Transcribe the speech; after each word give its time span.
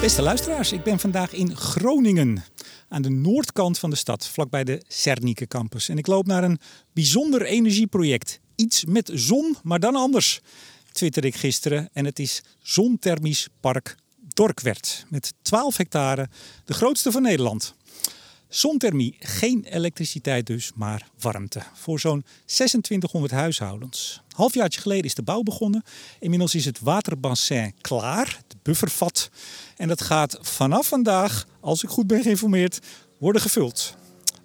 Beste 0.00 0.22
luisteraars, 0.22 0.72
ik 0.72 0.82
ben 0.82 0.98
vandaag 0.98 1.32
in 1.32 1.56
Groningen. 1.56 2.44
Aan 2.88 3.02
de 3.02 3.10
noordkant 3.10 3.78
van 3.78 3.90
de 3.90 3.96
stad, 3.96 4.26
vlakbij 4.26 4.64
de 4.64 4.82
Cernike 4.88 5.46
campus. 5.46 5.88
En 5.88 5.98
ik 5.98 6.06
loop 6.06 6.26
naar 6.26 6.44
een 6.44 6.58
bijzonder 6.92 7.42
energieproject. 7.42 8.40
Iets 8.54 8.84
met 8.84 9.10
zon, 9.14 9.56
maar 9.62 9.80
dan 9.80 9.94
anders. 9.94 10.40
Twitter 10.92 11.24
ik 11.24 11.34
gisteren. 11.34 11.88
En 11.92 12.04
het 12.04 12.18
is 12.18 12.42
Zonthermisch 12.58 13.48
Park 13.60 13.96
Dorkwert. 14.34 15.06
Met 15.08 15.32
12 15.42 15.76
hectare, 15.76 16.28
de 16.64 16.74
grootste 16.74 17.10
van 17.10 17.22
Nederland. 17.22 17.74
Zonthermie, 18.50 19.16
geen 19.18 19.64
elektriciteit 19.64 20.46
dus, 20.46 20.70
maar 20.74 21.08
warmte. 21.20 21.62
Voor 21.74 22.00
zo'n 22.00 22.24
2600 22.44 23.32
huishoudens. 23.32 24.22
Halfjaartje 24.28 24.80
geleden 24.80 25.04
is 25.04 25.14
de 25.14 25.22
bouw 25.22 25.42
begonnen. 25.42 25.82
Inmiddels 26.18 26.54
is 26.54 26.64
het 26.64 26.80
waterbassin 26.80 27.74
klaar, 27.80 28.40
het 28.46 28.56
buffervat. 28.62 29.30
En 29.76 29.88
dat 29.88 30.02
gaat 30.02 30.38
vanaf 30.40 30.88
vandaag, 30.88 31.46
als 31.60 31.82
ik 31.82 31.88
goed 31.88 32.06
ben 32.06 32.22
geïnformeerd, 32.22 32.78
worden 33.18 33.42
gevuld. 33.42 33.94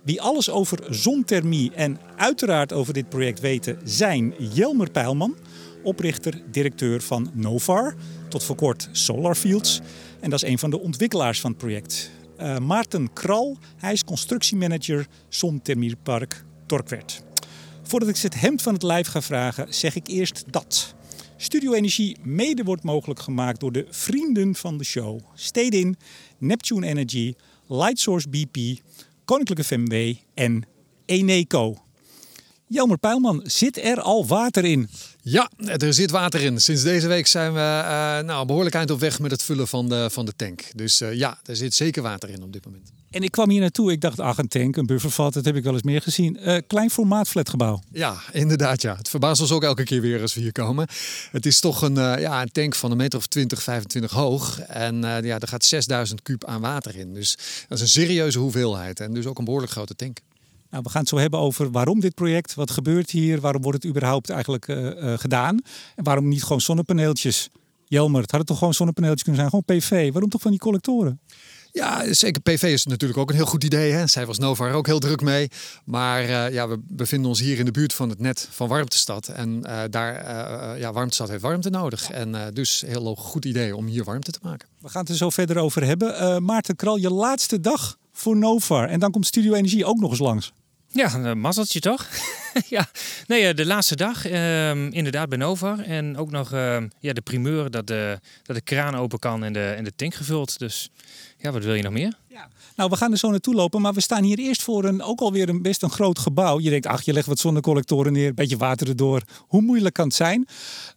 Wie 0.03 0.21
alles 0.21 0.49
over 0.49 0.79
zonthermie 0.89 1.71
en 1.73 1.99
uiteraard 2.15 2.73
over 2.73 2.93
dit 2.93 3.09
project 3.09 3.39
weten 3.39 3.79
zijn 3.83 4.33
Jelmer 4.53 4.91
Pijlman, 4.91 5.35
oprichter, 5.83 6.41
directeur 6.51 7.01
van 7.01 7.31
Novar, 7.33 7.95
tot 8.29 8.43
voor 8.43 8.55
kort 8.55 8.89
Solarfields. 8.91 9.81
En 10.19 10.29
dat 10.29 10.43
is 10.43 10.49
een 10.49 10.59
van 10.59 10.69
de 10.69 10.79
ontwikkelaars 10.79 11.39
van 11.39 11.49
het 11.49 11.59
project. 11.59 12.11
Uh, 12.39 12.57
Maarten 12.57 13.13
Kral, 13.13 13.57
hij 13.77 13.93
is 13.93 14.03
constructiemanager 14.03 15.07
Zonthermiepark 15.29 16.45
Torkwert. 16.65 17.23
Voordat 17.83 18.09
ik 18.09 18.15
ze 18.15 18.25
het 18.25 18.39
hemd 18.39 18.61
van 18.61 18.73
het 18.73 18.83
lijf 18.83 19.07
ga 19.07 19.21
vragen, 19.21 19.73
zeg 19.73 19.95
ik 19.95 20.07
eerst 20.07 20.43
dat. 20.49 20.95
Studio 21.37 21.73
Energie 21.73 22.17
mede 22.23 22.63
wordt 22.63 22.83
mogelijk 22.83 23.19
gemaakt 23.19 23.59
door 23.59 23.71
de 23.71 23.85
vrienden 23.89 24.55
van 24.55 24.77
de 24.77 24.83
show. 24.83 25.19
Stedin, 25.33 25.97
Neptune 26.37 26.87
Energy, 26.87 27.33
Lightsource 27.67 28.29
BP, 28.29 28.81
Koninklijke 29.25 29.63
FMW 29.63 30.13
en 30.33 30.63
Eneco. 31.05 31.84
Jelmer 32.67 32.97
Pijlman, 32.97 33.41
zit 33.43 33.83
er 33.83 34.01
al 34.01 34.27
water 34.27 34.65
in? 34.65 34.89
Ja, 35.21 35.51
er 35.57 35.93
zit 35.93 36.11
water 36.11 36.41
in. 36.41 36.59
Sinds 36.61 36.83
deze 36.83 37.07
week 37.07 37.27
zijn 37.27 37.53
we 37.53 37.59
uh, 37.59 38.19
nou, 38.19 38.45
behoorlijk 38.45 38.75
eind 38.75 38.91
op 38.91 38.99
weg 38.99 39.19
met 39.19 39.31
het 39.31 39.43
vullen 39.43 39.67
van 39.67 39.89
de, 39.89 40.09
van 40.09 40.25
de 40.25 40.33
tank. 40.35 40.63
Dus 40.75 41.01
uh, 41.01 41.13
ja, 41.13 41.39
er 41.43 41.55
zit 41.55 41.73
zeker 41.73 42.01
water 42.01 42.29
in 42.29 42.43
op 42.43 42.53
dit 42.53 42.65
moment. 42.65 42.91
En 43.09 43.23
ik 43.23 43.31
kwam 43.31 43.49
hier 43.49 43.59
naartoe, 43.59 43.91
ik 43.91 44.01
dacht, 44.01 44.19
ach 44.19 44.37
een 44.37 44.47
tank, 44.47 44.75
een 44.75 44.85
buffervat, 44.85 45.33
dat 45.33 45.45
heb 45.45 45.55
ik 45.55 45.63
wel 45.63 45.73
eens 45.73 45.83
meer 45.83 46.01
gezien. 46.01 46.37
Uh, 46.41 46.57
klein 46.67 46.89
formaat 46.89 47.27
flatgebouw. 47.27 47.81
Ja, 47.91 48.21
inderdaad 48.31 48.81
ja. 48.81 48.95
Het 48.95 49.09
verbaast 49.09 49.41
ons 49.41 49.51
ook 49.51 49.63
elke 49.63 49.83
keer 49.83 50.01
weer 50.01 50.21
als 50.21 50.33
we 50.33 50.41
hier 50.41 50.51
komen. 50.51 50.87
Het 51.31 51.45
is 51.45 51.59
toch 51.59 51.81
een, 51.81 51.95
ja, 51.95 52.41
een 52.41 52.51
tank 52.51 52.75
van 52.75 52.91
een 52.91 52.97
meter 52.97 53.19
of 53.19 53.27
20, 53.27 53.63
25 53.63 54.11
hoog. 54.11 54.59
En 54.59 55.01
ja, 55.01 55.39
er 55.39 55.47
gaat 55.47 55.65
6000 55.65 56.21
kuub 56.21 56.45
aan 56.45 56.61
water 56.61 56.95
in. 56.95 57.13
Dus 57.13 57.37
dat 57.67 57.77
is 57.77 57.81
een 57.81 58.03
serieuze 58.03 58.39
hoeveelheid. 58.39 58.99
En 58.99 59.13
dus 59.13 59.25
ook 59.25 59.37
een 59.37 59.45
behoorlijk 59.45 59.71
grote 59.71 59.95
tank. 59.95 60.19
Nou, 60.75 60.87
we 60.87 60.93
gaan 60.93 61.01
het 61.01 61.09
zo 61.09 61.17
hebben 61.17 61.39
over 61.39 61.71
waarom 61.71 61.99
dit 61.99 62.13
project, 62.13 62.53
wat 62.53 62.71
gebeurt 62.71 63.11
hier, 63.11 63.41
waarom 63.41 63.61
wordt 63.61 63.83
het 63.83 63.91
überhaupt 63.91 64.29
eigenlijk 64.29 64.67
uh, 64.67 64.77
uh, 64.77 65.13
gedaan 65.17 65.59
en 65.95 66.03
waarom 66.03 66.27
niet 66.27 66.43
gewoon 66.43 66.61
zonnepaneeltjes. 66.61 67.49
Jelmer, 67.85 68.21
het 68.21 68.29
hadden 68.29 68.49
toch 68.49 68.57
gewoon 68.57 68.73
zonnepaneeltjes 68.73 69.23
kunnen 69.23 69.41
zijn, 69.41 69.49
gewoon 69.53 69.79
PV. 69.79 70.11
Waarom 70.11 70.29
toch 70.29 70.41
van 70.41 70.51
die 70.51 70.59
collectoren? 70.59 71.19
Ja, 71.71 72.13
zeker. 72.13 72.41
PV 72.41 72.63
is 72.63 72.85
natuurlijk 72.85 73.19
ook 73.19 73.29
een 73.29 73.35
heel 73.35 73.45
goed 73.45 73.63
idee. 73.63 73.91
Hè? 73.91 74.07
Zij 74.07 74.25
was 74.25 74.37
Nova 74.37 74.71
ook 74.71 74.85
heel 74.85 74.99
druk 74.99 75.21
mee. 75.21 75.49
Maar 75.85 76.23
uh, 76.23 76.53
ja, 76.53 76.67
we 76.67 76.79
bevinden 76.87 77.29
ons 77.29 77.39
hier 77.39 77.59
in 77.59 77.65
de 77.65 77.71
buurt 77.71 77.93
van 77.93 78.09
het 78.09 78.19
net 78.19 78.47
van 78.51 78.67
Warmtestad. 78.67 79.27
En 79.27 79.49
uh, 79.49 79.81
daar, 79.89 80.13
uh, 80.13 80.79
ja, 80.79 80.93
Warmtestad 80.93 81.29
heeft 81.29 81.41
warmte 81.41 81.69
nodig. 81.69 82.09
En 82.09 82.53
dus 82.53 82.83
heel 82.87 83.15
goed 83.15 83.45
idee 83.45 83.75
om 83.75 83.85
hier 83.85 84.03
warmte 84.03 84.31
te 84.31 84.39
maken. 84.41 84.67
We 84.79 84.89
gaan 84.89 85.01
het 85.01 85.09
er 85.09 85.15
zo 85.15 85.29
verder 85.29 85.57
over 85.57 85.83
hebben. 85.85 86.43
Maarten 86.43 86.75
Kral, 86.75 86.97
je 86.97 87.09
laatste 87.09 87.59
dag 87.59 87.97
voor 88.11 88.37
Nova. 88.37 88.87
En 88.87 88.99
dan 88.99 89.11
komt 89.11 89.25
Studio 89.25 89.53
Energie 89.53 89.85
ook 89.85 89.99
nog 89.99 90.09
eens 90.09 90.19
langs. 90.19 90.53
Ja, 90.95 91.13
een 91.13 91.39
mazzeltje 91.39 91.79
toch? 91.79 92.07
ja, 92.75 92.87
nee, 93.27 93.53
de 93.53 93.65
laatste 93.65 93.95
dag 93.95 94.27
uh, 94.27 94.69
inderdaad 94.69 95.29
bij 95.29 95.37
Nova. 95.37 95.77
En 95.83 96.17
ook 96.17 96.31
nog 96.31 96.53
uh, 96.53 96.77
ja, 96.99 97.13
de 97.13 97.21
primeur 97.21 97.71
dat 97.71 97.87
de, 97.87 98.19
dat 98.43 98.55
de 98.55 98.61
kraan 98.61 98.95
open 98.95 99.19
kan 99.19 99.43
en 99.43 99.53
de, 99.53 99.69
en 99.69 99.83
de 99.83 99.95
tank 99.95 100.13
gevuld. 100.13 100.59
Dus 100.59 100.89
ja, 101.37 101.51
wat 101.51 101.63
wil 101.63 101.73
je 101.73 101.83
nog 101.83 101.91
meer? 101.91 102.13
Ja. 102.27 102.49
Nou, 102.75 102.89
we 102.89 102.95
gaan 102.95 103.11
er 103.11 103.17
zo 103.17 103.29
naartoe 103.29 103.53
lopen, 103.53 103.81
maar 103.81 103.93
we 103.93 104.01
staan 104.01 104.23
hier 104.23 104.37
eerst 104.37 104.63
voor 104.63 104.83
een 104.83 105.01
ook 105.01 105.19
alweer 105.19 105.49
een 105.49 105.61
best 105.61 105.83
een 105.83 105.89
groot 105.89 106.19
gebouw. 106.19 106.59
Je 106.59 106.69
denkt, 106.69 106.87
ach, 106.87 107.01
je 107.01 107.13
legt 107.13 107.27
wat 107.27 107.39
zonnecollectoren 107.39 108.13
neer, 108.13 108.27
een 108.27 108.35
beetje 108.35 108.57
water 108.57 108.87
erdoor. 108.87 109.21
Hoe 109.47 109.61
moeilijk 109.61 109.93
kan 109.93 110.05
het 110.05 110.15
zijn? 110.15 110.47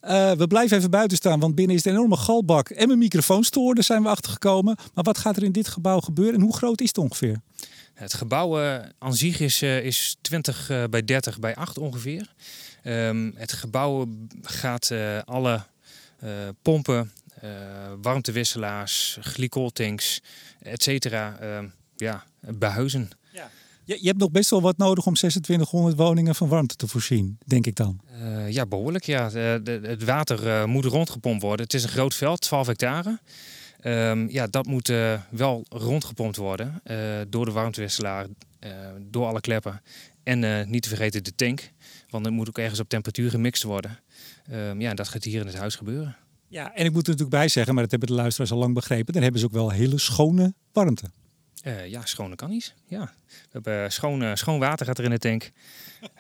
Uh, 0.05 0.33
we 0.33 0.47
blijven 0.47 0.77
even 0.77 0.91
buiten 0.91 1.17
staan, 1.17 1.41
want 1.41 1.55
binnen 1.55 1.77
is 1.77 1.85
een 1.85 1.93
enorme 1.93 2.17
galbak 2.17 2.69
en 2.69 2.91
een 2.91 2.99
microfoonstoor. 2.99 3.75
Daar 3.75 3.85
zijn 3.85 4.03
we 4.03 4.09
achter 4.09 4.33
gekomen. 4.33 4.77
Maar 4.95 5.05
wat 5.05 5.19
gaat 5.19 5.37
er 5.37 5.43
in 5.43 5.53
dit 5.53 5.69
gebouw 5.69 6.01
gebeuren 6.01 6.35
en 6.35 6.41
hoe 6.41 6.57
groot 6.57 6.81
is 6.81 6.89
het 6.89 6.99
ongeveer? 6.99 7.41
Het 7.99 8.15
gebouw 8.15 8.63
uh, 8.63 8.79
aan 8.99 9.15
zich 9.15 9.41
is, 9.41 9.63
uh, 9.63 9.85
is 9.85 10.17
20 10.21 10.71
uh, 10.71 10.85
bij 10.91 11.05
30 11.05 11.39
bij 11.39 11.55
8 11.55 11.79
ongeveer. 11.79 12.35
Um, 12.85 13.33
het 13.37 13.53
gebouw 13.53 14.07
gaat 14.43 14.93
alle 15.25 15.63
pompen, 16.63 17.13
warmtewisselaars, 18.03 19.19
glycoltanks, 19.21 20.23
et 20.63 20.83
cetera, 20.83 21.39
ehm, 21.41 21.67
ja, 21.97 22.25
behuizen. 22.41 23.11
Ja. 23.33 23.51
Je, 23.85 23.99
je, 24.01 24.07
hebt 24.07 24.19
nog 24.19 24.31
best 24.31 24.51
wel 24.51 24.61
wat 24.61 24.77
nodig 24.77 25.07
om 25.07 25.15
2600 25.15 25.97
woningen 25.97 26.35
van 26.35 26.49
warmte 26.49 26.77
te 26.77 26.87
voorzien, 26.87 27.39
denk 27.47 27.67
ik 27.67 27.75
dan. 27.75 28.01
ja, 28.49 28.67
behoorlijk. 28.67 29.05
Ja. 29.05 29.29
De, 29.29 29.61
de, 29.63 29.81
het 29.83 30.05
water 30.05 30.69
moet 30.69 30.85
rondgepompt 30.85 31.43
worden. 31.43 31.65
Het 31.65 31.75
is 31.75 31.83
een 31.83 31.89
groot 31.89 32.15
veld, 32.15 32.41
12 32.41 32.67
hectare. 32.67 33.19
Um, 33.85 34.31
ja, 34.31 34.47
dat 34.47 34.67
moet 34.67 34.89
uh, 34.89 35.21
wel 35.31 35.65
rondgepompt 35.69 36.37
worden 36.37 36.81
uh, 36.85 36.99
door 37.29 37.45
de 37.45 37.51
warmtewisselaar, 37.53 38.27
uh, 38.61 38.71
door 39.01 39.27
alle 39.27 39.41
kleppen. 39.41 39.83
En 40.23 40.71
niet 40.71 40.83
te 40.83 40.89
vergeten 40.89 41.25
de 41.25 41.35
tank, 41.35 41.73
want 42.11 42.25
het 42.25 42.35
moet 42.35 42.49
ook 42.49 42.59
ergens 42.59 42.81
op 42.81 42.89
temperatuur 42.89 43.31
gemixt 43.31 43.63
worden. 43.63 43.99
Um, 44.53 44.81
ja, 44.81 44.95
dat 44.95 45.09
gaat 45.09 45.25
hier 45.25 45.41
in 45.41 45.47
het 45.47 45.57
huis 45.57 45.77
gebeuren. 45.77 46.17
Ja, 46.49 46.75
en 46.75 46.85
ik 46.85 46.93
moet 46.93 47.03
er 47.03 47.11
natuurlijk 47.11 47.39
bij 47.39 47.49
zeggen, 47.49 47.75
maar 47.75 47.83
dat 47.83 47.91
hebben 47.91 48.09
de 48.09 48.15
luisteraars 48.15 48.53
al 48.53 48.59
lang 48.59 48.75
begrepen, 48.75 49.13
dan 49.13 49.23
hebben 49.23 49.41
ze 49.41 49.47
ook 49.47 49.53
wel 49.53 49.71
hele 49.71 49.99
schone 49.99 50.55
warmte. 50.73 51.11
Uh, 51.65 51.87
ja, 51.87 52.01
schone 52.05 52.37
kan 52.37 52.51
niet. 52.51 52.75
Ja. 52.87 53.13
We 53.27 53.49
hebben 53.51 53.93
schoon, 53.93 54.37
schoon 54.37 54.59
water 54.59 54.87
gaat 54.87 54.99
er 54.99 55.05
in 55.05 55.11
de 55.11 55.19
tank. 55.19 55.51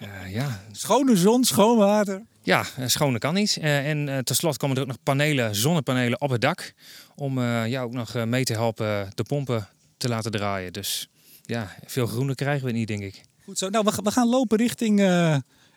Uh, 0.02 0.32
ja. 0.38 0.62
Schone 0.72 1.16
zon, 1.16 1.44
schoon 1.44 1.78
water. 1.78 2.22
Ja, 2.42 2.64
schone 2.86 3.18
kan 3.18 3.34
niet. 3.34 3.58
Uh, 3.60 3.88
en 3.88 4.24
tenslotte 4.24 4.58
komen 4.58 4.76
er 4.76 4.82
ook 4.82 4.88
nog 4.88 5.02
panelen, 5.02 5.54
zonnepanelen 5.54 6.20
op 6.20 6.30
het 6.30 6.40
dak. 6.40 6.74
Om 7.14 7.40
ja, 7.40 7.82
ook 7.82 7.92
nog 7.92 8.24
mee 8.24 8.44
te 8.44 8.52
helpen 8.52 9.10
de 9.14 9.22
pompen 9.22 9.68
te 9.96 10.08
laten 10.08 10.30
draaien. 10.30 10.72
Dus 10.72 11.08
ja, 11.42 11.74
veel 11.86 12.06
groener 12.06 12.34
krijgen 12.34 12.66
we 12.66 12.72
niet, 12.72 12.88
denk 12.88 13.02
ik. 13.02 13.22
Goed 13.44 13.58
zo. 13.58 13.68
Nou, 13.68 13.84
we, 13.84 14.00
we 14.02 14.10
gaan 14.10 14.28
lopen 14.28 14.58
richting, 14.58 15.00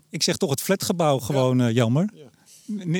ik 0.10 0.24
zeg 0.24 0.38
toch 0.38 0.50
het 0.50 0.62
flatgebouw 0.62 1.20
gewoon, 1.20 1.58
ja. 1.58 1.70
jammer. 1.70 2.10
Ja 2.14 2.41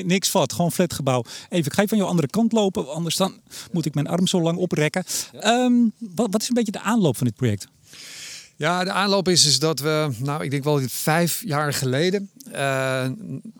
niks 0.04 0.30
vat, 0.30 0.52
gewoon 0.52 0.72
flatgebouw. 0.72 1.24
Even, 1.48 1.66
ik 1.66 1.72
ga 1.72 1.82
even 1.82 1.88
van 1.88 1.98
jouw 1.98 2.06
andere 2.06 2.28
kant 2.28 2.52
lopen, 2.52 2.94
anders 2.94 3.16
dan 3.16 3.34
moet 3.72 3.86
ik 3.86 3.94
mijn 3.94 4.06
arm 4.06 4.26
zo 4.26 4.40
lang 4.40 4.58
oprekken. 4.58 5.04
Um, 5.44 5.92
wat, 5.98 6.28
wat 6.30 6.42
is 6.42 6.48
een 6.48 6.54
beetje 6.54 6.72
de 6.72 6.80
aanloop 6.80 7.16
van 7.16 7.26
dit 7.26 7.36
project? 7.36 7.66
Ja, 8.56 8.84
de 8.84 8.92
aanloop 8.92 9.28
is, 9.28 9.46
is 9.46 9.58
dat 9.58 9.80
we, 9.80 10.08
nou, 10.18 10.44
ik 10.44 10.50
denk 10.50 10.64
wel 10.64 10.80
vijf 10.88 11.42
jaar 11.44 11.72
geleden 11.72 12.30
uh, 12.54 13.06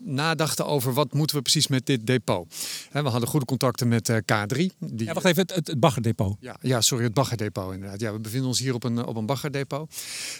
nadachten 0.01 0.65
over 0.65 0.93
wat 0.93 1.13
moeten 1.13 1.35
we 1.35 1.41
precies 1.41 1.67
met 1.67 1.85
dit 1.85 2.07
depot. 2.07 2.53
He, 2.89 3.03
we 3.03 3.09
hadden 3.09 3.29
goede 3.29 3.45
contacten 3.45 3.87
met 3.87 4.09
uh, 4.09 4.17
K3. 4.17 4.57
Die... 4.79 5.05
Ja, 5.05 5.13
wacht 5.13 5.25
even, 5.25 5.41
het, 5.41 5.67
het, 5.67 5.79
baggerdepot. 5.79 6.37
Ja, 6.39 6.55
ja, 6.61 6.81
sorry, 6.81 7.03
het 7.03 7.13
baggerdepot 7.13 7.73
inderdaad. 7.73 7.99
Ja, 7.99 8.13
we 8.13 8.19
bevinden 8.19 8.47
ons 8.47 8.59
hier 8.59 8.73
op 8.73 8.83
een, 8.83 9.05
op 9.05 9.15
een 9.15 9.25
baggerdepot. 9.25 9.95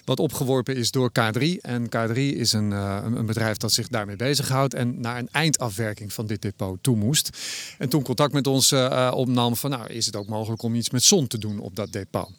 Wat 0.06 0.20
opgeworpen 0.20 0.76
is 0.76 0.92
door 0.92 1.10
K3. 1.10 1.44
En 1.62 1.86
K3 1.86 2.14
is 2.16 2.54
een, 2.54 2.72
uh, 2.72 3.00
een 3.04 3.26
bedrijf 3.26 3.58
dat 3.58 3.72
zich 3.72 3.88
daarmee 3.88 4.16
bezighoudt 4.16 4.74
en 4.74 5.02
naar 5.02 5.18
een 5.18 5.30
eindafwerking 5.32 6.14
van 6.14 6.28
dit 6.28 6.42
depot 6.42 6.78
toe 6.82 6.96
moest. 6.96 7.38
En 7.78 7.90
toen 7.90 8.04
contact 8.04 8.34
met 8.34 8.48
ons 8.48 8.74
opnam 9.12 9.56
van, 9.56 9.70
nou, 9.70 9.88
is 9.88 10.06
het 10.06 10.16
ook 10.16 10.28
mogelijk 10.28 10.62
om 10.62 10.76
iets 10.76 10.90
met 10.90 11.04
zon 11.04 11.28
te 11.28 11.38
doen 11.38 11.60
op 11.60 11.76
dat 11.76 11.92
depot. 11.92 12.30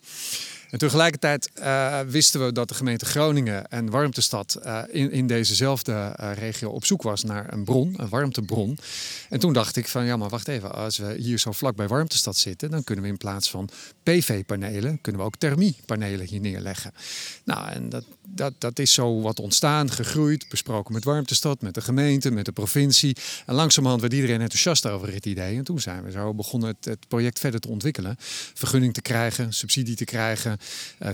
En 0.74 0.80
tegelijkertijd 0.80 1.50
uh, 1.58 2.00
wisten 2.00 2.44
we 2.44 2.52
dat 2.52 2.68
de 2.68 2.74
gemeente 2.74 3.04
Groningen 3.04 3.68
en 3.68 3.90
Warmtestad 3.90 4.58
uh, 4.64 4.82
in, 4.88 5.10
in 5.10 5.26
dezezelfde 5.26 6.16
uh, 6.20 6.30
regio 6.34 6.70
op 6.70 6.84
zoek 6.84 7.02
was 7.02 7.24
naar 7.24 7.52
een 7.52 7.64
bron, 7.64 7.94
een 7.96 8.08
warmtebron. 8.08 8.78
En 9.28 9.38
toen 9.38 9.52
dacht 9.52 9.76
ik 9.76 9.88
van 9.88 10.04
ja, 10.04 10.16
maar 10.16 10.28
wacht 10.28 10.48
even, 10.48 10.74
als 10.74 10.98
we 10.98 11.14
hier 11.18 11.38
zo 11.38 11.52
vlak 11.52 11.76
bij 11.76 11.88
Warmtestad 11.88 12.36
zitten, 12.36 12.70
dan 12.70 12.84
kunnen 12.84 13.04
we 13.04 13.10
in 13.10 13.16
plaats 13.16 13.50
van 13.50 13.68
PV-panelen, 14.02 15.00
kunnen 15.00 15.20
we 15.20 15.26
ook 15.26 15.36
thermiepanelen 15.36 16.26
hier 16.26 16.40
neerleggen. 16.40 16.92
Nou, 17.44 17.68
en 17.70 17.88
dat, 17.88 18.04
dat, 18.26 18.52
dat 18.58 18.78
is 18.78 18.92
zo 18.92 19.20
wat 19.20 19.40
ontstaan, 19.40 19.90
gegroeid, 19.90 20.48
besproken 20.48 20.94
met 20.94 21.04
Warmtestad, 21.04 21.60
met 21.60 21.74
de 21.74 21.80
gemeente, 21.80 22.30
met 22.30 22.44
de 22.44 22.52
provincie. 22.52 23.16
En 23.46 23.54
langzamerhand 23.54 24.00
werd 24.00 24.12
iedereen 24.12 24.40
enthousiast 24.40 24.86
over 24.86 25.12
het 25.12 25.26
idee. 25.26 25.56
En 25.56 25.64
toen 25.64 25.80
zijn 25.80 26.04
we 26.04 26.10
zo 26.10 26.34
begonnen 26.34 26.68
het, 26.68 26.84
het 26.84 27.08
project 27.08 27.38
verder 27.38 27.60
te 27.60 27.68
ontwikkelen. 27.68 28.16
Vergunning 28.54 28.94
te 28.94 29.02
krijgen, 29.02 29.52
subsidie 29.52 29.96
te 29.96 30.04
krijgen, 30.04 30.58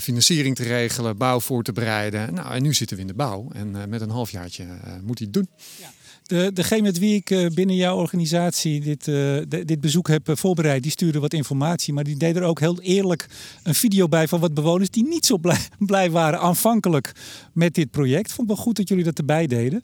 financiering 0.01 0.57
te 0.57 0.63
regelen, 0.63 1.17
bouw 1.17 1.41
voor 1.41 1.63
te 1.63 1.73
bereiden. 1.73 2.35
Nou, 2.35 2.55
en 2.55 2.63
nu 2.63 2.75
zitten 2.75 2.97
we 2.97 3.03
in 3.03 3.09
de 3.09 3.15
bouw. 3.15 3.49
En 3.53 3.69
uh, 3.77 3.85
met 3.89 4.01
een 4.01 4.11
halfjaartje 4.11 4.65
uh, 4.65 4.71
moet 5.03 5.19
hij 5.19 5.29
het 5.31 5.33
doen. 5.33 5.49
Ja. 5.81 5.93
De, 6.31 6.51
degene 6.55 6.83
met 6.83 6.99
wie 6.99 7.15
ik 7.15 7.31
eh, 7.31 7.47
binnen 7.47 7.77
jouw 7.77 7.97
organisatie 7.97 8.81
dit, 8.81 9.07
uh, 9.07 9.37
dit 9.47 9.81
bezoek 9.81 10.09
heb 10.09 10.29
eh, 10.29 10.37
voorbereid, 10.37 10.83
die 10.83 10.91
stuurde 10.91 11.19
wat 11.19 11.33
informatie. 11.33 11.93
Maar 11.93 12.05
die 12.05 12.17
deed 12.17 12.37
er 12.37 12.43
ook 12.43 12.61
heel 12.61 12.81
eerlijk 12.81 13.27
een 13.63 13.75
video 13.75 14.09
bij 14.09 14.29
van 14.29 14.41
wat 14.41 14.55
bewoners 14.55 14.91
die 14.91 15.09
niet 15.09 15.27
zo 15.27 15.39
blij, 15.39 15.59
blij 15.79 16.11
waren 16.11 16.41
aanvankelijk 16.41 17.13
met 17.53 17.75
dit 17.75 17.91
project. 17.91 18.33
Vond 18.33 18.51
ik 18.51 18.55
wel 18.55 18.65
goed 18.65 18.77
dat 18.77 18.89
jullie 18.89 19.05
dat 19.05 19.19
erbij 19.19 19.47
deden. 19.47 19.83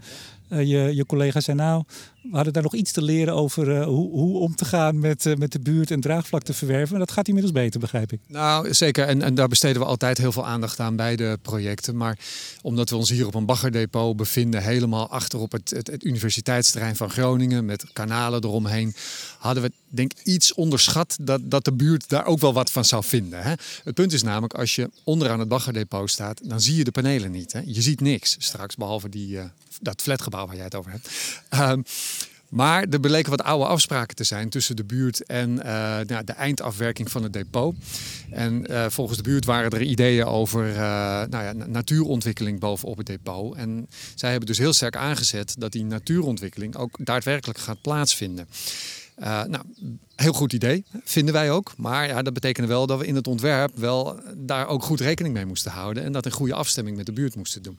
Uh, 0.50 0.58
je, 0.58 0.94
je 0.94 1.06
collega 1.06 1.40
zei 1.40 1.56
nou, 1.56 1.82
we 2.30 2.36
hadden 2.36 2.52
daar 2.52 2.62
nog 2.62 2.74
iets 2.74 2.92
te 2.92 3.02
leren 3.02 3.34
over 3.34 3.68
uh, 3.68 3.84
hoe, 3.84 4.10
hoe, 4.10 4.38
om 4.38 4.54
te 4.54 4.64
gaan 4.64 4.98
met, 4.98 5.24
uh, 5.24 5.36
met 5.36 5.52
de 5.52 5.60
buurt 5.60 5.90
en 5.90 6.00
draagvlak 6.00 6.42
te 6.42 6.52
verwerven. 6.52 6.98
Dat 6.98 7.10
gaat 7.10 7.28
inmiddels 7.28 7.54
beter, 7.54 7.80
begrijp 7.80 8.12
ik. 8.12 8.20
Nou, 8.26 8.74
zeker. 8.74 9.06
En, 9.06 9.22
en 9.22 9.34
daar 9.34 9.48
besteden 9.48 9.82
we 9.82 9.88
altijd 9.88 10.18
heel 10.18 10.32
veel 10.32 10.46
aandacht 10.46 10.80
aan 10.80 10.96
bij 10.96 11.16
de 11.16 11.38
projecten. 11.42 11.96
Maar 11.96 12.18
omdat 12.62 12.90
we 12.90 12.96
ons 12.96 13.10
hier 13.10 13.26
op 13.26 13.34
een 13.34 13.46
baggerdepot 13.46 14.16
bevinden, 14.16 14.62
helemaal 14.62 15.08
achter 15.10 15.38
op 15.38 15.52
het, 15.52 15.70
het, 15.70 16.04
universiteitsterrein 16.04 16.96
van 16.96 17.10
Groningen, 17.10 17.64
met 17.64 17.84
kanalen 17.92 18.44
eromheen, 18.44 18.94
hadden 19.38 19.62
we 19.62 19.72
denk 19.88 20.12
iets 20.22 20.54
onderschat 20.54 21.16
dat, 21.20 21.40
dat 21.44 21.64
de 21.64 21.72
buurt 21.72 22.08
daar 22.08 22.26
ook 22.26 22.40
wel 22.40 22.52
wat 22.52 22.70
van 22.70 22.84
zou 22.84 23.04
vinden. 23.04 23.42
Hè? 23.42 23.52
Het 23.84 23.94
punt 23.94 24.12
is 24.12 24.22
namelijk, 24.22 24.54
als 24.54 24.74
je 24.74 24.90
onderaan 25.04 25.38
het 25.38 25.48
baggerdepot 25.48 26.10
staat, 26.10 26.40
dan 26.48 26.60
zie 26.60 26.76
je 26.76 26.84
de 26.84 26.90
panelen 26.90 27.30
niet. 27.30 27.52
Hè? 27.52 27.60
Je 27.64 27.82
ziet 27.82 28.00
niks 28.00 28.36
straks, 28.38 28.76
behalve 28.76 29.08
die, 29.08 29.38
dat 29.80 30.02
flatgebouw 30.02 30.46
waar 30.46 30.56
jij 30.56 30.64
het 30.64 30.74
over 30.74 30.90
hebt. 30.90 31.10
Um, 31.54 31.84
maar 32.48 32.86
er 32.90 33.00
bleken 33.00 33.30
wat 33.30 33.42
oude 33.42 33.66
afspraken 33.66 34.16
te 34.16 34.24
zijn 34.24 34.48
tussen 34.48 34.76
de 34.76 34.84
buurt 34.84 35.24
en 35.24 35.50
uh, 35.50 35.64
nou, 36.06 36.24
de 36.24 36.32
eindafwerking 36.32 37.10
van 37.10 37.22
het 37.22 37.32
depot. 37.32 37.74
En 38.30 38.70
uh, 38.70 38.86
volgens 38.88 39.16
de 39.16 39.22
buurt 39.22 39.44
waren 39.44 39.70
er 39.70 39.82
ideeën 39.82 40.24
over 40.24 40.68
uh, 40.68 40.76
nou 40.76 41.44
ja, 41.44 41.52
natuurontwikkeling 41.52 42.60
bovenop 42.60 42.96
het 42.96 43.06
depot. 43.06 43.56
En 43.56 43.88
zij 44.14 44.30
hebben 44.30 44.48
dus 44.48 44.58
heel 44.58 44.72
sterk 44.72 44.96
aangezet 44.96 45.54
dat 45.58 45.72
die 45.72 45.84
natuurontwikkeling 45.84 46.76
ook 46.76 46.96
daadwerkelijk 46.98 47.58
gaat 47.58 47.80
plaatsvinden. 47.80 48.48
nou, 49.16 49.60
heel 50.16 50.32
goed 50.32 50.52
idee, 50.52 50.84
vinden 51.04 51.34
wij 51.34 51.50
ook. 51.50 51.72
Maar 51.76 52.06
ja, 52.06 52.22
dat 52.22 52.34
betekende 52.34 52.68
wel 52.68 52.86
dat 52.86 52.98
we 52.98 53.06
in 53.06 53.14
het 53.14 53.26
ontwerp 53.26 53.76
wel 53.76 54.20
daar 54.36 54.66
ook 54.66 54.82
goed 54.82 55.00
rekening 55.00 55.34
mee 55.34 55.46
moesten 55.46 55.72
houden. 55.72 56.02
En 56.02 56.12
dat 56.12 56.24
een 56.24 56.32
goede 56.32 56.54
afstemming 56.54 56.96
met 56.96 57.06
de 57.06 57.12
buurt 57.12 57.36
moesten 57.36 57.62
doen. 57.62 57.78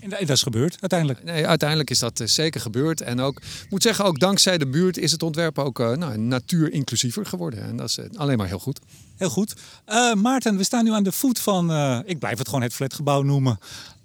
En 0.00 0.10
dat 0.10 0.28
is 0.28 0.42
gebeurd 0.42 0.76
uiteindelijk? 0.80 1.24
Nee, 1.24 1.46
uiteindelijk 1.46 1.90
is 1.90 1.98
dat 1.98 2.22
zeker 2.24 2.60
gebeurd. 2.60 3.00
En 3.00 3.20
ook, 3.20 3.36
ik 3.36 3.70
moet 3.70 3.82
zeggen, 3.82 4.04
ook 4.04 4.20
dankzij 4.20 4.58
de 4.58 4.66
buurt 4.66 4.98
is 4.98 5.12
het 5.12 5.22
ontwerp 5.22 5.58
ook 5.58 5.78
uh, 5.80 5.92
nou, 5.92 6.18
natuurinclusiever 6.18 7.26
geworden. 7.26 7.62
En 7.62 7.76
dat 7.76 7.88
is 7.88 7.98
alleen 8.16 8.38
maar 8.38 8.46
heel 8.46 8.58
goed. 8.58 8.80
Heel 9.16 9.30
goed. 9.30 9.54
Uh, 9.88 10.14
Maarten, 10.14 10.56
we 10.56 10.64
staan 10.64 10.84
nu 10.84 10.92
aan 10.92 11.02
de 11.02 11.12
voet 11.12 11.38
van, 11.38 11.70
uh, 11.70 11.98
ik 12.04 12.18
blijf 12.18 12.38
het 12.38 12.46
gewoon 12.46 12.62
het 12.62 12.74
flatgebouw 12.74 13.22
noemen. 13.22 13.58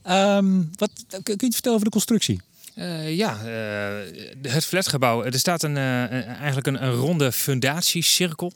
Um, 0.09 0.71
wat, 0.75 0.91
kun 1.09 1.35
je 1.37 1.45
iets 1.45 1.53
vertellen 1.53 1.77
over 1.77 1.85
de 1.85 1.89
constructie? 1.89 2.41
Uh, 2.75 3.15
ja, 3.15 3.37
uh, 3.45 4.51
het 4.51 4.65
flatgebouw. 4.65 5.23
Er 5.23 5.39
staat 5.39 5.63
een, 5.63 5.75
uh, 5.75 6.11
eigenlijk 6.27 6.67
een, 6.67 6.83
een, 6.83 6.93
ronde 6.93 7.31
fundatiecirkel 7.31 8.53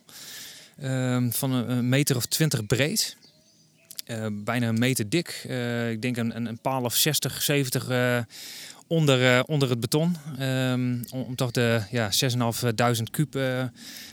ehm, 0.81 1.29
van 1.29 1.51
een 1.51 1.89
meter 1.89 2.15
of 2.15 2.25
twintig 2.25 2.65
breed. 2.65 3.15
Uh, 4.11 4.25
bijna 4.31 4.67
een 4.67 4.79
meter 4.79 5.09
dik. 5.09 5.45
Uh, 5.49 5.91
ik 5.91 6.01
denk 6.01 6.17
een, 6.17 6.45
een, 6.45 6.59
paal 6.59 6.83
of 6.83 6.95
60, 6.95 7.41
70 7.41 7.89
uh, 7.89 8.19
onder, 8.87 9.43
onder 9.43 9.69
het 9.69 9.79
beton. 9.79 10.15
Um, 10.39 11.03
om, 11.09 11.35
toch 11.35 11.51
de 11.51 11.81
ja, 11.91 12.09
6.500 12.97 13.03
kuub 13.11 13.39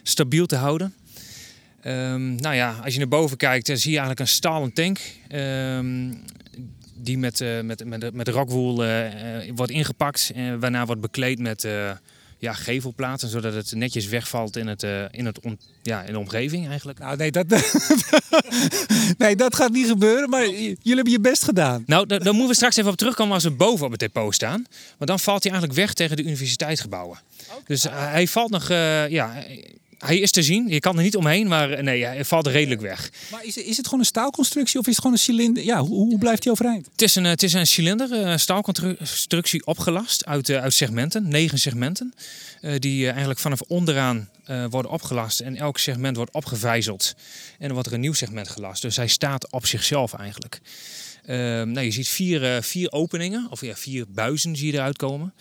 stabiel 0.02 0.46
te 0.46 0.56
houden. 0.56 0.94
Um, 1.86 2.34
nou 2.34 2.54
ja, 2.54 2.76
als 2.84 2.92
je 2.92 2.98
naar 2.98 3.08
boven 3.08 3.36
kijkt, 3.36 3.66
dan 3.66 3.76
zie 3.76 3.90
je 3.90 3.98
eigenlijk 3.98 4.28
een 4.28 4.34
stalen 4.34 4.72
tank. 4.72 5.00
Um, 5.32 6.22
die 6.94 7.18
met, 7.18 7.44
met, 7.62 7.84
met, 7.84 8.14
met 8.14 8.28
rockwool 8.28 8.76
wordt 9.54 9.72
ingepakt. 9.72 10.30
en 10.34 10.60
waarna 10.60 10.86
wordt 10.86 11.00
bekleed 11.00 11.38
met 11.38 11.68
ja, 12.44 12.52
gevelplaten, 12.52 13.28
zodat 13.28 13.54
het 13.54 13.74
netjes 13.74 14.06
wegvalt 14.06 14.56
in, 14.56 14.66
het, 14.66 14.82
uh, 14.82 15.04
in, 15.10 15.26
het 15.26 15.40
on, 15.40 15.58
ja, 15.82 16.02
in 16.02 16.12
de 16.12 16.18
omgeving 16.18 16.68
eigenlijk. 16.68 16.98
Nou, 16.98 17.16
nee, 17.16 17.30
dat, 17.30 17.46
nee, 19.18 19.36
dat 19.36 19.56
gaat 19.56 19.72
niet 19.72 19.86
gebeuren, 19.86 20.28
maar 20.28 20.48
jullie 20.48 20.78
hebben 20.84 21.12
je 21.12 21.20
best 21.20 21.44
gedaan. 21.44 21.82
Nou, 21.86 22.06
dan, 22.06 22.22
moeten 22.22 22.46
we 22.46 22.54
straks 22.54 22.76
even 22.76 22.90
op 22.90 22.96
terugkomen 22.96 23.34
als 23.34 23.44
we 23.44 23.50
boven 23.50 23.84
op 23.84 23.90
het 23.90 24.00
depot 24.00 24.34
staan. 24.34 24.66
Want 24.96 25.10
dan 25.10 25.20
valt 25.20 25.42
hij 25.42 25.52
eigenlijk 25.52 25.80
weg 25.80 25.94
tegen 25.94 26.16
de 26.16 26.22
universiteitsgebouwen. 26.22 27.18
Okay. 27.48 27.62
Dus 27.66 27.86
uh, 27.86 27.92
hij 27.94 28.28
valt 28.28 28.50
nog, 28.50 28.70
uh, 28.70 29.08
ja, 29.08 29.44
hij 30.06 30.18
is 30.18 30.30
te 30.30 30.42
zien. 30.42 30.68
Je 30.68 30.80
kan 30.80 30.96
er 30.96 31.02
niet 31.02 31.16
omheen, 31.16 31.46
maar 31.46 31.82
nee, 31.82 32.04
hij 32.04 32.24
valt 32.24 32.46
redelijk 32.46 32.80
weg. 32.80 33.10
Maar 33.30 33.44
is, 33.44 33.56
is 33.56 33.76
het 33.76 33.84
gewoon 33.84 34.00
een 34.00 34.06
staalconstructie 34.06 34.78
of 34.78 34.86
is 34.86 34.92
het 34.92 35.00
gewoon 35.00 35.16
een 35.16 35.22
cilinder? 35.22 35.64
Ja, 35.64 35.80
hoe, 35.80 35.94
hoe 35.94 36.18
blijft 36.18 36.44
hij 36.44 36.52
overeind? 36.52 36.88
Het 36.92 37.02
is 37.02 37.14
een, 37.14 37.24
het 37.24 37.42
is 37.42 37.52
een 37.52 37.66
cilinder, 37.66 38.12
een 38.12 38.40
staalconstructie 38.40 39.66
opgelast 39.66 40.24
uit, 40.26 40.48
uh, 40.48 40.62
uit 40.62 40.74
segmenten, 40.74 41.28
negen 41.28 41.58
segmenten. 41.58 42.14
Die 42.78 43.10
eigenlijk 43.10 43.40
vanaf 43.40 43.60
onderaan 43.60 44.28
worden 44.70 44.90
opgelast 44.90 45.40
en 45.40 45.56
elk 45.56 45.78
segment 45.78 46.16
wordt 46.16 46.32
opgevijzeld. 46.32 47.14
En 47.58 47.64
dan 47.64 47.72
wordt 47.72 47.86
er 47.88 47.94
een 47.94 48.00
nieuw 48.00 48.12
segment 48.12 48.48
gelast. 48.48 48.82
Dus 48.82 48.96
hij 48.96 49.06
staat 49.06 49.50
op 49.50 49.66
zichzelf 49.66 50.12
eigenlijk. 50.12 50.60
Nou, 51.26 51.80
je 51.80 51.90
ziet 51.90 52.08
vier, 52.08 52.62
vier 52.62 52.92
openingen, 52.92 53.46
of 53.50 53.60
ja, 53.60 53.74
vier 53.74 54.04
buizen 54.08 54.56
zie 54.56 54.66
je 54.66 54.72
eruit 54.72 54.96
komen. 54.96 55.34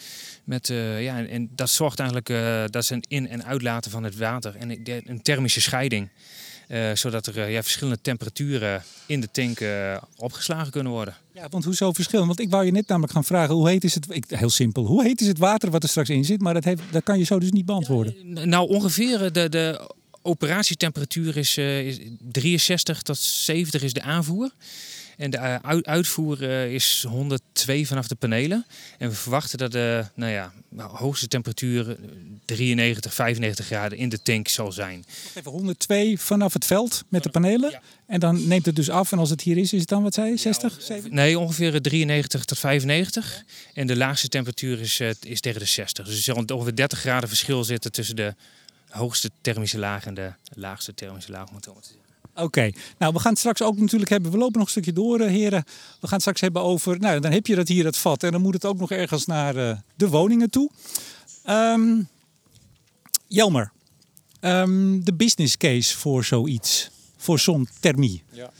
Met, 0.43 0.69
uh, 0.69 1.03
ja, 1.03 1.17
en, 1.17 1.29
en, 1.29 1.49
dat 1.55 1.69
zorgt 1.69 1.99
eigenlijk, 1.99 2.29
uh, 2.29 2.63
dat 2.65 2.83
is 2.83 2.89
een 2.89 3.03
in- 3.07 3.27
en 3.27 3.45
uitlaten 3.45 3.91
van 3.91 4.03
het 4.03 4.17
water 4.17 4.55
en 4.55 4.79
een 5.05 5.21
thermische 5.21 5.61
scheiding. 5.61 6.09
Uh, 6.67 6.89
zodat 6.93 7.25
er 7.25 7.49
ja, 7.49 7.61
verschillende 7.61 8.01
temperaturen 8.01 8.83
in 9.05 9.21
de 9.21 9.31
tank 9.31 9.59
opgeslagen 10.17 10.71
kunnen 10.71 10.91
worden. 10.91 11.15
Ja, 11.33 11.49
want 11.49 11.63
hoezo 11.63 11.93
verschillen? 11.93 12.27
Want 12.27 12.39
ik 12.39 12.49
wou 12.49 12.65
je 12.65 12.71
net 12.71 12.87
namelijk 12.87 13.13
gaan 13.13 13.23
vragen, 13.23 13.55
hoe 13.55 13.69
heet 13.69 13.83
is 13.83 13.95
het, 13.95 14.05
ik, 14.09 14.25
heel 14.27 14.49
simpel, 14.49 14.85
hoe 14.85 15.03
heet 15.03 15.21
is 15.21 15.27
het 15.27 15.37
water 15.37 15.71
wat 15.71 15.83
er 15.83 15.89
straks 15.89 16.09
in 16.09 16.25
zit? 16.25 16.41
Maar 16.41 16.53
dat, 16.53 16.63
heeft, 16.63 16.81
dat 16.91 17.03
kan 17.03 17.17
je 17.17 17.23
zo 17.23 17.39
dus 17.39 17.51
niet 17.51 17.65
beantwoorden. 17.65 18.15
Ja, 18.33 18.45
nou, 18.45 18.69
ongeveer 18.69 19.31
de, 19.31 19.49
de 19.49 19.89
operatietemperatuur 20.21 21.37
is, 21.37 21.57
is 21.57 21.99
63 22.19 23.01
tot 23.01 23.17
70 23.17 23.83
is 23.83 23.93
de 23.93 24.01
aanvoer. 24.01 24.51
En 25.17 25.29
de 25.29 25.59
uitvoer 25.83 26.41
is 26.71 27.05
102 27.07 27.87
vanaf 27.87 28.07
de 28.07 28.15
panelen. 28.15 28.65
En 28.97 29.09
we 29.09 29.15
verwachten 29.15 29.57
dat 29.57 29.71
de 29.71 30.05
nou 30.15 30.31
ja, 30.31 30.53
hoogste 30.77 31.27
temperatuur 31.27 31.97
93, 32.45 33.13
95 33.13 33.65
graden 33.65 33.97
in 33.97 34.09
de 34.09 34.21
tank 34.21 34.47
zal 34.47 34.71
zijn. 34.71 35.05
Even 35.33 35.51
102 35.51 36.19
vanaf 36.19 36.53
het 36.53 36.65
veld 36.65 37.03
met 37.07 37.23
de 37.23 37.29
panelen. 37.29 37.71
Ja. 37.71 37.81
En 38.05 38.19
dan 38.19 38.47
neemt 38.47 38.65
het 38.65 38.75
dus 38.75 38.89
af. 38.89 39.11
En 39.11 39.19
als 39.19 39.29
het 39.29 39.41
hier 39.41 39.57
is, 39.57 39.73
is 39.73 39.79
het 39.79 39.89
dan 39.89 40.03
wat 40.03 40.13
zei 40.13 40.29
je? 40.29 40.37
60? 40.37 40.81
70? 40.81 41.11
Nee, 41.11 41.39
ongeveer 41.39 41.81
93 41.81 42.45
tot 42.45 42.59
95. 42.59 43.35
Ja. 43.35 43.43
En 43.73 43.87
de 43.87 43.95
laagste 43.95 44.27
temperatuur 44.27 44.79
is, 44.79 44.99
is 45.19 45.41
tegen 45.41 45.59
de 45.59 45.65
60. 45.65 46.05
Dus 46.05 46.15
er 46.15 46.23
zal 46.23 46.43
ongeveer 46.53 46.75
30 46.75 46.99
graden 46.99 47.29
verschil 47.29 47.63
zitten 47.63 47.91
tussen 47.91 48.15
de 48.15 48.35
hoogste 48.89 49.29
thermische 49.41 49.77
laag 49.77 50.05
en 50.05 50.13
de 50.13 50.33
laagste 50.53 50.93
thermische 50.93 51.31
laag. 51.31 51.47
Zeggen. 51.49 52.02
Oké, 52.35 52.43
okay. 52.43 52.73
nou 52.97 53.13
we 53.13 53.19
gaan 53.19 53.31
het 53.31 53.39
straks 53.39 53.61
ook 53.61 53.79
natuurlijk 53.79 54.11
hebben. 54.11 54.31
We 54.31 54.37
lopen 54.37 54.57
nog 54.57 54.65
een 54.65 54.71
stukje 54.71 54.93
door, 54.93 55.19
uh, 55.19 55.27
heren. 55.27 55.63
We 55.99 56.07
gaan 56.07 56.09
het 56.11 56.21
straks 56.21 56.41
hebben 56.41 56.61
over. 56.61 56.99
Nou, 56.99 57.19
dan 57.19 57.31
heb 57.31 57.47
je 57.47 57.55
dat 57.55 57.67
hier, 57.67 57.85
het 57.85 57.97
vat. 57.97 58.23
En 58.23 58.31
dan 58.31 58.41
moet 58.41 58.53
het 58.53 58.65
ook 58.65 58.77
nog 58.77 58.91
ergens 58.91 59.25
naar 59.25 59.55
uh, 59.55 59.77
de 59.95 60.07
woningen 60.07 60.49
toe. 60.49 60.69
Um, 61.49 62.07
Jelmer, 63.27 63.71
um, 64.41 65.03
de 65.03 65.13
business 65.13 65.57
case 65.57 65.97
voor 65.97 66.23
zoiets, 66.23 66.89
voor 67.17 67.39
zo'n 67.39 67.67
thermie. 67.79 68.23
Ja. 68.31 68.51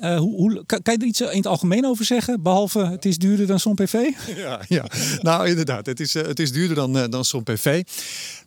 Uh, 0.00 0.18
hoe, 0.18 0.36
hoe, 0.36 0.66
kan, 0.66 0.82
kan, 0.82 0.94
je 0.94 1.00
er 1.00 1.06
iets 1.06 1.20
in 1.20 1.36
het 1.36 1.46
algemeen 1.46 1.86
over 1.86 2.04
zeggen? 2.04 2.42
Behalve 2.42 2.84
het 2.86 3.04
is 3.04 3.18
duurder 3.18 3.46
dan 3.46 3.60
zo'n 3.60 3.74
PV? 3.74 3.94
Ja, 4.36 4.60
ja, 4.68 4.84
nou 5.20 5.48
inderdaad, 5.48 5.86
het 5.86 6.00
is, 6.00 6.14
het 6.14 6.38
is 6.38 6.52
duurder 6.52 6.76
dan, 6.76 7.10
dan 7.10 7.24
zo'n 7.24 7.42
PV. 7.42 7.82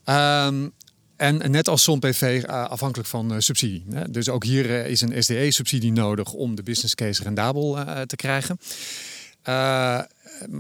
Um, 0.06 0.74
en 1.20 1.52
net 1.52 1.68
als 1.68 1.90
PV 2.00 2.44
afhankelijk 2.46 3.10
van 3.10 3.34
uh, 3.34 3.40
subsidie. 3.40 3.86
Hè? 3.90 4.10
Dus 4.10 4.30
ook 4.30 4.44
hier 4.44 4.66
uh, 4.66 4.88
is 4.88 5.02
een 5.02 5.24
SDE-subsidie 5.24 5.92
nodig 5.92 6.34
om 6.34 6.56
de 6.56 6.64
business 6.64 6.96
case 6.96 7.24
rendabel 7.24 7.78
uh, 7.78 8.02
te 8.02 8.16
krijgen. 8.16 8.60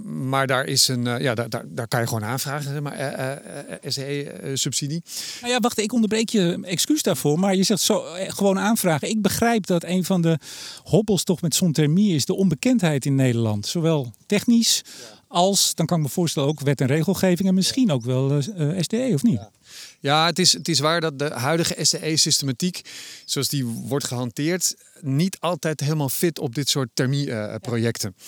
maar 0.03 0.47
daar 0.47 0.65
is 0.65 0.87
een, 0.87 1.03
ja, 1.03 1.35
daar, 1.35 1.49
daar, 1.49 1.63
daar 1.67 1.87
kan 1.87 1.99
je 1.99 2.07
gewoon 2.07 2.23
aanvragen, 2.25 2.71
zeg 2.71 2.81
maar, 2.81 3.41
SDE-subsidie. 3.83 5.03
Nou 5.41 5.53
ja, 5.53 5.59
wacht, 5.59 5.77
ik 5.77 5.93
onderbreek 5.93 6.29
je, 6.29 6.59
excuus 6.63 7.03
daarvoor, 7.03 7.39
maar 7.39 7.55
je 7.55 7.63
zegt 7.63 7.81
zo 7.81 8.03
gewoon 8.15 8.59
aanvragen. 8.59 9.09
Ik 9.09 9.21
begrijp 9.21 9.65
dat 9.65 9.83
een 9.83 10.03
van 10.03 10.21
de 10.21 10.37
hobbels 10.83 11.23
toch 11.23 11.41
met 11.41 11.55
zonthermie 11.55 12.15
is 12.15 12.25
de 12.25 12.35
onbekendheid 12.35 13.05
in 13.05 13.15
Nederland. 13.15 13.67
Zowel 13.67 14.13
technisch 14.25 14.83
als, 15.29 15.75
dan 15.75 15.85
kan 15.85 15.97
ik 15.97 16.03
me 16.03 16.09
voorstellen, 16.09 16.49
ook 16.49 16.59
wet 16.59 16.81
en 16.81 16.87
regelgeving 16.87 17.47
en 17.47 17.53
misschien 17.53 17.91
ook 17.91 18.03
wel 18.03 18.41
SDE, 18.79 19.11
of 19.13 19.23
niet? 19.23 19.39
Ja. 19.39 19.51
Ja, 19.99 20.25
het 20.25 20.39
is, 20.39 20.53
het 20.53 20.67
is 20.67 20.79
waar 20.79 21.01
dat 21.01 21.19
de 21.19 21.29
huidige 21.29 21.75
SCE-systematiek, 21.81 22.81
zoals 23.25 23.47
die 23.47 23.65
wordt 23.65 24.05
gehanteerd, 24.05 24.75
niet 25.01 25.37
altijd 25.39 25.79
helemaal 25.79 26.09
fit 26.09 26.39
op 26.39 26.55
dit 26.55 26.69
soort 26.69 26.89
thermieprojecten. 26.93 28.15
Uh, 28.17 28.25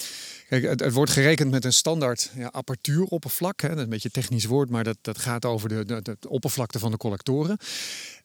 Kijk, 0.49 0.63
het, 0.63 0.79
het, 0.79 0.93
wordt 0.93 1.11
gerekend 1.11 1.51
met 1.51 1.65
een 1.65 1.73
standaard 1.73 2.31
ja, 2.35 2.47
appartuuroppervlak. 2.47 3.61
Hè. 3.61 3.67
Dat 3.67 3.77
is 3.77 3.83
een 3.83 3.89
beetje 3.89 4.09
een 4.13 4.21
technisch 4.21 4.45
woord, 4.45 4.69
maar 4.69 4.83
dat, 4.83 4.97
dat 5.01 5.17
gaat 5.17 5.45
over 5.45 5.69
de, 5.69 5.85
de, 5.85 6.01
de 6.01 6.29
oppervlakte 6.29 6.79
van 6.79 6.91
de 6.91 6.97
collectoren. 6.97 7.57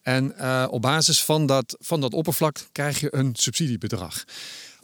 En 0.02 0.34
uh, 0.38 0.66
op 0.70 0.82
basis 0.82 1.24
van 1.24 1.46
dat, 1.46 1.76
van 1.80 2.00
dat 2.00 2.12
oppervlak 2.12 2.68
krijg 2.72 3.00
je 3.00 3.14
een 3.14 3.30
subsidiebedrag. 3.36 4.24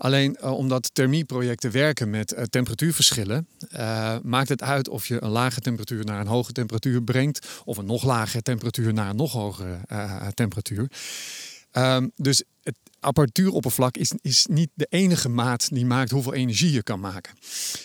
Alleen 0.03 0.37
uh, 0.41 0.53
omdat 0.53 0.91
thermieprojecten 0.93 1.71
werken 1.71 2.11
met 2.11 2.33
uh, 2.33 2.43
temperatuurverschillen, 2.43 3.49
uh, 3.73 4.17
maakt 4.23 4.49
het 4.49 4.63
uit 4.63 4.89
of 4.89 5.07
je 5.07 5.23
een 5.23 5.31
lage 5.31 5.61
temperatuur 5.61 6.05
naar 6.05 6.21
een 6.21 6.27
hoge 6.27 6.53
temperatuur 6.53 7.03
brengt, 7.03 7.63
of 7.65 7.77
een 7.77 7.87
nog 7.87 8.05
lagere 8.05 8.43
temperatuur 8.43 8.93
naar 8.93 9.11
een 9.11 9.17
nog 9.17 9.33
hogere 9.33 9.79
temperatuur. 10.35 10.91
Um, 11.73 12.13
dus 12.17 12.43
het 12.63 12.75
apparatuuroppervlak 13.01 13.97
is, 13.97 14.13
is 14.21 14.47
niet 14.47 14.71
de 14.75 14.87
enige 14.91 15.29
maat 15.29 15.69
die 15.69 15.87
maakt 15.87 16.11
hoeveel 16.11 16.35
energie 16.35 16.73
je 16.73 16.83
kan 16.83 17.01
maken. 17.01 17.35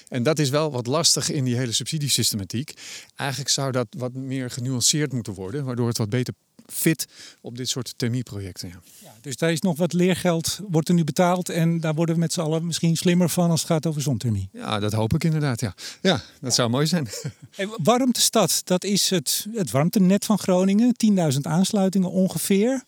En 0.08 0.24
dat 0.24 0.40
is 0.40 0.50
wel 0.50 0.72
wat 0.72 0.88
lastig 0.88 1.30
in 1.30 1.44
die 1.44 1.56
hele 1.56 1.72
subsidiesystematiek. 1.72 2.74
Eigenlijk 3.16 3.50
zou 3.50 3.72
dat 3.72 3.88
wat 3.98 4.14
meer 4.14 4.50
genuanceerd 4.50 5.14
moeten 5.14 5.34
worden, 5.34 5.66
waardoor 5.66 5.88
het 5.88 5.98
wat 5.98 6.10
beter 6.10 6.34
fit 6.74 7.08
op 7.42 7.58
dit 7.58 7.70
soort 7.70 7.94
thermieprojecten. 7.98 8.70
Ja. 8.70 8.80
Ja, 9.04 9.14
dus 9.22 9.38
daar 9.38 9.52
is 9.52 9.62
nog 9.62 9.78
wat 9.78 9.94
leergeld, 9.94 10.60
wordt 10.70 10.88
er 10.88 10.94
nu 10.94 11.04
betaald 11.04 11.50
en 11.50 11.80
daar 11.80 11.94
worden 11.94 12.16
we 12.16 12.22
met 12.22 12.34
z'n 12.34 12.40
allen 12.40 12.66
misschien 12.66 12.96
slimmer 12.98 13.30
van 13.30 13.50
als 13.50 13.62
het 13.62 13.70
gaat 13.70 13.86
over 13.86 14.02
zonthermie. 14.02 14.50
Ja, 14.52 14.80
dat 14.80 14.94
hoop 14.94 15.14
ik 15.14 15.24
inderdaad. 15.24 15.60
Ja, 15.60 15.74
ja 16.02 16.12
dat 16.12 16.24
ja. 16.42 16.50
zou 16.50 16.70
mooi 16.70 16.88
zijn. 16.88 17.08
Hey, 17.56 17.68
Warmtestad, 17.84 18.62
dat 18.64 18.84
is 18.84 19.10
het, 19.10 19.48
het 19.54 19.72
warmtenet 19.72 20.26
van 20.26 20.40
Groningen, 20.40 20.96
10.000 21.34 21.40
aansluitingen 21.42 22.12
ongeveer. 22.12 22.84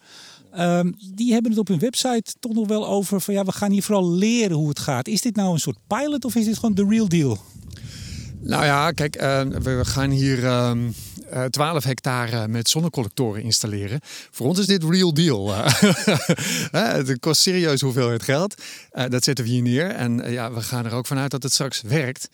Um, 0.58 0.96
die 1.14 1.34
hebben 1.34 1.52
het 1.52 1.60
op 1.60 1.68
hun 1.68 1.80
website 1.80 2.34
toch 2.40 2.54
nog 2.54 2.68
wel 2.68 2.88
over 2.88 3.22
van 3.22 3.34
ja, 3.34 3.44
we 3.44 3.52
gaan 3.52 3.72
hier 3.72 3.84
vooral 3.84 4.12
leren 4.12 4.56
hoe 4.56 4.70
het 4.70 4.80
gaat. 4.80 5.08
Is 5.08 5.22
dit 5.22 5.36
nou 5.36 5.54
een 5.54 5.60
soort 5.60 5.78
pilot 5.88 6.26
of 6.26 6.36
is 6.36 6.46
dit 6.46 6.56
gewoon 6.56 6.76
de 6.76 6.86
real 6.90 7.08
deal? 7.08 7.38
Nou 8.40 8.66
ja, 8.66 8.92
kijk, 8.92 9.22
uh, 9.22 9.42
we 9.42 9.86
gaan 9.86 10.10
hier 10.10 10.44
uh, 11.34 11.46
12 11.46 11.84
hectare 11.84 12.48
met 12.48 12.70
zonnecollectoren 12.70 13.42
installeren. 13.42 14.00
Voor 14.32 14.48
ons 14.48 14.60
is 14.60 14.66
dit 14.66 14.84
real 14.84 15.14
deal. 15.14 15.54
het 16.72 17.20
kost 17.20 17.42
serieus 17.42 17.82
hoeveelheid 17.82 18.24
geld. 18.24 18.62
Uh, 18.94 19.06
dat 19.10 19.24
zetten 19.24 19.46
we 19.46 19.52
hier 19.52 19.62
neer. 19.62 19.90
En 19.90 20.32
ja, 20.32 20.54
we 20.54 20.62
gaan 20.62 20.86
er 20.86 20.94
ook 20.94 21.08
vanuit 21.08 21.32
dat 21.32 21.44
het 21.44 21.54
straks 21.54 21.82
werkt. 21.82 22.30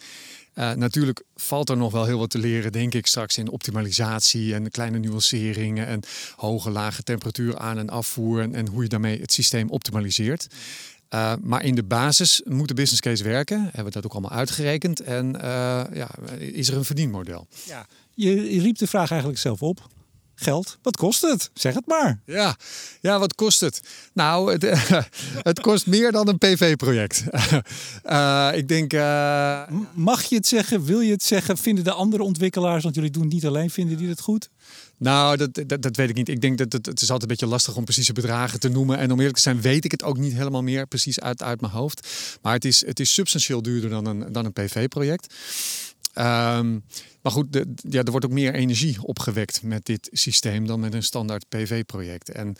Natuurlijk 0.75 1.23
valt 1.35 1.69
er 1.69 1.77
nog 1.77 1.91
wel 1.91 2.05
heel 2.05 2.19
wat 2.19 2.29
te 2.29 2.37
leren, 2.37 2.71
denk 2.71 2.93
ik, 2.93 3.07
straks 3.07 3.37
in 3.37 3.49
optimalisatie 3.49 4.53
en 4.53 4.71
kleine 4.71 4.97
nuanceringen 4.97 5.87
en 5.87 6.01
hoge, 6.35 6.69
lage 6.69 7.03
temperatuur 7.03 7.57
aan- 7.57 7.77
en 7.77 7.89
afvoer 7.89 8.41
en, 8.41 8.55
en 8.55 8.67
hoe 8.67 8.83
je 8.83 8.89
daarmee 8.89 9.21
het 9.21 9.33
systeem 9.33 9.69
optimaliseert. 9.69 10.47
Uh, 11.09 11.33
maar 11.41 11.63
in 11.63 11.75
de 11.75 11.83
basis 11.83 12.41
moet 12.45 12.67
de 12.67 12.74
business 12.74 13.01
case 13.01 13.24
werken. 13.24 13.63
Hebben 13.63 13.85
we 13.85 13.91
dat 13.91 14.05
ook 14.05 14.12
allemaal 14.12 14.38
uitgerekend. 14.38 15.00
En 15.00 15.35
uh, 15.35 15.41
ja, 15.93 16.09
is 16.38 16.67
er 16.67 16.77
een 16.77 16.85
verdienmodel. 16.85 17.47
Ja, 17.65 17.88
je, 18.13 18.53
je 18.53 18.62
riep 18.62 18.77
de 18.77 18.88
vraag 18.88 19.09
eigenlijk 19.09 19.39
zelf 19.39 19.62
op 19.62 19.88
geld. 20.35 20.77
Wat 20.81 20.97
kost 20.97 21.21
het? 21.21 21.50
Zeg 21.53 21.74
het 21.74 21.88
maar. 21.88 22.19
Ja, 22.25 22.55
ja 23.01 23.19
wat 23.19 23.35
kost 23.35 23.59
het? 23.59 23.81
Nou, 24.13 24.51
het, 24.51 24.89
het 25.50 25.59
kost 25.59 25.88
meer 25.88 26.12
dan 26.12 26.27
een 26.27 26.38
PV-project. 26.38 27.24
Uh, 28.05 28.50
ik 28.59 28.67
denk. 28.67 28.93
Uh... 28.93 29.62
Mag 29.93 30.24
je 30.24 30.35
het 30.35 30.47
zeggen? 30.47 30.83
Wil 30.83 31.00
je 31.00 31.12
het 31.12 31.24
zeggen? 31.24 31.57
Vinden 31.57 31.83
de 31.83 31.91
andere 31.91 32.24
ontwikkelaars, 32.24 32.83
want 32.83 32.95
jullie 32.95 33.12
doen 33.12 33.24
het 33.24 33.33
niet 33.33 33.45
alleen, 33.45 33.69
vinden 33.69 33.97
die 33.97 34.09
het 34.09 34.21
goed? 34.21 34.50
Nou, 34.97 35.37
dat, 35.37 35.53
dat, 35.67 35.81
dat, 35.81 35.95
weet 35.95 36.09
ik 36.09 36.15
niet. 36.15 36.29
Ik 36.29 36.41
denk 36.41 36.57
dat 36.57 36.73
het, 36.73 36.85
het 36.85 37.01
is 37.01 37.11
altijd 37.11 37.21
een 37.21 37.27
beetje 37.27 37.53
lastig 37.53 37.75
om 37.75 37.83
precieze 37.83 38.13
bedragen 38.13 38.59
te 38.59 38.69
noemen. 38.69 38.97
En 38.97 39.11
om 39.11 39.17
eerlijk 39.17 39.35
te 39.35 39.41
zijn, 39.41 39.61
weet 39.61 39.85
ik 39.85 39.91
het 39.91 40.03
ook 40.03 40.17
niet 40.17 40.33
helemaal 40.33 40.63
meer 40.63 40.87
precies 40.87 41.19
uit, 41.19 41.43
uit 41.43 41.61
mijn 41.61 41.73
hoofd. 41.73 42.07
Maar 42.41 42.53
het 42.53 42.65
is, 42.65 42.85
het 42.85 42.99
is 42.99 43.13
substantieel 43.13 43.61
duurder 43.61 43.89
dan 43.89 44.05
een, 44.05 44.31
dan 44.31 44.45
een 44.45 44.53
PV-project. 44.53 45.33
Um, 46.17 46.84
maar 47.25 47.34
goed, 47.34 47.65
ja, 47.89 48.03
er 48.03 48.12
wordt 48.12 48.25
ook 48.25 48.31
meer 48.31 48.53
energie 48.53 49.03
opgewekt 49.03 49.63
met 49.63 49.86
dit 49.86 50.10
systeem 50.12 50.67
dan 50.67 50.79
met 50.79 50.93
een 50.93 51.03
standaard 51.03 51.50
PV-project. 51.50 52.29
En 52.29 52.55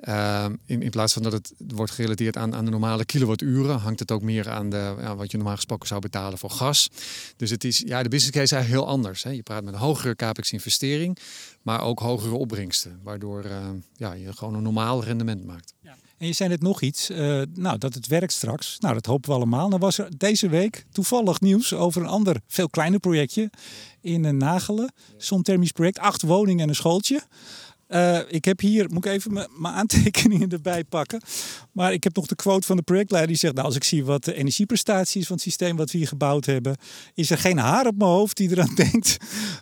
uh, 0.00 0.46
in, 0.66 0.82
in 0.82 0.90
plaats 0.90 1.12
van 1.12 1.22
dat 1.22 1.32
het 1.32 1.52
wordt 1.58 1.92
gerelateerd 1.92 2.36
aan, 2.36 2.54
aan 2.54 2.64
de 2.64 2.70
normale 2.70 3.04
kilowatturen, 3.04 3.78
hangt 3.78 4.00
het 4.00 4.10
ook 4.10 4.22
meer 4.22 4.50
aan 4.50 4.70
de, 4.70 4.94
ja, 5.00 5.16
wat 5.16 5.30
je 5.30 5.36
normaal 5.36 5.56
gesproken 5.56 5.88
zou 5.88 6.00
betalen 6.00 6.38
voor 6.38 6.50
gas. 6.50 6.90
Dus 7.36 7.50
het 7.50 7.64
is, 7.64 7.82
ja, 7.86 8.02
de 8.02 8.08
business 8.08 8.38
case 8.38 8.56
is 8.56 8.66
heel 8.66 8.86
anders. 8.86 9.22
Hè. 9.22 9.30
Je 9.30 9.42
praat 9.42 9.64
met 9.64 9.74
een 9.74 9.80
hogere 9.80 10.16
capex-investering, 10.16 11.18
maar 11.62 11.80
ook 11.80 11.98
hogere 11.98 12.34
opbrengsten, 12.34 13.00
waardoor 13.02 13.44
uh, 13.44 13.68
ja, 13.96 14.12
je 14.12 14.32
gewoon 14.32 14.54
een 14.54 14.62
normaal 14.62 15.04
rendement 15.04 15.44
maakt. 15.44 15.74
Ja. 15.80 15.96
En 16.18 16.26
je 16.26 16.32
zei 16.32 16.48
net 16.48 16.62
nog 16.62 16.80
iets, 16.80 17.10
uh, 17.10 17.42
nou, 17.54 17.78
dat 17.78 17.94
het 17.94 18.06
werkt 18.06 18.32
straks. 18.32 18.78
Nou, 18.78 18.94
dat 18.94 19.06
hopen 19.06 19.30
we 19.30 19.36
allemaal. 19.36 19.70
Dan 19.70 19.80
was 19.80 19.98
er 19.98 20.18
deze 20.18 20.48
week 20.48 20.86
toevallig 20.92 21.40
nieuws 21.40 21.74
over 21.74 22.02
een 22.02 22.08
ander, 22.08 22.40
veel 22.46 22.68
kleiner 22.68 23.00
projectje 23.00 23.50
in 24.00 24.24
een 24.24 24.36
Nagelen. 24.36 24.92
Zonthermisch 25.16 25.72
project, 25.72 25.98
acht 25.98 26.22
woningen 26.22 26.62
en 26.62 26.68
een 26.68 26.74
schooltje. 26.74 27.22
Uh, 27.88 28.20
ik 28.28 28.44
heb 28.44 28.60
hier, 28.60 28.90
moet 28.90 29.04
ik 29.04 29.12
even 29.12 29.32
mijn 29.32 29.74
aantekeningen 29.74 30.48
erbij 30.58 30.84
pakken. 30.84 31.20
Maar 31.72 31.92
ik 31.92 32.04
heb 32.04 32.16
nog 32.16 32.26
de 32.26 32.34
quote 32.34 32.66
van 32.66 32.76
de 32.76 32.82
projectleider 32.82 33.30
die 33.30 33.40
zegt: 33.40 33.54
Nou, 33.54 33.66
als 33.66 33.76
ik 33.76 33.84
zie 33.84 34.04
wat 34.04 34.24
de 34.24 34.34
energieprestatie 34.34 35.20
is 35.20 35.26
van 35.26 35.36
het 35.36 35.44
systeem 35.44 35.76
wat 35.76 35.90
we 35.90 35.98
hier 35.98 36.06
gebouwd 36.06 36.44
hebben, 36.44 36.76
is 37.14 37.30
er 37.30 37.38
geen 37.38 37.58
haar 37.58 37.86
op 37.86 37.96
mijn 37.98 38.10
hoofd 38.10 38.36
die 38.36 38.50
eraan 38.50 38.74
denkt 38.90 39.16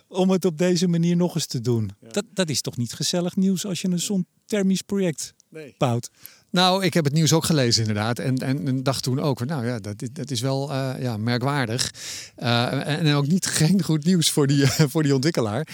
om 0.07 0.29
het 0.29 0.45
op 0.45 0.57
deze 0.57 0.87
manier 0.87 1.15
nog 1.15 1.35
eens 1.35 1.45
te 1.45 1.61
doen. 1.61 1.91
Ja. 2.01 2.07
Dat, 2.11 2.25
dat 2.33 2.49
is 2.49 2.61
toch 2.61 2.77
niet 2.77 2.93
gezellig 2.93 3.35
nieuws 3.35 3.65
als 3.65 3.81
je 3.81 3.87
een 3.87 3.99
zonthermisch 3.99 4.81
project 4.81 5.33
nee. 5.49 5.75
bouwt? 5.77 6.09
Nou, 6.49 6.83
ik 6.83 6.93
heb 6.93 7.03
het 7.03 7.13
nieuws 7.13 7.33
ook 7.33 7.45
gelezen 7.45 7.81
inderdaad. 7.81 8.19
En, 8.19 8.37
en, 8.37 8.83
dacht 8.83 9.03
toen 9.03 9.19
ook, 9.19 9.45
nou 9.45 9.65
ja, 9.65 9.79
dat, 9.79 10.03
dat 10.11 10.31
is 10.31 10.41
wel 10.41 10.71
uh, 10.71 10.93
ja, 10.99 11.17
merkwaardig. 11.17 11.93
Uh, 12.37 12.87
en 12.87 13.13
ook 13.13 13.27
niet 13.27 13.45
geen 13.59 13.83
goed 13.83 14.05
nieuws 14.05 14.29
voor 14.29 14.47
die, 14.47 14.67
voor 14.67 15.03
die 15.03 15.15
ontwikkelaar. 15.15 15.67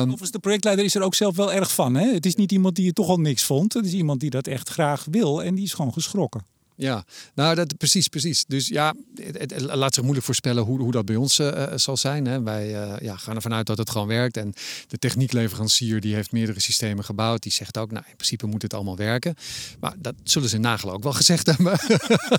Um, 0.00 0.16
de 0.30 0.38
projectleider 0.40 0.84
is 0.84 0.94
er 0.94 1.02
ook 1.02 1.14
zelf 1.14 1.36
wel 1.36 1.52
erg 1.52 1.74
van. 1.74 1.94
Hè? 1.94 2.12
Het 2.12 2.26
is 2.26 2.34
niet 2.34 2.52
iemand 2.52 2.76
die 2.76 2.86
het 2.86 2.94
toch 2.94 3.08
al 3.08 3.20
niks 3.20 3.44
vond. 3.44 3.72
Het 3.72 3.86
is 3.86 3.92
iemand 3.92 4.20
die 4.20 4.30
dat 4.30 4.46
echt 4.46 4.68
graag 4.68 5.06
wil 5.10 5.42
en 5.42 5.54
die 5.54 5.64
is 5.64 5.74
gewoon 5.74 5.92
geschrokken. 5.92 6.55
Ja, 6.76 7.04
nou 7.34 7.54
dat 7.54 7.76
precies, 7.76 8.08
precies. 8.08 8.44
Dus 8.44 8.68
ja, 8.68 8.94
het, 9.14 9.60
laat 9.60 9.94
zich 9.94 10.02
moeilijk 10.02 10.26
voorspellen 10.26 10.62
hoe, 10.62 10.80
hoe 10.80 10.92
dat 10.92 11.04
bij 11.04 11.16
ons 11.16 11.38
uh, 11.38 11.72
zal 11.74 11.96
zijn. 11.96 12.26
Hè. 12.26 12.42
Wij 12.42 12.68
uh, 12.68 13.00
ja, 13.00 13.16
gaan 13.16 13.34
ervan 13.34 13.54
uit 13.54 13.66
dat 13.66 13.78
het 13.78 13.90
gewoon 13.90 14.06
werkt. 14.06 14.36
En 14.36 14.52
de 14.86 14.98
techniekleverancier 14.98 16.00
die 16.00 16.14
heeft 16.14 16.32
meerdere 16.32 16.60
systemen 16.60 17.04
gebouwd, 17.04 17.42
die 17.42 17.52
zegt 17.52 17.78
ook, 17.78 17.90
nou 17.90 18.04
in 18.08 18.16
principe 18.16 18.46
moet 18.46 18.62
het 18.62 18.74
allemaal 18.74 18.96
werken. 18.96 19.34
Maar 19.80 19.94
dat 19.98 20.14
zullen 20.22 20.48
ze 20.48 20.54
in 20.54 20.60
Nagel 20.60 20.92
ook 20.92 21.02
wel 21.02 21.12
gezegd 21.22 21.46
hebben. 21.46 21.78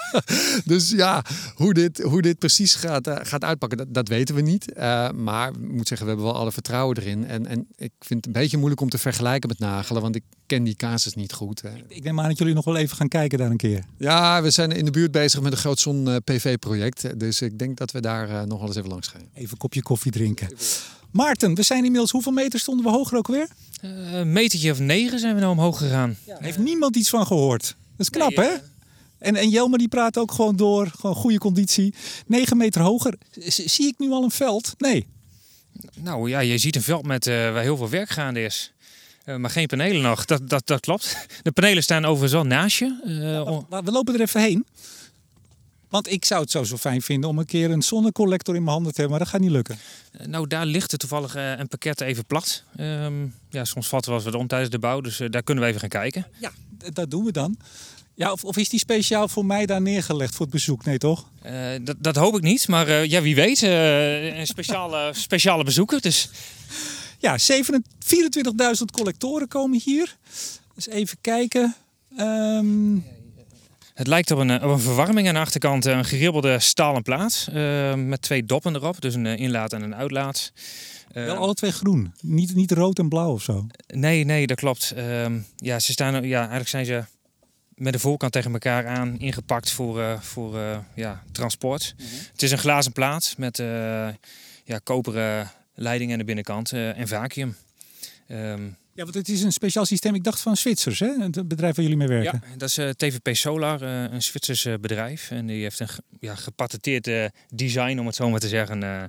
dus 0.72 0.90
ja, 0.90 1.26
hoe 1.56 1.74
dit, 1.74 2.02
hoe 2.02 2.22
dit 2.22 2.40
precies 2.40 2.76
gaat, 2.76 3.10
gaat 3.22 3.44
uitpakken, 3.44 3.78
dat, 3.78 3.94
dat 3.94 4.08
weten 4.08 4.36
we 4.36 4.42
niet. 4.42 4.76
maar 5.16 5.50
ik 5.50 5.60
moet 5.60 5.88
zeggen, 5.88 6.08
we 6.08 6.14
hebben 6.14 6.32
wel 6.32 6.42
alle 6.42 6.52
vertrouwen 6.52 6.98
erin. 6.98 7.28
En, 7.28 7.48
en 7.48 7.68
ik 7.76 7.92
vind 8.00 8.26
het 8.26 8.36
een 8.36 8.42
beetje 8.42 8.58
moeilijk 8.58 8.82
om 8.82 8.90
te 8.90 8.98
vergelijken 8.98 9.50
met 9.50 9.60
Nagelen, 9.60 10.02
want 10.02 10.16
ik 10.16 10.24
ken 10.48 10.64
die 10.64 10.76
casus 10.76 11.14
niet 11.14 11.34
goed. 11.34 11.62
Hè. 11.62 11.70
Ik, 11.88 12.04
neem 12.04 12.20
aan 12.20 12.28
dat 12.28 12.38
jullie 12.38 12.54
nog 12.54 12.66
wel 12.66 12.76
even 12.76 12.98
gaan 12.98 13.08
kijken 13.08 13.38
daar 13.38 13.52
een 13.52 13.58
keer. 13.58 13.84
Ja, 13.98 14.42
we 14.42 14.50
zijn 14.50 14.72
in 14.72 14.86
de 14.86 14.92
buurt 14.92 15.12
bezig 15.12 15.42
met 15.42 15.52
een 15.52 15.58
groot 15.58 15.80
zon-PV-project. 15.80 17.20
Dus 17.20 17.42
ik 17.42 17.60
denk 17.60 17.78
dat 17.78 17.92
we 17.92 18.02
daar 18.02 18.30
uh, 18.30 18.42
nog 18.42 18.60
wel 18.60 18.68
eens 18.68 18.78
even 18.78 18.90
langs 18.90 19.08
gaan. 19.08 19.22
Even 19.34 19.52
een 19.52 19.58
kopje 19.58 19.82
koffie 19.82 20.12
drinken. 20.12 20.48
Maarten, 21.12 21.56
we 21.56 21.64
zijn 21.64 21.84
inmiddels, 21.84 22.12
hoeveel 22.12 22.32
meter 22.32 22.60
stonden 22.60 22.86
we 22.86 22.92
hoger 22.92 23.18
ook 23.18 23.28
weer? 23.28 23.48
Uh, 23.82 24.14
een 24.14 24.32
metertje 24.32 24.72
of 24.72 24.80
negen 24.80 25.20
zijn 25.20 25.34
we 25.34 25.40
nou 25.40 25.52
omhoog 25.52 25.78
gegaan. 25.78 26.18
Ja, 26.26 26.38
heeft 26.40 26.58
niemand 26.58 26.96
iets 26.96 27.10
van 27.10 27.26
gehoord. 27.26 27.64
Dat 27.64 28.08
is 28.08 28.10
knap, 28.10 28.36
nee, 28.36 28.46
hè? 28.46 28.54
Uh... 28.54 28.60
En, 29.18 29.36
en 29.36 29.50
Jelmer 29.50 29.80
die 29.80 29.88
praat 29.88 30.18
ook 30.18 30.32
gewoon 30.32 30.56
door. 30.56 30.92
Gewoon 31.00 31.16
goede 31.16 31.38
conditie. 31.38 31.94
9 32.28 32.58
meter 32.58 32.82
hoger. 32.82 33.14
Zie 33.48 33.88
ik 33.88 33.96
nu 33.98 34.12
al 34.12 34.24
een 34.24 34.32
veld? 34.32 34.74
Nee. 34.78 35.08
Nou 35.96 36.30
ja, 36.30 36.40
je 36.40 36.58
ziet 36.58 36.76
een 36.76 36.82
veld 36.82 37.06
met, 37.06 37.28
uh, 37.28 37.34
waar 37.34 37.62
heel 37.62 37.78
veel 37.78 37.90
werk 37.90 38.10
gaande 38.10 38.44
is. 38.44 38.74
Uh, 39.28 39.36
maar 39.36 39.50
geen 39.50 39.68
panelen 39.68 40.02
nog. 40.02 40.26
Dat, 40.26 40.50
dat, 40.50 40.68
dat 40.68 40.80
klopt. 40.80 41.28
De 41.42 41.52
panelen 41.52 41.84
staan 41.84 42.06
overigens 42.06 42.40
al 42.42 42.46
naast 42.48 42.78
je. 42.78 43.00
Uh, 43.06 43.82
we 43.84 43.92
lopen 43.92 44.14
er 44.14 44.22
even 44.22 44.42
heen. 44.42 44.66
Want 45.90 46.12
ik 46.12 46.26
zou 46.26 46.42
het 46.42 46.52
zo, 46.52 46.64
zo 46.64 46.78
fijn 46.78 47.02
vinden 47.02 47.30
om 47.30 47.40
een 47.40 47.46
keer 47.46 47.72
een 47.72 47.82
zonnecollector 47.82 48.56
in 48.56 48.62
mijn 48.64 48.74
handen 48.74 48.94
te 48.94 49.02
hebben, 49.02 49.18
maar 49.18 49.26
dat 49.26 49.36
gaat 49.36 49.46
niet 49.46 49.56
lukken. 49.56 49.80
Uh, 50.12 50.28
nou, 50.28 50.48
daar 50.48 50.66
ligt 50.66 50.92
er 50.92 50.98
toevallig 50.98 51.36
een 51.36 51.68
pakket 51.68 52.02
even 52.02 52.26
plat. 52.26 52.64
Um, 52.80 53.36
ja, 53.50 53.66
soms 53.66 53.88
vatten 53.88 54.12
we 54.12 54.24
wel 54.24 54.32
wat 54.32 54.42
om 54.42 54.48
tijdens 54.48 54.72
de 54.72 54.80
bouw, 54.80 55.02
dus 55.02 55.22
daar 55.30 55.44
kunnen 55.44 55.64
we 55.64 55.70
even 55.70 55.82
gaan 55.82 55.90
kijken. 55.90 56.28
Ja, 56.40 56.52
dat 56.94 57.12
doen 57.12 57.26
we 57.26 57.32
dan. 57.32 57.58
Ja, 58.18 58.32
of, 58.32 58.44
of, 58.44 58.58
is 58.58 58.70
die 58.70 58.80
speciaal 58.80 59.28
voor 59.28 59.46
mij 59.46 59.66
daar 59.66 59.82
neergelegd 59.82 60.36
voor 60.36 60.46
het 60.46 60.54
bezoek? 60.54 60.86
Nee, 60.86 60.98
toch? 60.98 61.30
Uh, 61.46 61.52
dat, 61.82 61.96
dat, 62.00 62.16
hoop 62.16 62.36
ik 62.36 62.42
niet, 62.42 62.68
maar 62.68 62.88
uh, 62.88 63.06
ja, 63.06 63.22
wie 63.22 63.36
weet. 63.36 63.62
Uh, 63.62 64.38
een 64.38 64.48
speciale, 64.48 65.12
speciale 65.28 65.64
bezoeker. 65.64 66.02
Dus 66.02 66.30
ja, 67.18 67.38
24.000 67.40 67.46
collectoren 68.92 69.48
komen 69.48 69.82
hier. 69.84 70.18
Dus 70.76 70.88
even 70.88 71.18
kijken. 71.22 71.76
Um... 72.20 73.06
Het 73.98 74.08
lijkt 74.08 74.32
op 74.32 74.40
een, 74.40 74.64
op 74.64 74.70
een 74.70 74.80
verwarming 74.80 75.28
aan 75.28 75.34
de 75.34 75.40
achterkant. 75.40 75.86
Een 75.86 76.06
geribbelde 76.06 76.60
stalen 76.60 77.02
plaat. 77.02 77.48
Uh, 77.54 77.94
met 77.94 78.22
twee 78.22 78.46
doppen 78.46 78.76
erop. 78.76 79.02
Dus 79.02 79.16
een 79.16 79.26
inlaat 79.26 79.74
en 79.74 79.82
een 79.82 79.96
uitlaat. 79.96 80.52
Uh, 81.14 81.26
Wel 81.26 81.36
alle 81.36 81.54
twee 81.54 81.72
groen. 81.72 82.14
Niet, 82.22 82.56
niet 82.56 82.72
rood 82.72 83.00
en 83.00 83.10
blauw 83.10 83.32
of 83.32 83.42
zo. 83.42 83.68
Nee, 83.88 84.24
nee, 84.24 84.48
dat 84.48 84.58
klopt. 84.58 84.94
Uh, 84.98 85.26
ja, 85.56 85.80
ze 85.80 85.92
staan, 85.92 86.24
ja, 86.24 86.40
eigenlijk 86.40 86.70
zijn 86.70 86.86
ze 86.86 87.04
met 87.76 87.94
de 87.94 88.00
voorkant 88.00 88.32
tegen 88.32 88.52
elkaar 88.52 88.88
aan 88.88 89.20
ingepakt 89.20 89.72
voor, 89.72 90.00
uh, 90.00 90.20
voor 90.20 90.60
ja, 90.96 91.24
transport. 91.32 91.94
Mm 91.98 92.06
-hmm. 92.06 92.18
Het 92.32 92.44
is 92.44 92.52
een 92.52 92.58
glazen 92.58 92.92
plaat 92.92 93.34
met 93.38 93.58
ja, 94.64 94.80
koperen 94.84 95.52
leiding 95.78 96.12
aan 96.12 96.18
de 96.18 96.24
binnenkant 96.24 96.74
uh, 96.74 96.98
en 97.00 97.08
vacuüm. 97.08 97.56
Ehm, 98.28 98.64
Ja, 98.94 99.04
want 99.04 99.14
het 99.16 99.30
is 99.30 99.42
een 99.44 99.52
speciaal 99.52 99.86
systeem. 99.86 100.16
Ik 100.16 100.24
dacht 100.24 100.40
van 100.42 100.58
Zwitsers, 100.58 101.00
hè? 101.00 101.08
Het 101.20 101.48
bedrijf 101.48 101.76
waar 101.76 101.84
jullie 101.86 101.98
mee 102.00 102.08
werken. 102.08 102.42
ja, 102.52 102.58
dat 102.58 102.70
is 102.70 102.78
eh, 102.78 102.90
TVP 102.90 103.36
Solar, 103.36 103.82
eh, 103.82 104.12
een 104.14 104.22
Zwitsers 104.24 104.66
eh, 104.66 104.74
bedrijf. 104.82 105.32
En 105.32 105.46
die 105.46 105.62
heeft 105.62 105.80
een 105.80 105.88
ja, 106.20 106.36
gepatenteerd 106.36 107.08
eh, 107.08 107.26
design, 107.50 108.00
om 108.00 108.06
het 108.06 108.16
zo 108.16 108.30
maar 108.30 108.40
te 108.40 108.48
zeggen, 108.48 108.84
eh, 108.84 109.04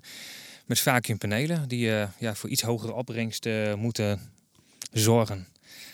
met 0.67 0.81
vacuümpanelen. 0.81 1.69
Die 1.69 1.95
eh, 1.97 2.09
ja, 2.19 2.35
voor 2.35 2.51
iets 2.51 2.63
hogere 2.63 2.93
opbrengst 2.93 3.47
eh, 3.47 3.75
moeten 3.75 4.21
zorgen. 4.93 5.47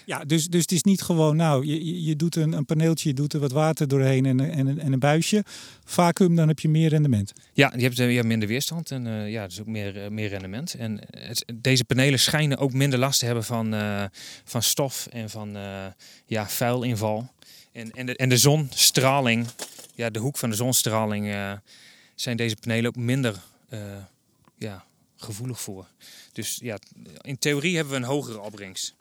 Ja, 0.06 0.24
dus, 0.24 0.46
dus 0.48 0.60
het 0.60 0.72
is 0.72 0.82
niet 0.82 1.02
gewoon, 1.02 1.36
nou, 1.36 1.66
je, 1.66 2.04
je- 2.04 2.16
doet 2.16 2.36
een, 2.36 2.52
een 2.52 2.64
paneeltje, 2.64 3.08
je 3.08 3.14
doet 3.14 3.32
er 3.32 3.40
wat 3.40 3.52
water 3.52 3.88
doorheen 3.88 4.26
en, 4.26 4.40
en, 4.40 4.78
en 4.78 4.92
een 4.92 4.98
buisje. 4.98 5.44
Vacuüm, 5.84 6.36
dan 6.36 6.48
heb 6.48 6.58
je 6.58 6.68
meer 6.68 6.88
rendement. 6.88 7.32
Ja, 7.52 7.72
je 7.76 7.82
hebt, 7.82 7.98
eh, 7.98 8.08
je 8.08 8.14
hebt 8.14 8.26
minder 8.26 8.48
weerstand 8.48 8.90
en 8.90 9.06
eh, 9.06 9.30
ja, 9.30 9.46
dus 9.46 9.60
ook 9.60 9.66
meer, 9.66 10.04
eh, 10.04 10.10
meer 10.10 10.28
rendement. 10.28 10.74
En 10.74 11.00
deze 11.54 11.84
panelen 11.84 12.18
schijnen 12.18 12.58
ook 12.58 12.72
minder 12.72 12.98
last 12.98 13.18
te 13.18 13.24
hebben 13.26 13.44
van, 13.44 13.74
van 14.44 14.62
stof 14.62 15.06
en 15.10 15.30
van 15.30 15.56
eh, 15.56 15.86
ja, 16.26 16.48
vuilinval. 16.48 17.32
En, 17.72 17.90
en, 17.90 18.06
de, 18.06 18.16
en 18.16 18.28
de 18.28 18.36
zonstraling, 18.38 19.46
ja, 19.94 20.10
de 20.10 20.18
hoek 20.18 20.36
van 20.36 20.50
de 20.50 20.56
zonstraling, 20.56 21.34
zijn 22.14 22.36
deze 22.36 22.56
panelen 22.60 22.86
ook 22.86 22.96
minder 22.96 23.42
ja, 24.58 24.84
gevoelig 25.16 25.60
voor. 25.60 25.86
Dus 26.32 26.58
ja, 26.62 26.78
in 27.20 27.38
theorie 27.38 27.74
hebben 27.76 27.94
we 27.94 28.00
een 28.00 28.06
hogere 28.06 28.40
opbrengst. 28.40 28.94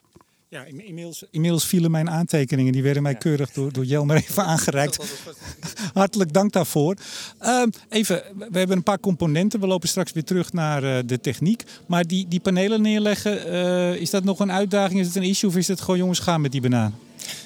Ja, 0.53 0.63
in- 0.63 0.85
inmiddels, 0.85 1.23
inmiddels 1.31 1.65
vielen 1.65 1.91
mijn 1.91 2.09
aantekeningen. 2.09 2.71
Die 2.73 2.83
werden 2.83 3.03
mij 3.03 3.11
Ja. 3.11 3.17
keurig 3.17 3.51
door, 3.51 3.71
door 3.73 3.85
Jelmer 3.85 4.15
even 4.29 4.43
aangereikt. 4.45 4.97
Hartelijk 5.93 6.33
dank 6.33 6.51
daarvoor. 6.51 6.95
Ehm, 7.39 7.67
even, 7.89 8.23
we 8.49 8.57
hebben 8.57 8.77
een 8.77 8.83
paar 8.83 8.99
componenten. 8.99 9.59
We 9.59 9.67
lopen 9.67 9.89
straks 9.89 10.11
weer 10.11 10.23
terug 10.23 10.53
naar 10.53 10.83
eh, 10.83 10.97
de 11.05 11.19
techniek. 11.19 11.63
Maar 11.85 12.07
die, 12.07 12.27
die 12.27 12.39
panelen 12.39 12.81
neerleggen, 12.81 13.45
eh, 13.51 13.95
is 14.01 14.09
dat 14.09 14.23
nog 14.23 14.39
een 14.39 14.51
uitdaging? 14.51 14.99
Is 14.99 15.07
het 15.07 15.15
een 15.15 15.23
issue 15.23 15.49
of 15.49 15.55
is 15.55 15.67
het 15.67 15.81
gewoon 15.81 15.97
jongens 15.97 16.19
gaan 16.19 16.41
met 16.41 16.51
die 16.51 16.61
banaan? 16.61 16.95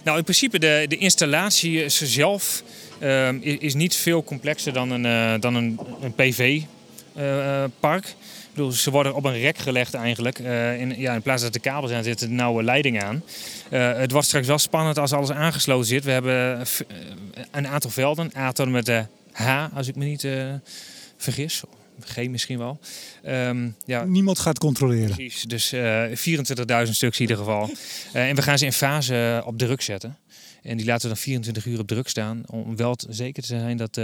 Nou, 0.03 0.17
in 0.17 0.23
principe 0.23 0.59
de, 0.59 0.85
de 0.89 0.97
installatie 0.97 1.83
is 1.83 2.01
zelf 2.13 2.63
ehm, 2.99 3.35
i- 3.43 3.57
is 3.59 3.73
niet 3.73 3.95
veel 3.95 4.23
complexer 4.23 4.73
dan 4.73 4.91
een, 4.91 5.05
eh, 5.05 5.33
dan 5.41 5.55
een, 5.55 5.79
een 6.01 6.13
PV-park. 7.15 8.15
Bedoel, 8.57 8.71
ze 8.71 8.91
worden 8.91 9.15
op 9.15 9.25
een 9.25 9.39
rek 9.39 9.57
gelegd 9.57 9.93
eigenlijk. 9.93 10.39
Eh, 10.39 10.79
in, 10.79 10.99
ja, 10.99 11.13
in 11.13 11.21
plaats 11.21 11.41
dat 11.41 11.53
de 11.53 11.59
kabels 11.59 11.91
aan 11.91 12.03
zitten, 12.03 12.35
nauwe 12.35 12.63
leiding 12.63 13.03
aan. 13.03 13.23
Eh, 13.69 13.97
het 13.97 14.11
wordt 14.11 14.27
straks 14.27 14.47
wel 14.47 14.57
spannend 14.57 14.97
als 14.97 15.13
alles 15.13 15.31
aangesloten 15.31 15.87
zit. 15.87 16.03
We 16.03 16.11
hebben 16.11 16.59
eh, 16.59 16.65
een 17.51 17.67
aantal 17.67 17.89
velden. 17.89 18.31
A 18.37 18.51
tot 18.51 18.65
en 18.65 18.71
met 18.71 18.85
de 18.85 19.05
H, 19.31 19.65
als 19.73 19.87
ik 19.87 19.95
me 19.95 20.05
niet 20.05 20.27
vergis. 21.17 21.63
G 22.01 22.27
misschien 22.27 22.57
wel. 22.57 22.79
Ehm, 23.23 23.69
ja, 23.85 24.03
Niemand 24.03 24.39
gaat 24.39 24.59
controleren. 24.59 25.15
Precies, 25.15 25.43
dus 25.43 25.71
eh 25.71 26.03
24.000 26.13 26.95
stuks 26.95 27.15
in 27.15 27.21
ieder 27.21 27.37
geval. 27.37 27.69
En 28.13 28.35
we 28.35 28.41
gaan 28.41 28.57
ze 28.57 28.65
in 28.65 28.73
fase 28.73 29.43
op 29.45 29.57
druk 29.57 29.81
zetten. 29.81 30.17
En 30.63 30.77
die 30.77 30.85
laten 30.85 31.01
we 31.01 31.13
dan 31.13 31.23
24 31.23 31.65
uur 31.65 31.79
op 31.79 31.87
druk 31.87 32.07
staan. 32.07 32.43
Om 32.45 32.75
wel 32.75 32.97
zeker 33.09 33.41
te 33.41 33.47
zijn 33.47 33.77
dat, 33.77 33.99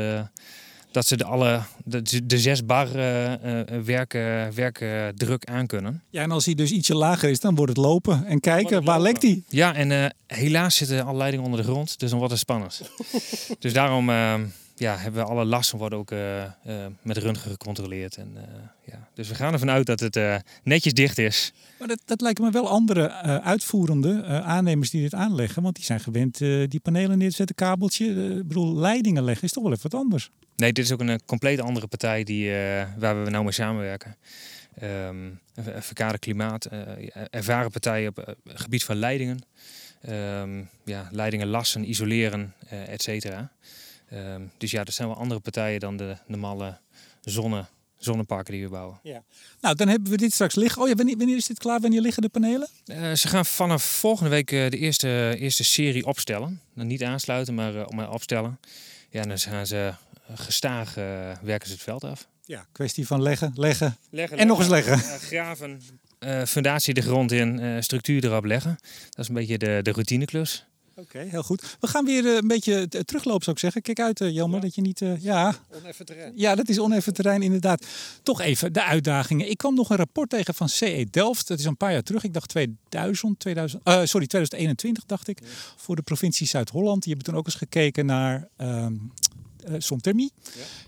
dat 0.93 1.07
ze 1.07 1.17
de, 1.17 1.23
alle, 1.23 1.62
de, 1.83 2.25
de 2.25 2.39
6 2.39 2.65
bar 2.65 2.95
eh, 2.95 3.33
eh, 3.59 3.83
werken, 3.83 4.55
werken 4.55 5.15
druk 5.15 5.45
aankunnen. 5.45 6.03
Ja, 6.09 6.21
en 6.21 6.31
als 6.31 6.45
hij 6.45 6.53
dus 6.53 6.71
ietsje 6.71 6.95
lager 6.95 7.29
is, 7.29 7.39
dan 7.39 7.55
wordt 7.55 7.75
het 7.75 7.85
lopen. 7.85 8.25
En 8.25 8.39
kijken, 8.39 8.83
waar 8.83 9.01
lekt 9.01 9.21
hij? 9.21 9.43
Ja, 9.50 9.75
en 9.75 9.91
eh, 9.91 10.05
helaas 10.27 10.75
zitten 10.75 11.05
alle 11.05 11.17
leidingen 11.17 11.45
onder 11.45 11.59
de 11.59 11.65
grond. 11.65 12.00
Dus 12.00 12.09
dan 12.09 12.17
wordt 12.19 12.33
het 12.33 12.41
spannend. 12.41 12.81
dus 13.59 13.73
daarom 13.73 14.09
eh, 14.09 14.33
ja, 14.83 14.97
hebben 14.97 15.23
we 15.23 15.29
alle 15.29 15.45
lasten 15.45 15.77
worden 15.77 15.99
ook 15.99 16.11
eh, 16.11 16.43
eh, 16.43 16.51
met 17.01 17.17
röntgen 17.17 17.51
gecontroleerd. 17.51 18.17
En, 18.17 18.31
eh, 18.35 18.43
ja. 18.93 19.07
Dus 19.13 19.27
we 19.27 19.35
gaan 19.35 19.53
ervan 19.53 19.69
uit 19.69 19.85
dat 19.85 19.99
het 19.99 20.43
netjes 20.63 20.93
dicht 20.93 21.17
is. 21.17 21.53
Maar 21.79 21.87
dat, 21.87 22.01
dat 22.05 22.21
lijken 22.21 22.43
me 22.43 22.51
wel 22.51 22.69
andere 22.69 23.11
uitvoerende 23.41 24.23
aannemers 24.23 24.89
die 24.89 25.01
dit 25.01 25.13
aanleggen. 25.13 25.63
Want 25.63 25.75
die 25.75 25.85
zijn 25.85 25.99
gewend 25.99 26.37
die 26.37 26.79
panelen 26.79 27.17
neer 27.17 27.29
te 27.29 27.35
zetten, 27.35 27.55
kabeltje. 27.55 28.05
Ik 28.37 28.47
bedoel, 28.47 28.75
leidingen 28.75 29.23
leggen 29.23 29.43
is 29.43 29.51
toch 29.51 29.63
wel 29.63 29.71
even 29.71 29.89
wat 29.89 30.01
anders. 30.01 30.29
Nee, 30.55 30.73
dit 30.73 30.85
is 30.85 30.91
ook 30.91 30.99
een, 30.99 31.25
compleet 31.25 31.59
andere 31.59 31.87
partij 31.87 32.23
die, 32.23 32.49
waar 32.97 33.23
we 33.23 33.29
nou 33.29 33.43
mee 33.43 33.53
samenwerken. 33.53 34.15
Een 34.75 35.39
verkade 35.81 36.17
klimaat, 36.17 36.65
eh, 36.65 37.25
ervaren 37.29 37.71
partijen 37.71 38.09
op 38.09 38.15
het 38.15 38.37
gebied 38.61 38.83
van 38.83 38.95
leidingen. 38.95 39.39
Ehm, 40.01 40.63
ja, 40.85 41.07
leidingen 41.11 41.47
lassen, 41.47 41.89
isoleren, 41.89 42.53
eh 42.69 42.88
et 42.93 43.01
cetera. 43.01 43.51
Ehm, 44.13 44.41
dus 44.58 44.71
ja, 44.71 44.84
dat 44.84 44.93
zijn 44.93 45.08
wel 45.08 45.17
andere 45.17 45.39
partijen 45.39 45.80
dan 45.80 45.97
de 45.97 46.17
normale 46.28 46.78
zonne, 47.21 47.65
zonneparken 47.97 48.54
die 48.54 48.63
we 48.63 48.69
bouwen. 48.69 48.99
Nou, 49.62 49.76
dan 49.76 49.88
hebben 49.88 50.12
we 50.12 50.17
dit 50.17 50.34
straks 50.34 50.56
liggen. 50.56 50.82
Oh 50.82 50.88
ja, 50.88 50.95
wanneer, 50.95 51.17
wanneer 51.17 51.36
is 51.36 51.45
dit 51.45 51.60
klaar? 51.60 51.80
Wanneer 51.80 52.02
liggen 52.02 52.21
de 52.21 52.30
panelen? 52.30 52.67
Eh, 52.86 53.13
ze 53.13 53.28
gaan 53.28 53.45
vanaf 53.45 53.84
volgende 53.84 54.30
week 54.30 54.52
eh, 54.52 54.69
de 54.69 54.78
eerste, 54.78 55.36
eerste 55.39 55.63
serie 55.63 56.06
opstellen. 56.06 56.62
Nou, 56.73 56.88
niet 56.88 57.04
aansluiten, 57.04 57.54
maar 57.54 57.76
uh, 57.76 57.88
maar 57.88 58.12
opstellen. 58.12 58.60
Ja, 59.10 59.23
dan 59.23 59.39
gaan 59.39 59.67
ze 59.67 59.93
gestaag 60.34 60.93
werken 61.41 61.67
ze 61.67 61.73
het 61.73 61.84
veld 61.84 62.04
af. 62.04 62.28
Ja, 62.45 62.65
kwestie 62.71 63.08
van 63.08 63.21
leggen, 63.21 63.52
leggen, 63.56 63.97
leggen 64.10 64.38
en 64.38 64.47
nog 64.47 64.60
eens 64.60 64.67
leggen. 64.67 64.97
Graven, 65.19 65.82
fundatie 66.47 66.93
de 66.93 67.02
grond 67.02 67.32
in, 67.32 67.84
structuur 67.84 68.23
erop 68.23 68.45
leggen. 68.45 68.78
Dat 69.10 69.19
is 69.19 69.28
een 69.28 69.34
beetje 69.34 69.58
de, 69.58 69.80
de 69.82 69.91
routineklus. 69.91 70.65
Oké, 70.95 71.17
okay, 71.17 71.27
heel 71.27 71.43
goed. 71.43 71.77
We 71.79 71.88
gaan 71.88 72.06
weer 72.06 72.23
uh, 72.23 72.36
een 72.36 72.47
beetje 72.47 72.88
teruglopen, 72.88 73.43
zou 73.43 73.56
ik 73.56 73.62
zeggen. 73.62 73.82
Kijk 73.82 73.99
uit, 73.99 74.21
uh, 74.21 74.34
Jelmer, 74.34 74.56
ja. 74.56 74.62
dat 74.62 74.75
je 74.75 74.82
niet... 74.82 75.01
Uh, 75.01 75.21
ja. 75.21 75.56
Oneffen 75.82 76.06
terrein. 76.06 76.34
Ja, 76.36 76.56
dat 76.56 76.69
is 76.69 76.79
oneffen 76.79 77.13
terrein, 77.13 77.41
inderdaad. 77.41 77.86
Toch 78.23 78.41
even 78.41 78.73
de 78.73 78.84
uitdagingen. 78.84 79.49
Ik 79.49 79.58
kwam 79.58 79.75
nog 79.75 79.89
een 79.89 79.97
rapport 79.97 80.29
tegen 80.29 80.53
van 80.53 80.69
CE 80.69 81.08
Delft. 81.12 81.47
Dat 81.47 81.60
is 81.60 81.65
een 81.65 81.77
paar 81.77 81.91
jaar 81.91 82.03
terug. 82.03 82.23
Ik 82.23 82.34
dacht 82.34 82.49
2000, 82.49 83.39
2000 83.39 83.82
uh, 83.88 83.93
sorry, 83.93 84.27
2021 84.27 85.06
dacht 85.06 85.27
ik. 85.27 85.39
Ja. 85.39 85.47
Voor 85.75 85.95
de 85.95 86.01
provincie 86.01 86.47
Zuid-Holland. 86.47 87.03
Die 87.03 87.13
hebben 87.13 87.32
toen 87.32 87.39
ook 87.39 87.45
eens 87.45 87.56
gekeken 87.56 88.06
naar... 88.06 88.47
Um, 88.58 89.12
uh. 89.69 89.77
Ja. 89.79 90.27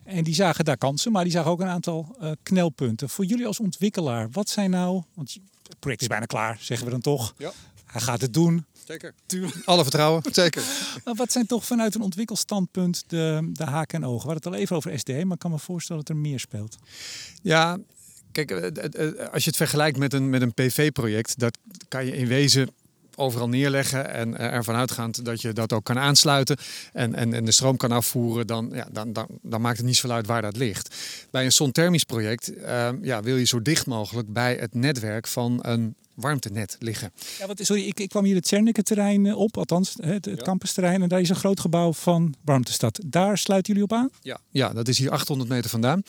En 0.03 0.23
die 0.23 0.33
zagen 0.33 0.65
daar 0.65 0.77
kansen, 0.77 1.11
maar 1.11 1.23
die 1.23 1.33
zagen 1.33 1.51
ook 1.51 1.61
een 1.61 1.67
aantal 1.67 2.15
uh, 2.21 2.31
knelpunten. 2.43 3.09
Voor 3.09 3.25
jullie 3.25 3.47
als 3.47 3.59
ontwikkelaar, 3.59 4.29
wat 4.31 4.49
zijn 4.49 4.69
nou... 4.69 5.03
Want 5.13 5.37
het 5.67 5.79
project 5.79 6.01
is 6.01 6.07
bijna 6.07 6.25
klaar, 6.25 6.57
zeggen 6.61 6.85
we 6.85 6.91
dan 6.91 7.01
toch. 7.01 7.33
Ja. 7.37 7.51
Hij 7.95 8.03
gaat 8.03 8.21
het 8.21 8.33
doen. 8.33 8.65
Zeker. 8.87 9.13
Tuurlijk. 9.25 9.55
Alle 9.65 9.81
vertrouwen, 9.81 10.21
zeker. 10.31 10.63
Maar 11.03 11.15
wat 11.15 11.31
zijn 11.31 11.45
toch 11.45 11.65
vanuit 11.65 11.95
een 11.95 12.01
ontwikkelstandpunt 12.01 13.03
de, 13.07 13.49
de 13.53 13.63
haken 13.63 14.01
en 14.01 14.07
ogen? 14.07 14.27
We 14.27 14.33
hadden 14.33 14.43
het 14.43 14.53
al 14.53 14.61
even 14.61 14.75
over 14.75 14.99
SDE, 14.99 15.25
maar 15.25 15.33
ik 15.33 15.39
kan 15.39 15.51
me 15.51 15.59
voorstellen 15.59 16.03
dat 16.05 16.15
er 16.15 16.21
meer 16.21 16.39
speelt. 16.39 16.77
Ja, 17.41 17.77
kijk, 18.31 18.51
eh, 18.51 19.31
als 19.31 19.43
je 19.43 19.49
het 19.49 19.55
vergelijkt 19.55 19.97
met 19.97 20.13
een, 20.13 20.29
met 20.29 20.41
een 20.41 20.53
PV-project, 20.53 21.39
dat 21.39 21.57
kan 21.87 22.05
je 22.05 22.17
in 22.17 22.27
wezen 22.27 22.69
overal 23.15 23.49
neerleggen 23.49 24.09
en 24.09 24.37
ervan 24.37 24.75
uitgaand 24.75 25.25
dat 25.25 25.41
je 25.41 25.53
dat 25.53 25.73
ook 25.73 25.83
kan 25.83 25.99
aansluiten 25.99 26.57
en, 26.93 27.15
en, 27.15 27.33
en 27.33 27.45
de 27.45 27.51
stroom 27.51 27.77
kan 27.77 27.91
afvoeren, 27.91 28.47
dan, 28.47 28.69
ja, 28.73 28.87
dan, 28.91 29.13
dan, 29.13 29.27
dan 29.41 29.61
maakt 29.61 29.77
het 29.77 29.85
niet 29.85 29.95
zoveel 29.95 30.15
uit 30.15 30.27
waar 30.27 30.41
dat 30.41 30.57
ligt. 30.57 30.95
Bij 31.31 31.45
een 31.45 31.51
zonthermisch 31.51 32.03
project 32.03 32.51
uh, 32.51 32.89
ja, 33.01 33.23
wil 33.23 33.35
je 33.37 33.45
zo 33.45 33.61
dicht 33.61 33.85
mogelijk 33.85 34.33
bij 34.33 34.55
het 34.55 34.73
netwerk 34.73 35.27
van 35.27 35.59
een 35.61 35.95
warmtenet 36.15 36.75
liggen. 36.79 37.11
Ja, 37.39 37.47
wat, 37.47 37.59
sorry, 37.63 37.87
ik, 37.87 37.99
ik 37.99 38.09
kwam 38.09 38.23
hier 38.23 38.35
het 38.35 38.47
Cernike-terrein 38.47 39.35
op, 39.35 39.57
althans 39.57 39.93
het, 40.01 40.25
het 40.25 40.37
ja. 40.37 40.43
campusterrein. 40.43 41.01
En 41.01 41.09
daar 41.09 41.21
is 41.21 41.29
een 41.29 41.35
groot 41.35 41.59
gebouw 41.59 41.93
van 41.93 42.35
Warmtestad. 42.43 42.99
Daar 43.05 43.37
sluiten 43.37 43.73
jullie 43.73 43.89
op 43.89 43.97
aan? 43.97 44.09
Ja, 44.21 44.39
ja, 44.49 44.73
dat 44.73 44.87
is 44.87 44.97
hier 44.97 45.11
800 45.11 45.49
meter 45.49 45.69
vandaan. 45.69 46.03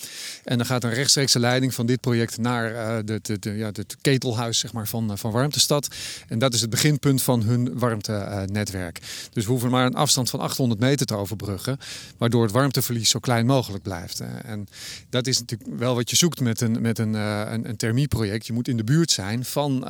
En 0.45 0.57
dan 0.57 0.67
gaat 0.67 0.85
een 0.85 0.93
rechtstreekse 0.93 1.39
leiding 1.39 1.75
van 1.75 1.87
dit 1.87 2.01
project 2.01 2.39
naar 2.39 2.73
uh, 2.73 2.97
de, 3.05 3.19
de, 3.23 3.39
de, 3.39 3.51
ja, 3.51 3.67
het 3.67 3.97
ketelhuis 4.01 4.59
zeg 4.59 4.73
maar, 4.73 4.89
van, 4.89 5.11
uh, 5.11 5.17
van 5.17 5.31
Warmtestad. 5.31 5.95
En 6.29 6.39
dat 6.39 6.55
is 6.55 6.61
het 6.61 6.71
beginpunt 6.71 7.23
van 7.23 7.43
hun 7.43 7.79
warmtenetwerk. 7.79 9.01
dus 9.33 9.45
we 9.45 9.51
hoeven 9.51 9.71
maar 9.71 9.87
een 9.87 9.95
afstand 9.95 10.31
van 10.31 10.41
800 10.41 10.81
meter 10.81 11.07
te 11.07 11.15
overbruggen. 11.15 11.79
Waardoor 12.19 12.43
het 12.43 12.53
warmteverlies 12.53 13.11
zo 13.11 13.19
klein 13.19 13.47
mogelijk 13.47 13.83
blijft. 13.83 14.21
En 14.21 14.67
dat 15.11 15.27
is 15.27 15.39
natuurlijk 15.39 15.79
wel 15.79 15.95
wat 15.95 16.11
je 16.11 16.17
zoekt 16.17 16.41
met 16.41 16.61
een, 16.61 16.81
met 16.81 16.99
een, 16.99 17.15
uh, 17.15 17.43
een, 17.51 17.69
een 17.69 17.77
thermieproject. 17.77 18.47
Je 18.47 18.53
moet 18.53 18.69
in 18.69 18.77
de 18.77 18.85
buurt 18.85 19.11
zijn 19.11 19.45
van 19.45 19.85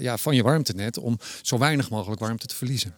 ja, 0.00 0.16
van 0.16 0.34
je 0.34 0.42
warmtenet 0.42 0.98
om 0.98 1.18
zo 1.42 1.58
weinig 1.58 1.90
mogelijk 1.90 2.20
warmte 2.20 2.46
te 2.46 2.54
verliezen. 2.54 2.94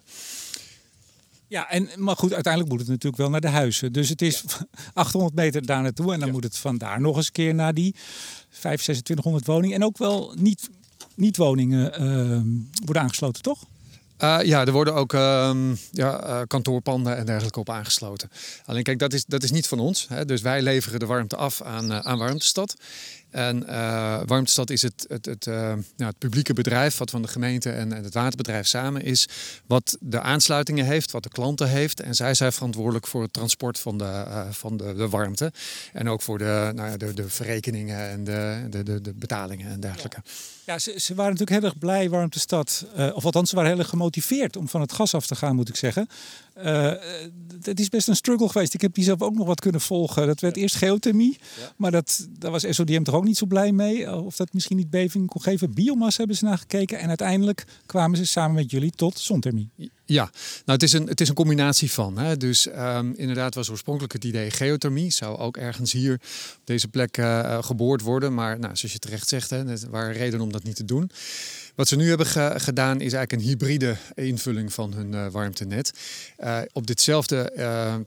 Ja, 1.46 1.70
en, 1.70 1.88
maar 1.96 2.16
goed, 2.16 2.32
uiteindelijk 2.32 2.72
moet 2.72 2.80
het 2.80 2.90
natuurlijk 2.90 3.22
wel 3.22 3.30
naar 3.30 3.40
de 3.40 3.48
huizen. 3.48 3.92
Dus 3.92 4.08
het 4.08 4.22
is 4.22 4.44
ja. 4.46 4.66
800 5.02 5.34
meter 5.34 5.66
daar 5.66 5.82
naartoe 5.82 6.12
en 6.12 6.18
dan 6.18 6.28
ja. 6.28 6.34
moet 6.34 6.44
het 6.44 6.58
vandaar 6.58 7.00
nog 7.00 7.16
eens 7.16 7.26
een 7.26 7.32
keer 7.32 7.54
naar 7.54 7.74
die 7.74 7.94
5, 7.94 8.82
2600 8.82 9.46
woningen. 9.46 9.76
En 9.76 9.84
ook 9.84 9.98
wel 9.98 10.34
niet, 10.38 10.68
niet 11.14 11.36
woningen 11.36 12.02
uh, 12.02 12.40
worden 12.84 13.02
aangesloten, 13.02 13.42
toch? 13.42 13.64
Uh, 14.18 14.38
ja, 14.42 14.64
er 14.64 14.72
worden 14.72 14.94
ook 14.94 15.12
uh, 15.12 15.54
ja, 15.92 16.26
uh, 16.26 16.40
kantoorpanden 16.46 17.16
en 17.16 17.26
dergelijke 17.26 17.60
op 17.60 17.70
aangesloten. 17.70 18.30
Alleen 18.64 18.82
kijk, 18.82 18.98
dat 18.98 19.12
is, 19.12 19.24
dat 19.24 19.42
is 19.42 19.50
niet 19.50 19.66
van 19.66 19.78
ons. 19.78 20.08
Hè? 20.08 20.24
Dus 20.24 20.42
wij 20.42 20.62
leveren 20.62 20.98
de 20.98 21.06
warmte 21.06 21.36
af 21.36 21.62
aan, 21.62 21.92
aan 21.92 22.18
Warmtestad. 22.18 22.74
En 23.34 23.64
uh, 23.68 24.20
Warmtestad 24.26 24.70
is 24.70 24.82
het, 24.82 25.04
het, 25.08 25.26
het, 25.26 25.46
uh, 25.46 25.54
nou, 25.54 25.82
het, 25.96 26.18
publieke 26.18 26.52
bedrijf 26.52 26.98
wat 26.98 27.10
van 27.10 27.22
de 27.22 27.28
gemeente 27.28 27.70
en, 27.70 27.90
het 27.90 28.14
waterbedrijf 28.14 28.66
samen 28.66 29.02
is. 29.02 29.28
Wat 29.66 29.96
de 30.00 30.20
aansluitingen 30.20 30.84
heeft, 30.84 31.10
wat 31.10 31.22
de 31.22 31.28
klanten 31.28 31.68
heeft. 31.68 32.00
En 32.00 32.14
zij 32.14 32.34
zijn 32.34 32.52
verantwoordelijk 32.52 33.06
voor 33.06 33.22
het 33.22 33.32
transport 33.32 33.78
van 33.78 33.98
de, 33.98 34.04
uh, 34.04 34.50
van 34.50 34.76
de, 34.76 34.94
de, 34.94 35.08
warmte. 35.08 35.52
En 35.92 36.08
ook 36.08 36.22
voor 36.22 36.38
de, 36.38 36.72
nou 36.74 36.90
ja, 36.90 36.96
de, 36.96 37.14
de 37.14 37.28
verrekeningen 37.28 38.10
en 38.10 38.24
de, 38.24 38.66
de, 38.70 39.00
de, 39.00 39.12
betalingen 39.14 39.70
en 39.70 39.80
dergelijke. 39.80 40.22
Ja. 40.64 40.78
Ze, 40.78 40.94
ze, 41.00 41.14
waren 41.14 41.32
natuurlijk 41.32 41.60
heel 41.60 41.70
erg 41.70 41.78
blij, 41.78 42.10
Warmtestad. 42.10 42.86
Of 43.14 43.24
althans, 43.24 43.50
ze 43.50 43.56
waren 43.56 43.70
heel 43.70 43.78
erg 43.78 43.88
gemotiveerd 43.88 44.56
om 44.56 44.68
van 44.68 44.80
het 44.80 44.92
gas 44.92 45.14
af 45.14 45.26
te 45.26 45.34
gaan, 45.34 45.56
moet 45.56 45.68
ik 45.68 45.76
zeggen. 45.76 46.08
Uh, 46.58 46.92
het 47.62 47.80
is 47.80 47.88
best 47.88 48.08
een 48.08 48.16
struggle 48.16 48.48
geweest. 48.48 48.74
Ik 48.74 48.80
heb 48.80 48.94
die 48.94 49.04
zelf 49.04 49.22
ook 49.22 49.34
nog 49.34 49.46
wat 49.46 49.60
kunnen 49.60 49.80
volgen. 49.80 50.26
Dat 50.26 50.40
werd 50.40 50.56
eerst 50.56 50.76
geothermie, 50.76 51.38
ja. 51.60 51.72
maar 51.76 51.90
dat, 51.90 52.28
daar 52.38 52.50
was 52.50 52.66
SODM 52.68 53.02
toch 53.02 53.14
ook 53.14 53.24
niet 53.24 53.36
zo 53.36 53.46
blij 53.46 53.72
mee. 53.72 54.16
Of 54.16 54.36
dat 54.36 54.52
misschien 54.52 54.76
niet 54.76 54.90
beving 54.90 55.26
kon 55.26 55.42
geven. 55.42 55.74
Biomassa 55.74 56.18
hebben 56.18 56.36
ze 56.36 56.44
naar 56.44 56.58
gekeken. 56.58 56.98
En 56.98 57.08
uiteindelijk 57.08 57.66
kwamen 57.86 58.16
ze 58.16 58.26
samen 58.26 58.54
met 58.54 58.70
jullie 58.70 58.90
tot 58.90 59.18
zonthermie. 59.18 59.70
Ja, 60.06 60.22
nou 60.32 60.32
het 60.64 60.82
is 60.82 60.92
een, 60.92 61.06
het 61.06 61.20
is 61.20 61.28
een 61.28 61.34
combinatie 61.34 61.90
van. 61.90 62.18
Hè. 62.18 62.36
Dus 62.36 62.66
um, 62.66 63.14
inderdaad 63.16 63.54
was 63.54 63.70
oorspronkelijk 63.70 64.12
het 64.12 64.24
idee 64.24 64.50
geothermie. 64.50 65.10
Zou 65.10 65.38
ook 65.38 65.56
ergens 65.56 65.92
hier 65.92 66.14
op 66.14 66.60
deze 66.64 66.88
plek 66.88 67.18
uh, 67.18 67.62
geboord 67.62 68.00
worden. 68.00 68.34
Maar 68.34 68.58
nou, 68.58 68.76
zoals 68.76 68.92
je 68.92 68.98
terecht 68.98 69.28
zegt, 69.28 69.50
hè, 69.50 69.68
er 69.68 69.90
waren 69.90 70.12
redenen 70.12 70.40
om 70.40 70.52
dat 70.52 70.62
niet 70.62 70.76
te 70.76 70.84
doen. 70.84 71.10
Wat 71.74 71.88
ze 71.88 71.96
nu 71.96 72.08
hebben 72.08 72.26
ge 72.26 72.54
gedaan 72.56 73.00
is 73.00 73.12
eigenlijk 73.12 73.32
een 73.32 73.48
hybride 73.48 73.96
invulling 74.14 74.72
van 74.72 74.92
hun 74.92 75.12
uh, 75.12 75.26
warmtenet. 75.26 75.92
Op 76.72 76.86
ditzelfde 76.86 77.52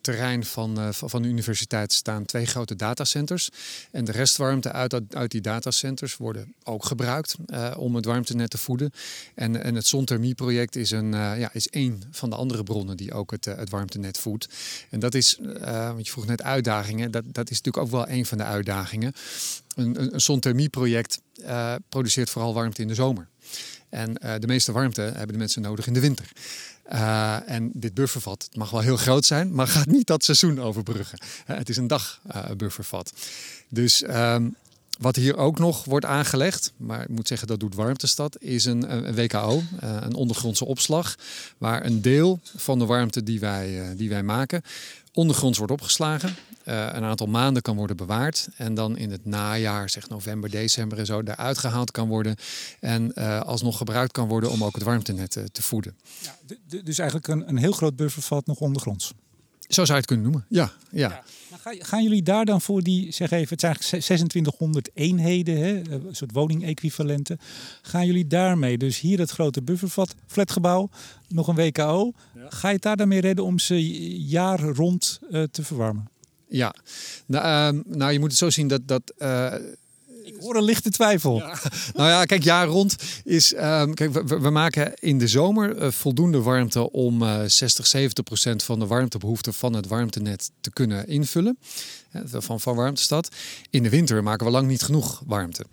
terrein 0.01 0.45
van, 0.45 0.93
van 0.93 1.21
de 1.21 1.27
universiteit 1.27 1.93
staan 1.93 2.25
twee 2.25 2.45
grote 2.45 2.75
datacenters. 2.75 3.49
En 3.91 4.05
de 4.05 4.11
restwarmte 4.11 4.71
uit, 4.71 5.01
uit 5.09 5.31
die 5.31 5.41
datacenters 5.41 6.17
worden 6.17 6.53
ook 6.63 6.85
gebruikt 6.85 7.35
om 7.77 7.95
het 7.95 8.05
warmtenet 8.05 8.49
te 8.49 8.57
voeden. 8.57 8.91
En, 9.35 9.63
en 9.63 9.75
het 9.75 9.87
zonthermieproject 9.87 10.75
is, 10.75 10.91
een, 10.91 11.11
ja, 11.11 11.49
is 11.53 11.67
één 11.67 11.86
van 12.11 12.29
de 12.29 12.35
andere 12.35 12.63
bronnen 12.63 12.97
die 12.97 13.13
ook 13.13 13.31
het, 13.31 13.45
het 13.45 13.69
warmtenet 13.69 14.17
voedt. 14.17 14.47
En 14.89 14.99
dat 14.99 15.13
is, 15.13 15.39
want 15.61 16.05
je 16.05 16.11
vroeg 16.11 16.25
net 16.25 16.41
uitdagingen, 16.41 17.11
dat, 17.11 17.23
dat 17.27 17.49
is 17.49 17.61
natuurlijk 17.61 17.85
ook 17.85 17.91
wel 17.91 18.09
een 18.09 18.25
van 18.25 18.37
de 18.37 18.43
uitdagingen. 18.43 19.13
Een, 19.75 20.01
een, 20.01 20.13
een 20.13 20.21
zonthermieproject 20.21 21.21
produceert 21.89 22.29
vooral 22.29 22.53
warmte 22.53 22.81
in 22.81 22.87
de 22.87 22.95
zomer. 22.95 23.27
En 23.89 24.17
uh, 24.23 24.33
de 24.39 24.47
meeste 24.47 24.71
warmte 24.71 25.01
hebben 25.01 25.27
de 25.27 25.37
mensen 25.37 25.61
nodig 25.61 25.87
in 25.87 25.93
de 25.93 25.99
winter. 25.99 26.31
Uh, 26.91 27.49
en 27.49 27.71
dit 27.73 27.93
buffervat, 27.93 28.43
het 28.43 28.55
mag 28.55 28.69
wel 28.69 28.81
heel 28.81 28.97
groot 28.97 29.25
zijn, 29.25 29.53
maar 29.53 29.67
gaat 29.67 29.85
niet 29.85 30.07
dat 30.07 30.23
seizoen 30.23 30.61
overbruggen. 30.61 31.19
Uh, 31.21 31.57
het 31.57 31.69
is 31.69 31.77
een 31.77 31.87
dag 31.87 32.21
buffervat. 32.57 33.13
Dus 33.69 34.03
um, 34.03 34.55
wat 34.97 35.15
hier 35.15 35.37
ook 35.37 35.59
nog 35.59 35.85
wordt 35.85 36.05
aangelegd, 36.05 36.73
maar 36.77 37.01
ik 37.01 37.09
moet 37.09 37.27
zeggen 37.27 37.47
dat 37.47 37.59
doet 37.59 37.75
Warmtestad, 37.75 38.41
is 38.41 38.65
een, 38.65 39.07
een 39.07 39.15
WKO, 39.15 39.61
een 39.79 40.15
ondergrondse 40.15 40.65
opslag, 40.65 41.15
waar 41.57 41.85
een 41.85 42.01
deel 42.01 42.39
van 42.55 42.79
de 42.79 42.85
warmte 42.85 43.23
die 43.23 43.39
wij, 43.39 43.95
die 43.95 44.09
wij 44.09 44.23
maken 44.23 44.61
ondergronds 45.17 45.57
wordt 45.57 45.73
opgeslagen. 45.73 46.35
Uh, 46.65 46.85
een 46.91 47.03
aantal 47.03 47.27
maanden 47.27 47.61
kan 47.61 47.75
worden 47.75 47.97
bewaard. 47.97 48.49
En 48.57 48.73
dan 48.73 48.97
in 48.97 49.11
het 49.11 49.25
najaar, 49.25 49.89
zeg 49.89 50.09
november, 50.09 50.49
december 50.49 50.97
en 50.97 51.05
zo, 51.05 51.21
eruit 51.21 51.57
gehaald 51.57 51.91
kan 51.91 52.07
worden. 52.07 52.35
En 52.79 53.13
alsnog 53.43 53.77
gebruikt 53.77 54.11
kan 54.11 54.27
worden 54.27 54.51
om 54.51 54.63
ook 54.63 54.75
het 54.75 54.83
warmtenet 54.83 55.31
te, 55.31 55.51
te 55.51 55.61
voeden. 55.61 55.97
Ja, 56.21 56.37
dus 56.83 56.97
eigenlijk 56.97 57.27
een, 57.27 57.49
een 57.49 57.57
heel 57.57 57.71
groot 57.71 57.95
buffervat 57.95 58.45
nog 58.45 58.59
ondergronds. 58.59 59.13
Zo 59.59 59.85
zou 59.85 59.87
je 59.87 59.93
het 59.93 60.05
kunnen 60.05 60.25
noemen, 60.25 60.45
ja. 60.49 60.71
ja. 60.91 61.09
ja. 61.09 61.23
Gaan 61.79 62.03
jullie 62.03 62.23
daar 62.23 62.45
dan 62.45 62.61
voor 62.61 62.81
die, 62.81 63.11
zeg 63.11 63.31
even, 63.31 63.49
het 63.49 63.59
zijn 63.59 63.73
eigenlijk 63.73 64.03
2600 64.03 64.89
eenheden, 64.93 65.57
hè, 65.57 65.89
een 65.89 66.15
soort 66.15 66.31
woningequivalenten. 66.31 67.39
Gaan 67.81 68.05
jullie 68.05 68.27
daarmee, 68.27 68.77
dus 68.77 68.99
hier 68.99 69.19
het 69.19 69.31
grote 69.31 69.61
buffervat, 69.61 70.15
flatgebouw, 70.27 70.89
nog 71.27 71.47
een 71.47 71.55
WKO. 71.55 72.11
Ja. 72.35 72.45
Ga 72.49 72.67
je 72.67 72.73
het 72.73 72.83
daar 72.83 72.97
dan 72.97 73.07
mee 73.07 73.21
redden 73.21 73.45
om 73.45 73.59
ze 73.59 74.07
jaar 74.27 74.59
rond 74.59 75.19
uh, 75.29 75.43
te 75.43 75.63
verwarmen? 75.63 76.09
Ja, 76.49 76.75
nou, 77.25 77.75
uh, 77.75 77.83
nou, 77.95 78.11
je 78.11 78.19
moet 78.19 78.29
het 78.29 78.37
zo 78.37 78.49
zien 78.49 78.67
dat, 78.67 78.87
dat 78.87 79.13
uh, 79.17 79.53
ik 79.53 79.77
hoor 80.39 80.55
een 80.55 80.63
lichte 80.63 80.89
twijfel. 80.89 81.37
Ja. 81.37 81.55
Nou 81.93 82.09
ja, 82.09 82.25
kijk, 82.25 82.43
jaar 82.43 82.67
rond 82.67 82.95
is. 83.23 83.53
Um, 83.53 83.93
kijk, 83.93 84.13
we, 84.13 84.39
we, 84.39 84.49
maken 84.49 84.93
in 84.99 85.17
de 85.17 85.27
zomer 85.27 85.81
uh, 85.81 85.91
voldoende 85.91 86.41
warmte 86.41 86.91
om 86.91 87.21
uh, 87.21 87.41
60, 87.45 87.87
70 87.87 88.23
procent 88.23 88.63
van 88.63 88.79
de 88.79 88.87
warmtebehoefte 88.87 89.53
van 89.53 89.73
het 89.73 89.87
warmtenet 89.87 90.51
te 90.61 90.71
kunnen 90.71 91.07
invullen. 91.07 91.57
Uh, 92.15 92.21
van, 92.25 92.59
van 92.59 92.75
Warmtestad. 92.75 93.29
In 93.69 93.83
de 93.83 93.89
winter 93.89 94.23
maken 94.23 94.45
we 94.45 94.51
lang 94.51 94.67
niet 94.67 94.81
genoeg 94.81 95.23
warmte. 95.25 95.65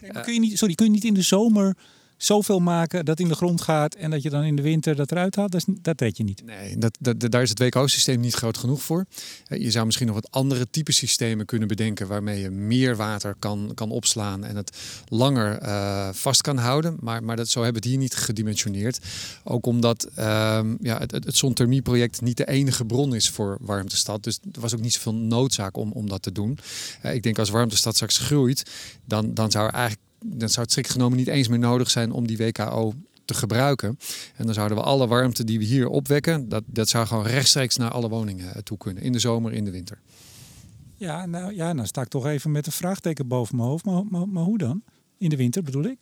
Nee, 0.00 0.22
kun 0.22 0.34
je 0.34 0.40
niet, 0.40 0.58
sorry, 0.58 0.74
kun 0.74 0.86
je 0.86 0.92
niet 0.92 1.04
in 1.04 1.14
de 1.14 1.22
zomer 1.22 1.76
zoveel 2.24 2.58
maken 2.58 3.04
dat 3.04 3.20
in 3.20 3.28
de 3.28 3.34
grond 3.34 3.60
gaat 3.60 3.94
en 3.94 4.10
dat 4.10 4.22
je 4.22 4.30
dan 4.30 4.42
in 4.42 4.56
de 4.56 4.62
winter 4.62 4.96
dat 4.96 5.10
eruit 5.10 5.36
haalt, 5.36 5.52
dat, 5.52 5.64
dat 5.68 6.00
weet 6.00 6.16
je 6.16 6.24
niet. 6.24 6.42
Nee, 6.44 6.78
dat, 6.78 6.98
dat, 7.00 7.30
daar 7.30 7.42
is 7.42 7.48
het 7.48 7.58
WKO-systeem 7.58 8.20
niet 8.20 8.34
groot 8.34 8.58
genoeg 8.58 8.82
voor. 8.82 9.04
Je 9.48 9.70
zou 9.70 9.84
misschien 9.84 10.06
nog 10.06 10.14
wat 10.14 10.30
andere 10.30 10.70
type 10.70 10.92
systemen 10.92 11.46
kunnen 11.46 11.68
bedenken 11.68 12.06
waarmee 12.06 12.40
je 12.40 12.50
meer 12.50 12.96
water 12.96 13.34
kan, 13.38 13.70
kan 13.74 13.90
opslaan 13.90 14.44
en 14.44 14.56
het 14.56 14.76
langer 15.08 15.62
uh, 15.62 16.08
vast 16.12 16.40
kan 16.40 16.56
houden. 16.56 16.96
Maar, 17.00 17.24
maar 17.24 17.36
dat, 17.36 17.48
zo 17.48 17.62
hebben 17.62 17.82
we 17.82 17.88
het 17.88 17.96
hier 17.96 18.02
niet 18.08 18.14
gedimensioneerd. 18.14 18.98
Ook 19.44 19.66
omdat 19.66 20.04
um, 20.04 20.78
ja, 20.80 20.98
het, 20.98 21.10
het, 21.10 21.24
het 21.24 21.36
zonthermieproject 21.36 22.20
niet 22.20 22.36
de 22.36 22.48
enige 22.48 22.84
bron 22.84 23.14
is 23.14 23.30
voor 23.30 23.58
Warmtestad. 23.60 24.24
Dus 24.24 24.38
er 24.52 24.60
was 24.60 24.74
ook 24.74 24.80
niet 24.80 24.92
zoveel 24.92 25.14
noodzaak 25.14 25.76
om, 25.76 25.92
om 25.92 26.08
dat 26.08 26.22
te 26.22 26.32
doen. 26.32 26.58
Uh, 27.04 27.14
ik 27.14 27.22
denk 27.22 27.38
als 27.38 27.50
Warmtestad 27.50 27.94
straks 27.94 28.18
groeit, 28.18 28.70
dan, 29.04 29.34
dan 29.34 29.50
zou 29.50 29.66
er 29.66 29.72
eigenlijk 29.72 30.10
dan 30.24 30.48
zou 30.48 30.60
het 30.60 30.70
strikt 30.70 30.90
genomen 30.90 31.18
niet 31.18 31.28
eens 31.28 31.48
meer 31.48 31.58
nodig 31.58 31.90
zijn 31.90 32.12
om 32.12 32.26
die 32.26 32.36
WKO 32.36 32.94
te 33.24 33.34
gebruiken. 33.34 33.98
En 34.36 34.44
dan 34.44 34.54
zouden 34.54 34.76
we 34.76 34.82
alle 34.82 35.06
warmte 35.06 35.44
die 35.44 35.58
we 35.58 35.64
hier 35.64 35.88
opwekken, 35.88 36.48
dat, 36.48 36.62
dat 36.66 36.88
zou 36.88 37.06
gewoon 37.06 37.26
rechtstreeks 37.26 37.76
naar 37.76 37.90
alle 37.90 38.08
woningen 38.08 38.64
toe 38.64 38.78
kunnen. 38.78 39.02
In 39.02 39.12
de 39.12 39.18
zomer, 39.18 39.52
in 39.52 39.64
de 39.64 39.70
winter. 39.70 39.98
Ja, 40.96 41.26
nou 41.26 41.54
ja, 41.54 41.74
dan 41.74 41.86
sta 41.86 42.00
ik 42.00 42.08
toch 42.08 42.26
even 42.26 42.50
met 42.50 42.66
een 42.66 42.72
vraagteken 42.72 43.28
boven 43.28 43.56
mijn 43.56 43.68
hoofd. 43.68 43.84
Maar, 43.84 44.02
maar, 44.10 44.28
maar 44.28 44.44
hoe 44.44 44.58
dan? 44.58 44.82
In 45.18 45.28
de 45.28 45.36
winter 45.36 45.62
bedoel 45.62 45.84
ik? 45.84 45.98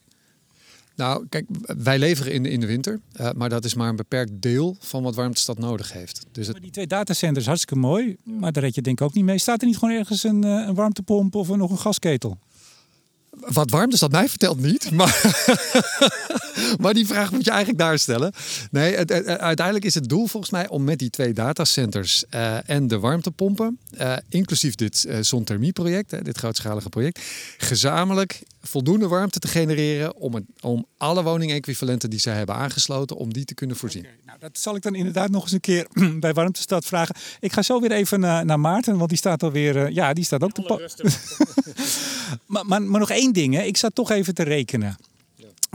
Nou, 0.97 1.27
kijk, 1.29 1.47
wij 1.63 1.99
leveren 1.99 2.33
in 2.33 2.43
de, 2.43 2.51
in 2.51 2.61
de 2.61 2.67
winter, 2.67 3.01
uh, 3.21 3.31
maar 3.37 3.49
dat 3.49 3.65
is 3.65 3.75
maar 3.75 3.89
een 3.89 3.97
beperkt 3.97 4.33
deel 4.43 4.77
van 4.79 5.03
wat 5.03 5.15
Warmtestad 5.15 5.59
nodig 5.59 5.93
heeft. 5.93 6.27
Dus 6.33 6.45
het... 6.45 6.53
Maar 6.53 6.63
die 6.63 6.71
twee 6.71 6.87
datacenters, 6.87 7.47
hartstikke 7.47 7.77
mooi, 7.77 8.17
maar 8.25 8.53
daar 8.53 8.63
red 8.63 8.75
je 8.75 8.83
denk 8.83 9.01
ik 9.01 9.07
ook 9.07 9.15
niet 9.15 9.25
mee. 9.25 9.39
Staat 9.39 9.61
er 9.61 9.67
niet 9.67 9.79
gewoon 9.79 9.95
ergens 9.95 10.25
een, 10.25 10.45
eh, 10.45 10.51
een 10.67 10.75
warmtepomp 10.75 11.35
of 11.35 11.57
nog 11.57 11.71
een 11.71 11.79
gasketel? 11.79 12.39
Wat 13.49 13.71
warm, 13.71 13.91
dus 13.91 14.01
dat 14.01 14.11
mij 14.11 14.29
vertelt 14.29 14.61
niet. 14.61 14.91
Maar, 14.91 15.21
maar 16.83 16.95
die 16.95 17.07
vraag 17.07 17.31
moet 17.31 17.45
je 17.45 17.51
eigenlijk 17.51 17.79
daar 17.79 17.99
stellen. 17.99 18.33
Nee, 18.71 18.97
het, 18.97 19.09
het, 19.09 19.27
uiteindelijk 19.27 19.87
is 19.87 19.95
het 19.95 20.09
doel 20.09 20.27
volgens 20.27 20.53
mij 20.53 20.69
om 20.69 20.85
met 20.85 20.99
die 20.99 21.11
twee 21.11 21.33
datacenters 21.33 22.25
uh, 22.35 22.71
en 22.71 22.89
de 22.89 22.99
warmtepompen, 22.99 23.79
uh, 24.01 24.17
inclusief 24.29 24.75
dit 24.75 25.05
uh, 25.09 25.17
zonthermieproject, 25.21 26.25
dit 26.25 26.39
grootschalige 26.39 26.89
project, 26.89 27.21
gezamenlijk 27.59 28.43
voldoende 28.63 29.09
warmte 29.09 29.39
te 29.39 29.49
genereren 29.49 30.17
om, 30.17 30.35
het, 30.35 30.45
om 30.61 30.87
alle 30.97 31.23
woningequivalenten 31.23 32.11
die 32.11 32.21
zij 32.21 32.37
hebben 32.37 32.55
aangesloten, 32.55 33.17
om 33.17 33.33
die 33.33 33.45
te 33.45 33.55
kunnen 33.55 33.77
voorzien. 33.77 34.03
Okay, 34.03 34.17
nou, 34.25 34.39
dat 34.39 34.59
zal 34.59 34.77
ik 34.77 34.83
dan 34.83 34.95
inderdaad 34.95 35.31
nog 35.31 35.43
eens 35.43 35.53
een 35.53 35.61
keer 35.61 35.87
bij 36.21 36.33
Warmtestad 36.33 36.85
vragen. 36.85 37.15
Ik 37.41 37.53
ga 37.53 37.63
zo 37.63 37.81
weer 37.81 37.93
even 37.93 38.21
naar, 38.21 38.45
naar 38.45 38.61
Maarten, 38.61 38.97
want 38.97 39.09
die 39.09 39.19
staat 39.19 39.43
alweer, 39.43 39.91
ja, 39.91 40.13
die 40.13 40.25
staat 40.25 40.43
ook 40.43 40.53
te 40.53 40.63
maar, 42.47 42.67
maar, 42.67 42.83
maar 42.83 43.01
nog 43.01 43.11
één 43.11 43.33
ding, 43.33 43.55
hè. 43.55 43.63
ik 43.63 43.77
zat 43.77 43.95
toch 43.95 44.11
even 44.11 44.35
te 44.35 44.43
rekenen. 44.43 44.97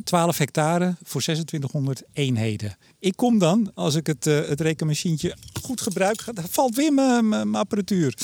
12 0.04 0.38
hectare 0.38 0.96
voor 1.04 1.22
2600 1.22 2.04
eenheden. 2.14 2.78
Ik 3.00 3.16
kom 3.16 3.40
dan, 3.40 3.72
als 3.74 3.96
ik 3.96 4.08
het, 4.08 4.26
uh, 4.26 4.48
het 4.48 4.62
rekenmachientje 4.62 5.38
goed 5.62 5.82
gebruik, 5.82 6.24
dan 6.34 6.46
valt 6.50 6.76
weer 6.76 6.94
mijn 6.94 7.56
apparatuur. 7.56 8.18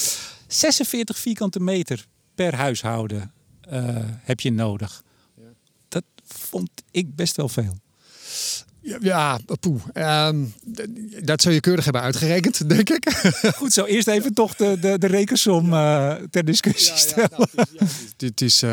46 0.47 1.17
vierkante 1.17 1.59
meter 1.59 2.05
per 2.35 2.55
huishouden 2.55 3.31
uh, 3.71 3.95
heb 4.03 4.39
je 4.39 4.51
nodig. 4.51 5.03
Ja. 5.37 5.43
Dat 5.87 6.03
vond 6.25 6.69
ik 6.91 7.15
best 7.15 7.35
wel 7.35 7.49
veel. 7.49 7.77
Ja, 8.81 8.97
ja 9.01 9.39
poeh. 9.59 9.81
Um, 10.27 10.53
dat 11.23 11.41
zou 11.41 11.53
je 11.53 11.59
keurig 11.59 11.83
hebben 11.83 12.01
uitgerekend, 12.01 12.69
denk 12.69 12.89
ik. 12.89 13.13
Goed 13.55 13.73
zo, 13.73 13.85
eerst 13.85 14.07
even 14.07 14.33
toch 14.33 14.55
de, 14.55 14.77
de, 14.81 14.97
de 14.97 15.07
rekensom 15.07 15.73
uh, 15.73 16.13
ter 16.13 16.45
discussie 16.45 16.95
stellen. 16.95 17.29
Ja, 17.31 17.47
nou, 17.55 17.91
het 18.17 18.41
is, 18.41 18.53
is 18.55 18.63
uh, 18.63 18.69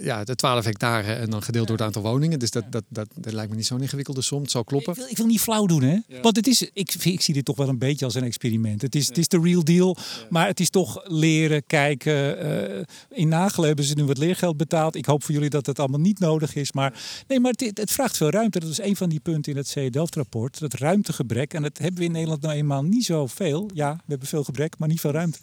ja, 0.00 0.24
de 0.24 0.34
12 0.34 0.64
hectare 0.64 1.12
en 1.12 1.30
dan 1.30 1.42
gedeeld 1.42 1.66
door 1.66 1.76
het 1.76 1.86
aantal 1.86 2.02
woningen. 2.02 2.38
Dus 2.38 2.50
dat, 2.50 2.64
dat, 2.70 2.84
dat, 2.88 3.08
dat, 3.14 3.32
lijkt 3.32 3.50
me 3.50 3.56
niet 3.56 3.66
zo'n 3.66 3.80
ingewikkelde 3.80 4.22
som. 4.22 4.42
Het 4.42 4.50
zal 4.50 4.64
kloppen. 4.64 4.92
Ik 4.92 4.98
wil, 4.98 5.08
ik 5.08 5.16
wil 5.16 5.26
niet 5.26 5.40
flauw 5.40 5.66
doen, 5.66 5.82
hè? 5.82 5.98
Want 6.22 6.36
het 6.36 6.46
is, 6.46 6.70
ik, 6.72 6.94
ik 6.94 7.20
zie 7.20 7.34
dit 7.34 7.44
toch 7.44 7.56
wel 7.56 7.68
een 7.68 7.78
beetje 7.78 8.04
als 8.04 8.14
een 8.14 8.24
experiment. 8.24 8.82
Het 8.82 8.94
is, 8.94 9.06
het 9.06 9.18
is 9.18 9.28
de 9.28 9.40
real 9.42 9.64
deal, 9.64 9.96
maar 10.30 10.46
het 10.46 10.60
is 10.60 10.70
toch 10.70 11.00
leren, 11.04 11.66
kijken. 11.66 12.46
Uh, 12.46 12.82
in 13.10 13.28
Nagelen 13.28 13.66
hebben 13.66 13.84
ze 13.84 13.94
nu 13.94 14.04
wat 14.04 14.18
leergeld 14.18 14.56
betaald. 14.56 14.96
Ik 14.96 15.06
hoop 15.06 15.24
voor 15.24 15.34
jullie 15.34 15.50
dat 15.50 15.66
het 15.66 15.78
allemaal 15.78 16.00
niet 16.00 16.18
nodig 16.18 16.54
is. 16.54 16.72
Maar 16.72 17.00
nee, 17.28 17.40
maar 17.40 17.52
het, 17.56 17.78
het 17.78 17.90
vraagt 17.90 18.16
veel 18.16 18.30
ruimte. 18.30 18.60
Dat 18.60 18.70
is 18.70 18.80
een 18.80 18.96
van 18.96 19.08
die 19.08 19.20
punten 19.20 19.35
in 19.44 19.56
het 19.56 19.68
CE 19.68 19.90
Delft-rapport. 19.90 20.58
Dat 20.58 20.74
ruimtegebrek. 20.74 21.54
En 21.54 21.62
dat 21.62 21.78
hebben 21.78 21.98
we 21.98 22.04
in 22.04 22.12
Nederland 22.12 22.40
nou 22.42 22.54
eenmaal 22.54 22.82
niet 22.82 23.04
zo 23.04 23.26
veel. 23.26 23.70
Ja, 23.74 23.94
we 23.94 24.02
hebben 24.06 24.28
veel 24.28 24.44
gebrek, 24.44 24.78
maar 24.78 24.88
niet 24.88 25.00
veel 25.00 25.10
ruimte. 25.10 25.38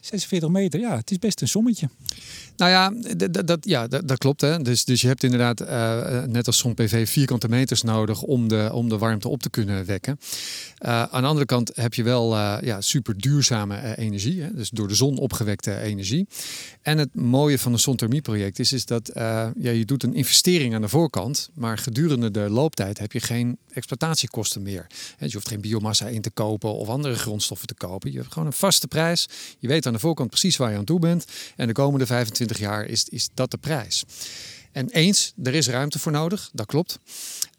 46 0.00 0.48
meter, 0.48 0.80
ja, 0.80 0.96
het 0.96 1.10
is 1.10 1.18
best 1.18 1.40
een 1.40 1.48
sommetje. 1.48 1.88
Nou 2.56 2.70
ja, 2.70 2.92
dat, 3.44 3.58
ja, 3.60 3.86
dat, 3.86 4.18
klopt. 4.18 4.40
Hè. 4.40 4.62
Dus, 4.62 4.84
dus 4.84 5.00
je 5.00 5.06
hebt 5.06 5.22
inderdaad, 5.22 5.60
uh, 5.60 6.22
net 6.22 6.46
als 6.46 6.58
zon-PV, 6.58 7.08
vierkante 7.08 7.48
meters 7.48 7.82
nodig 7.82 8.22
om 8.22 8.48
de, 8.48 8.70
om 8.72 8.88
de 8.88 8.98
warmte 8.98 9.28
op 9.28 9.42
te 9.42 9.50
kunnen 9.50 9.84
wekken. 9.84 10.18
Uh, 10.86 11.02
aan 11.02 11.22
de 11.22 11.28
andere 11.28 11.46
kant 11.46 11.70
heb 11.74 11.94
je 11.94 12.02
wel 12.02 12.36
ja, 12.64 12.80
super 12.80 13.20
duurzame 13.20 13.96
energie, 13.96 14.42
hè. 14.42 14.54
dus 14.54 14.70
door 14.70 14.88
de 14.88 14.94
zon 14.94 15.18
opgewekte 15.18 15.78
energie. 15.80 16.26
En 16.82 16.98
het 16.98 17.14
mooie 17.14 17.58
van 17.58 17.72
een 17.72 17.78
zonthermie-project 17.78 18.58
is, 18.58 18.72
is 18.72 18.84
dat 18.84 19.10
ja, 19.14 19.52
je 19.60 19.84
doet 19.84 20.02
een 20.02 20.14
investering 20.14 20.74
aan 20.74 20.80
de 20.80 20.88
voorkant, 20.88 21.50
maar 21.54 21.78
gedurende 21.78 22.30
de 22.30 22.50
looptijd 22.50 22.98
heb 22.98 23.12
je 23.12 23.20
geen 23.20 23.37
exploitatiekosten 23.72 24.62
meer. 24.62 24.86
Dus 25.18 25.28
je 25.28 25.34
hoeft 25.34 25.48
geen 25.48 25.60
biomassa 25.60 26.06
in 26.06 26.22
te 26.22 26.30
kopen 26.30 26.74
of 26.74 26.88
andere 26.88 27.14
grondstoffen 27.14 27.66
te 27.68 27.74
kopen. 27.74 28.12
Je 28.12 28.18
hebt 28.18 28.32
gewoon 28.32 28.48
een 28.48 28.54
vaste 28.54 28.88
prijs. 28.88 29.28
Je 29.58 29.68
weet 29.68 29.86
aan 29.86 29.92
de 29.92 29.98
voorkant 29.98 30.30
precies 30.30 30.56
waar 30.56 30.70
je 30.70 30.76
aan 30.76 30.84
toe 30.84 30.98
bent. 30.98 31.24
En 31.56 31.66
de 31.66 31.72
komende 31.72 32.06
25 32.06 32.58
jaar 32.58 32.84
is, 32.84 33.08
is 33.08 33.28
dat 33.34 33.50
de 33.50 33.58
prijs. 33.58 34.04
En 34.72 34.90
eens, 34.90 35.32
er 35.42 35.54
is 35.54 35.68
ruimte 35.68 35.98
voor 35.98 36.12
nodig, 36.12 36.50
dat 36.52 36.66
klopt. 36.66 36.98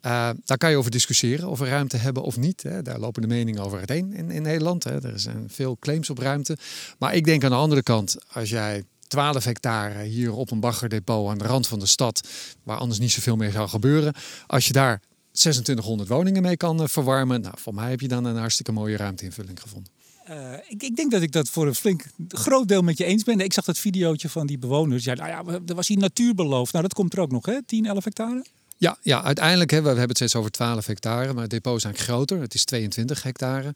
Uh, 0.06 0.30
daar 0.46 0.58
kan 0.58 0.70
je 0.70 0.78
over 0.78 0.92
discussiëren 0.92 1.48
of 1.48 1.60
we 1.60 1.65
ruimte 1.65 1.98
hebben 1.98 2.24
of 2.24 2.38
niet. 2.38 2.63
Hè. 2.63 2.82
Daar 2.82 3.00
lopen 3.00 3.22
de 3.22 3.28
meningen 3.28 3.63
over 3.63 3.78
uiteen 3.78 4.13
in, 4.13 4.32
in 4.32 4.42
Nederland. 4.42 4.84
Hè. 4.84 5.04
Er 5.04 5.20
zijn 5.20 5.50
veel 5.50 5.78
claims 5.80 6.10
op 6.10 6.18
ruimte. 6.18 6.58
Maar 6.98 7.15
ik 7.15 7.26
denk 7.26 7.44
aan 7.44 7.50
de 7.50 7.56
andere 7.56 7.84
kant, 7.84 8.18
als 8.32 8.50
jij 8.50 8.84
12 9.08 9.44
hectare 9.44 10.04
hier 10.04 10.34
op 10.34 10.52
een 10.52 10.60
baggerdepot 10.60 11.30
aan 11.30 11.38
de 11.38 11.44
rand 11.44 11.68
van 11.68 11.80
de 11.80 11.86
stad, 11.86 12.28
waar 12.63 12.78
anders 12.78 13.00
niet 13.00 13.12
zoveel 13.12 13.36
meer 13.36 13.52
zou 13.52 13.70
gebeuren. 13.70 14.13
Als 14.48 14.68
je 14.68 14.74
daar 14.74 15.02
2600 15.39 16.10
woningen 16.10 16.41
mee 16.41 16.58
kan 16.58 16.82
eh, 16.82 16.88
verwarmen, 16.88 17.41
nou, 17.41 17.54
voor 17.58 17.73
mij 17.73 17.89
heb 17.89 17.99
je 17.99 18.08
dan 18.08 18.25
een 18.25 18.38
hartstikke 18.38 18.71
mooie 18.71 18.97
ruimteinvulling 18.97 19.62
gevonden. 19.62 19.91
Uh, 20.30 20.54
ik, 20.67 20.84
ik, 20.84 20.95
denk 20.95 21.12
dat 21.12 21.21
ik 21.21 21.32
dat 21.32 21.49
voor 21.49 21.67
een 21.67 21.75
flink 21.75 22.04
groot 22.28 22.67
deel 22.67 22.82
met 22.82 22.97
je 22.97 23.06
eens 23.06 23.23
ben. 23.23 23.39
Ik 23.39 23.54
zag 23.54 23.65
dat 23.65 23.78
videootje 23.78 24.30
van 24.30 24.47
die 24.47 24.58
bewoners. 24.58 25.04
Ja, 25.04 25.13
nou 25.13 25.30
ja, 25.30 25.60
er 25.67 25.75
was 25.75 25.88
hier 25.88 25.97
natuur 25.97 26.36
beloofd. 26.36 26.71
Nou, 26.71 26.84
dat 26.84 26.93
komt 26.93 27.13
er 27.13 27.19
ook 27.19 27.32
nog, 27.32 27.45
hè? 27.45 27.62
10, 27.65 27.86
11 27.86 28.04
hectare? 28.04 28.45
Ja, 28.78 28.97
ja, 29.02 29.23
uiteindelijk 29.23 29.71
hebben 29.71 29.89
we, 29.89 29.93
we 29.93 29.99
hebben 29.99 30.17
het 30.17 30.30
steeds 30.30 30.36
over 30.36 30.52
12 30.52 30.86
hectare, 30.86 31.34
maar 31.34 31.41
het 31.41 31.52
depot 31.52 31.78
is 31.78 31.84
eigenlijk 31.84 32.13
groter. 32.13 32.41
Het 32.41 32.54
is 32.54 32.63
22 32.63 33.23
hectare. 33.23 33.73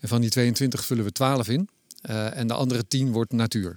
En 0.00 0.08
van 0.08 0.20
die 0.20 0.30
22 0.30 0.84
vullen 0.84 1.04
we 1.04 1.12
12 1.12 1.48
in. 1.48 1.68
Uh, 2.10 2.36
en 2.36 2.46
de 2.46 2.54
andere 2.54 2.86
10 2.88 3.12
wordt 3.12 3.32
natuur. 3.32 3.76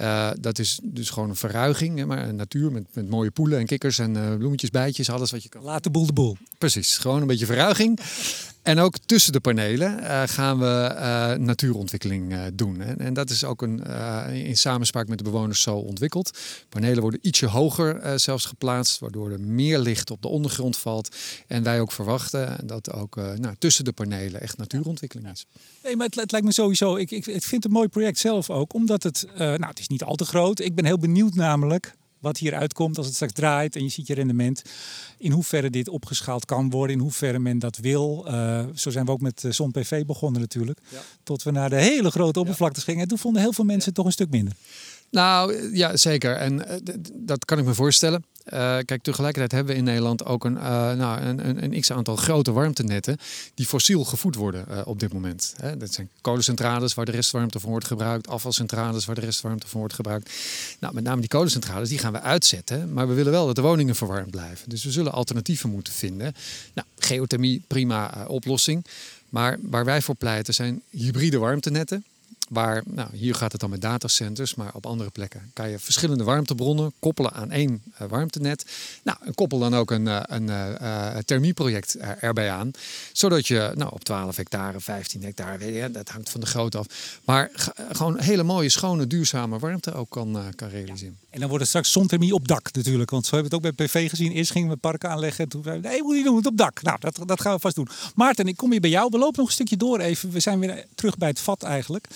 Uh, 0.00 0.30
dat 0.40 0.58
is 0.58 0.80
dus 0.82 1.10
gewoon 1.10 1.28
een 1.28 1.36
verruiging, 1.36 2.04
maar 2.04 2.28
een 2.28 2.36
natuur 2.36 2.72
met, 2.72 2.84
met 2.92 3.08
mooie 3.08 3.30
poelen 3.30 3.58
en 3.58 3.66
kikkers 3.66 3.98
en 3.98 4.16
uh, 4.16 4.34
bloemetjes, 4.34 4.70
bijtjes, 4.70 5.10
alles 5.10 5.30
wat 5.30 5.42
je 5.42 5.48
kan. 5.48 5.62
Laat 5.62 5.82
de 5.82 5.90
boel 5.90 6.06
de 6.06 6.12
boel. 6.12 6.36
Precies, 6.58 6.96
gewoon 6.96 7.20
een 7.20 7.26
beetje 7.26 7.46
verruiging. 7.46 8.00
En 8.66 8.78
ook 8.78 8.98
tussen 8.98 9.32
de 9.32 9.40
panelen 9.40 9.98
uh, 10.00 10.22
gaan 10.26 10.58
we 10.58 10.94
uh, 10.94 11.32
natuurontwikkeling 11.32 12.32
uh, 12.32 12.42
doen. 12.52 12.80
En, 12.80 12.98
en, 12.98 13.14
dat 13.14 13.30
is 13.30 13.44
ook 13.44 13.62
een, 13.62 13.82
in 14.32 14.56
samenspraak 14.56 15.08
met 15.08 15.18
de 15.18 15.24
bewoners 15.24 15.60
zo 15.60 15.76
ontwikkeld. 15.76 16.38
Panelen 16.68 17.00
worden 17.00 17.20
ietsje 17.22 17.46
hoger 17.46 18.20
zelfs 18.20 18.44
geplaatst, 18.44 18.98
waardoor 18.98 19.30
er 19.30 19.40
meer 19.40 19.78
licht 19.78 20.10
op 20.10 20.22
de 20.22 20.28
ondergrond 20.28 20.76
valt. 20.76 21.16
En 21.46 21.62
wij 21.62 21.80
ook 21.80 21.92
verwachten 21.92 22.66
dat 22.66 22.92
ook 22.92 23.16
nou, 23.16 23.54
tussen 23.58 23.84
de 23.84 23.92
panelen 23.92 24.40
echt 24.40 24.56
natuurontwikkeling 24.56 25.30
is. 25.30 25.46
Nee, 25.82 25.96
maar 25.96 26.06
het, 26.06 26.14
het 26.14 26.30
lijkt 26.30 26.46
me 26.46 26.52
sowieso, 26.52 26.96
ik, 26.96 27.10
ik, 27.10 27.26
ik, 27.26 27.42
vind 27.42 27.50
het 27.50 27.64
een 27.64 27.70
mooi 27.70 27.88
project 27.88 28.18
zelf 28.18 28.50
ook, 28.50 28.74
omdat 28.74 29.02
het, 29.02 29.26
nou 29.36 29.66
het 29.66 29.78
is 29.78 29.88
niet 29.88 30.02
al 30.02 30.14
te 30.14 30.24
groot. 30.24 30.60
Ik 30.60 30.74
ben 30.74 30.84
heel 30.84 30.98
benieuwd 30.98 31.34
namelijk 31.34 31.94
wat 32.26 32.38
hier 32.38 32.54
uitkomt 32.54 32.96
als 32.96 33.06
het 33.06 33.14
straks 33.14 33.32
draait 33.32 33.76
en 33.76 33.82
je 33.82 33.88
ziet 33.88 34.06
je 34.06 34.14
rendement. 34.14 34.62
In 35.18 35.30
hoeverre 35.32 35.70
dit 35.70 35.88
opgeschaald 35.88 36.44
kan 36.44 36.70
worden, 36.70 36.96
in 36.96 37.02
hoeverre 37.02 37.38
men 37.38 37.58
dat 37.58 37.76
wil. 37.76 38.24
Uh, 38.28 38.64
zo 38.74 38.90
zijn 38.90 39.04
we 39.04 39.10
ook 39.10 39.20
met 39.20 39.44
Zon 39.48 39.70
PV 39.70 40.04
begonnen 40.04 40.40
natuurlijk. 40.40 40.78
Ja. 40.88 41.00
Tot 41.22 41.42
we 41.42 41.50
naar 41.50 41.70
de 41.70 41.80
hele 41.80 42.10
grote 42.10 42.40
oppervlaktes 42.40 42.84
gingen. 42.84 43.02
En 43.02 43.08
toen 43.08 43.18
vonden 43.18 43.42
heel 43.42 43.52
veel 43.52 43.64
mensen 43.64 43.94
toch 43.94 44.06
een 44.06 44.12
stuk 44.12 44.30
minder. 44.30 44.54
Nou 45.16 45.76
ja, 45.76 45.96
zeker. 45.96 46.36
En 46.36 46.52
uh, 46.54 46.94
dat 47.12 47.44
kan 47.44 47.58
ik 47.58 47.64
me 47.64 47.74
voorstellen. 47.74 48.24
Uh, 48.46 48.76
kijk, 48.84 49.02
tegelijkertijd 49.02 49.52
hebben 49.52 49.72
we 49.72 49.78
in 49.78 49.84
Nederland 49.84 50.24
ook 50.24 50.44
een, 50.44 50.52
nou, 50.52 51.20
een, 51.20 51.48
een, 51.48 51.64
een 51.64 51.80
x-aantal 51.80 52.16
grote 52.16 52.52
warmtenetten 52.52 53.16
die 53.54 53.66
fossiel 53.66 54.04
gevoed 54.04 54.34
worden 54.34 54.86
op 54.86 55.00
dit 55.00 55.12
moment. 55.12 55.54
Hè. 55.60 55.76
Dat 55.76 55.92
zijn 55.92 56.08
kolencentrales 56.20 56.94
waar 56.94 57.04
de 57.04 57.12
restwarmte 57.12 57.60
van 57.60 57.70
wordt 57.70 57.86
gebruikt, 57.86 58.28
afvalcentrales 58.28 59.04
waar 59.04 59.14
de 59.14 59.20
restwarmte 59.20 59.66
van 59.66 59.78
wordt 59.78 59.94
gebruikt. 59.94 60.32
Nou, 60.80 60.94
met 60.94 61.04
name 61.04 61.20
die 61.20 61.28
kolencentrales, 61.28 61.88
die 61.88 61.98
gaan 61.98 62.12
we 62.12 62.20
uitzetten, 62.20 62.92
maar 62.92 63.08
we 63.08 63.14
willen 63.14 63.32
wel 63.32 63.46
dat 63.46 63.54
de 63.54 63.62
woningen 63.62 63.94
verwarmd 63.94 64.30
blijven. 64.30 64.68
Dus 64.68 64.84
we 64.84 64.90
zullen 64.90 65.12
alternatieven 65.12 65.70
moeten 65.70 65.92
vinden. 65.92 66.34
Nou, 66.74 66.88
geothermie, 66.98 67.62
prima 67.66 68.24
oplossing. 68.26 68.84
Maar 69.28 69.58
waar 69.62 69.84
wij 69.84 70.02
voor 70.02 70.14
pleiten 70.14 70.54
zijn 70.54 70.82
hybride 70.90 71.38
warmtenetten. 71.38 72.04
Waar, 72.48 72.82
nou, 72.86 73.16
hier 73.16 73.34
gaat 73.34 73.52
het 73.52 73.60
dan 73.60 73.70
met 73.70 73.80
datacenters, 73.80 74.54
maar 74.54 74.74
op 74.74 74.86
andere 74.86 75.10
plekken 75.10 75.50
kan 75.52 75.70
je 75.70 75.78
verschillende 75.78 76.24
warmtebronnen 76.24 76.92
koppelen 76.98 77.32
aan 77.32 77.50
één 77.50 77.82
uh, 78.02 78.08
warmtenet. 78.08 78.66
Nou, 79.02 79.18
en 79.20 79.34
koppel 79.34 79.58
dan 79.58 79.74
ook 79.74 79.90
een, 79.90 80.06
uh, 80.06 80.20
een 80.22 80.48
uh, 80.48 81.16
thermieproject 81.16 81.96
erbij 82.20 82.50
aan. 82.50 82.70
Zodat 83.12 83.46
je 83.46 83.72
nou, 83.74 83.92
op 83.92 84.04
12 84.04 84.36
hectare, 84.36 84.80
15 84.80 85.22
hectare, 85.22 85.58
weet 85.58 85.74
je, 85.74 85.90
dat 85.90 86.08
hangt 86.08 86.30
van 86.30 86.40
de 86.40 86.46
grootte 86.46 86.78
af. 86.78 86.86
Maar 87.24 87.50
gewoon 87.92 88.18
hele 88.18 88.42
mooie, 88.42 88.68
schone, 88.68 89.06
duurzame 89.06 89.58
warmte 89.58 89.94
ook 89.94 90.10
kan, 90.10 90.52
realiseren. 90.56 91.18
En 91.30 91.38
dan 91.40 91.48
wordt 91.48 91.60
het 91.60 91.68
straks 91.68 91.92
zonthermie 91.92 92.34
op 92.34 92.48
dak 92.48 92.72
natuurlijk. 92.72 93.10
Want 93.10 93.26
zo 93.26 93.34
hebben 93.34 93.50
we 93.50 93.56
het 93.56 93.66
ook 93.66 93.76
bij 93.76 93.86
PV 93.86 94.10
gezien. 94.10 94.32
Eerst 94.32 94.50
gingen 94.50 94.68
we 94.68 94.76
parken 94.76 95.10
aanleggen. 95.10 95.48
Toen 95.48 95.62
zeiden 95.62 95.82
we, 95.82 95.88
nee, 95.88 96.02
moet 96.02 96.14
niet 96.14 96.24
doen, 96.24 96.36
het 96.36 96.46
op 96.46 96.56
dak. 96.56 96.82
Nou, 96.82 96.96
dat, 97.00 97.18
dat 97.24 97.40
gaan 97.40 97.54
we 97.54 97.60
vast 97.60 97.74
doen. 97.74 97.88
Maarten, 98.14 98.46
ik 98.46 98.56
kom 98.56 98.70
weer 98.70 98.80
bij 98.80 98.90
jou. 98.90 99.08
We 99.10 99.18
lopen 99.18 99.38
nog 99.38 99.46
een 99.46 99.52
stukje 99.52 99.76
door 99.76 99.98
even. 100.00 100.30
We 100.30 100.40
zijn 100.40 100.58
weer 100.58 100.84
terug 100.94 101.16
bij 101.16 101.28
het 101.28 101.40
vat 101.40 101.62
eigenlijk. 101.62 102.08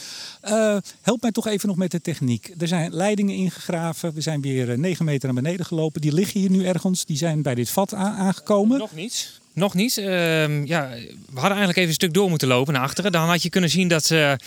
Uh, 0.45 0.77
help 1.01 1.23
mij 1.23 1.33
toch 1.33 1.47
even 1.47 1.69
nog 1.69 1.77
met 1.77 1.91
de 1.91 2.01
techniek. 2.01 2.55
Er 2.59 2.69
zijn 2.69 2.95
leidingen 2.95 3.35
ingegraven. 3.35 4.15
We 4.15 4.21
zijn 4.21 4.41
weer 4.41 4.79
9 4.79 5.05
meter 5.05 5.33
naar 5.33 5.43
beneden 5.43 5.67
gelopen. 5.67 6.01
Die 6.01 6.13
liggen 6.13 6.41
hier 6.41 6.51
nu 6.51 6.67
ergens. 6.67 7.05
Die 7.05 7.17
zijn 7.17 7.43
bij 7.43 7.55
dit 7.55 7.71
vat 7.71 7.95
aangekomen. 7.95 8.79
Nog 8.79 8.95
niet. 8.95 9.41
Nog 9.53 9.75
niet. 9.75 9.97
Uh, 9.97 10.65
ja, 10.67 10.89
we 11.09 11.41
hadden 11.41 11.51
eigenlijk 11.51 11.77
even 11.77 11.89
een 11.89 11.95
stuk 11.95 12.15
door 12.15 12.29
moeten 12.29 12.49
lopen 12.49 12.73
naar 12.73 12.83
achteren. 12.83 13.13
Dan 13.13 13.29
had 13.29 13.43
je 13.43 13.51
kunnen 13.51 13.71
zien 13.71 13.89
dat 13.89 14.05
ze 14.05 14.39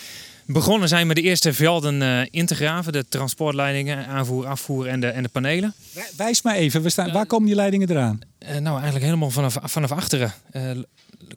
begonnen 0.46 0.88
zijn 0.88 1.06
met 1.06 1.16
de 1.16 1.22
eerste 1.22 1.52
velden 1.52 2.00
uh, 2.00 2.20
in 2.30 2.46
te 2.46 2.54
graven. 2.54 2.92
De 2.92 3.04
transportleidingen, 3.08 4.06
aanvoer, 4.06 4.46
afvoer 4.46 4.86
en 4.86 5.00
de, 5.00 5.06
en 5.06 5.22
de 5.22 5.28
panelen. 5.28 5.74
Wijs 6.16 6.42
maar 6.42 6.54
even, 6.54 6.82
we 6.82 6.90
staan, 6.90 7.12
waar 7.12 7.26
komen 7.26 7.46
die 7.46 7.54
leidingen 7.56 7.90
eraan? 7.90 8.18
Uh, 8.38 8.48
nou, 8.48 8.74
eigenlijk 8.74 9.04
helemaal 9.04 9.30
vanaf, 9.30 9.56
vanaf 9.62 9.92
achteren. 9.92 10.32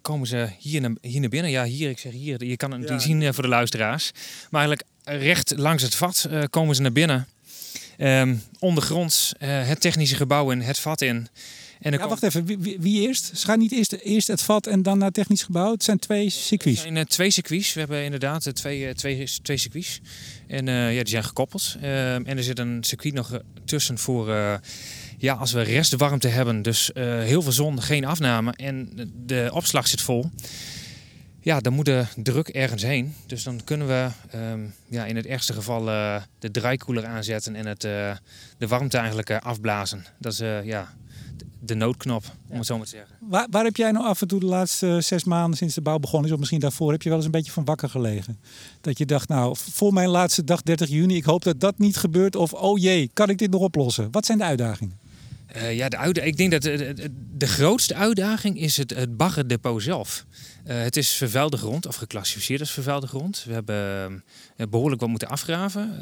Komen 0.01 0.27
ze 0.27 0.49
hier 0.59 0.81
naar, 0.81 0.91
hier 1.01 1.19
naar 1.19 1.29
binnen. 1.29 1.51
Ja, 1.51 1.63
hier, 1.63 1.89
ik 1.89 1.99
zeg 1.99 2.11
hier, 2.11 2.45
je 2.45 2.57
kan 2.57 2.71
het 2.71 2.89
ja. 2.89 2.99
zien 2.99 3.33
voor 3.33 3.43
de 3.43 3.49
luisteraars. 3.49 4.11
Maar 4.49 4.67
eigenlijk 4.67 4.89
recht 5.23 5.53
langs 5.57 5.83
het 5.83 5.95
vat 5.95 6.29
komen 6.49 6.75
ze 6.75 6.81
naar 6.81 6.91
binnen. 6.91 7.27
Um, 7.97 8.43
ondergronds 8.59 9.33
het 9.39 9.81
technische 9.81 10.15
gebouw 10.15 10.51
in, 10.51 10.61
het 10.61 10.79
vat 10.79 11.01
in. 11.01 11.27
En 11.79 11.91
ja, 11.91 12.07
wacht 12.07 12.23
even, 12.23 12.45
wie, 12.45 12.77
wie, 12.79 13.01
eerst? 13.07 13.37
Ze 13.37 13.45
gaan 13.45 13.59
niet 13.59 13.71
eerst, 13.71 13.91
eerst 13.91 14.27
het 14.27 14.41
vat 14.41 14.67
en 14.67 14.81
dan 14.81 14.97
naar 14.97 15.11
technisch 15.11 15.43
gebouw? 15.43 15.71
Het 15.71 15.83
zijn 15.83 15.99
twee 15.99 16.29
circuits. 16.29 16.77
Het 16.77 16.87
zijn 16.87 16.97
uh, 16.97 17.03
twee 17.03 17.29
circuits. 17.29 17.73
We 17.73 17.79
hebben 17.79 18.03
inderdaad 18.03 18.45
uh, 18.45 18.53
twee, 18.53 18.81
uh, 18.81 18.89
twee, 18.89 19.27
twee 19.41 19.57
circuits. 19.57 20.01
En 20.47 20.65
ja, 20.65 21.03
die 21.03 21.07
zijn 21.07 21.23
gekoppeld. 21.23 21.75
en 21.81 22.27
er 22.27 22.43
zit 22.43 22.59
een 22.59 22.83
circuit 22.83 23.13
nog 23.13 23.41
tussen 23.65 23.97
voor 23.97 24.27
ja, 25.17 25.33
als 25.33 25.51
we 25.51 25.61
restwarmte 25.61 26.27
hebben. 26.27 26.61
Dus 26.61 26.91
heel 26.93 27.41
veel 27.41 27.51
zon, 27.51 27.81
geen 27.81 28.05
afname 28.05 28.53
en 28.55 28.89
de 29.25 29.49
opslag 29.53 29.87
zit 29.87 30.01
vol. 30.01 30.29
Ja, 31.39 31.59
dan 31.59 31.73
moet 31.73 31.85
de 31.85 32.05
druk 32.15 32.47
ergens 32.47 32.83
heen. 32.83 33.15
Dus 33.25 33.43
dan 33.43 33.63
kunnen 33.63 33.87
we 33.87 34.09
um, 34.35 34.73
ja, 34.87 35.05
in 35.05 35.15
het 35.15 35.25
ergste 35.25 35.53
geval 35.53 35.85
de 36.39 36.51
draaikoeler 36.51 37.05
aanzetten 37.05 37.55
en 37.55 37.65
het, 37.65 37.81
de 38.57 38.67
warmte 38.67 38.97
eigenlijk 38.97 39.31
afblazen. 39.31 40.05
Dat 40.17 40.31
is 40.31 40.39
ja, 40.63 40.93
de 41.59 41.75
noodknop, 41.75 42.23
om 42.49 42.57
het 42.57 42.65
zo 42.65 42.77
maar 42.77 42.85
te 42.85 42.91
zeggen. 42.91 43.15
Waar, 43.19 43.47
waar, 43.49 43.63
heb 43.63 43.75
jij 43.75 43.91
nou 43.91 44.05
af 44.05 44.21
en 44.21 44.27
toe 44.27 44.39
de 44.39 44.45
laatste 44.45 45.01
zes 45.01 45.23
maanden 45.23 45.57
sinds 45.57 45.75
de 45.75 45.81
bouw 45.81 45.97
begonnen 45.97 46.27
is, 46.27 46.33
of 46.33 46.39
misschien 46.39 46.59
daarvoor, 46.59 46.91
heb 46.91 47.01
je 47.01 47.09
wel 47.09 47.17
eens 47.17 47.25
een 47.25 47.31
beetje 47.31 47.51
van 47.51 47.65
wakker 47.65 47.89
gelegen? 47.89 48.39
Dat 48.81 48.97
je 48.97 49.05
dacht, 49.05 49.27
nou, 49.27 49.55
voor 49.59 49.93
mijn 49.93 50.09
laatste 50.09 50.43
dag, 50.43 50.61
30 50.61 50.89
juni, 50.89 51.15
ik 51.15 51.23
hoop 51.23 51.43
dat 51.43 51.59
dat 51.59 51.77
niet 51.77 51.97
gebeurt. 51.97 52.35
Of, 52.35 52.53
oh 52.53 52.79
jee, 52.79 53.09
kan 53.13 53.29
ik 53.29 53.37
dit 53.37 53.51
nog 53.51 53.61
oplossen? 53.61 54.11
Wat 54.11 54.25
zijn 54.25 54.37
de 54.37 54.43
uitdagingen? 54.43 54.99
Uh, 55.55 55.75
ja, 55.75 55.89
de 55.89 55.97
uitdaging, 55.97 56.31
ik 56.31 56.37
denk 56.37 56.51
dat 56.51 56.61
de, 56.61 57.09
de, 57.37 57.47
grootste 57.47 57.95
uitdaging 57.95 58.59
is 58.59 58.77
het, 58.77 58.89
het 58.89 59.17
baggerdepot 59.17 59.81
zelf. 59.81 60.25
Uh, 60.67 60.81
het 60.81 60.97
is 60.97 61.11
vervuilde 61.11 61.57
grond, 61.57 61.85
of 61.85 61.95
geclassificeerd 61.95 62.59
als 62.59 62.71
vervuilde 62.71 63.07
grond. 63.07 63.43
We 63.47 63.53
hebben 63.53 64.23
uh, 64.57 64.67
behoorlijk 64.69 65.01
wat 65.01 65.09
moeten 65.09 65.27
afgraven. 65.27 65.97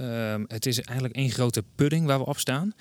het 0.47 0.65
is 0.65 0.81
eigenlijk 0.81 1.15
één 1.15 1.29
grote 1.29 1.63
pudding 1.75 2.05
waar 2.05 2.19
we 2.19 2.25
op 2.25 2.39
staan. 2.39 2.73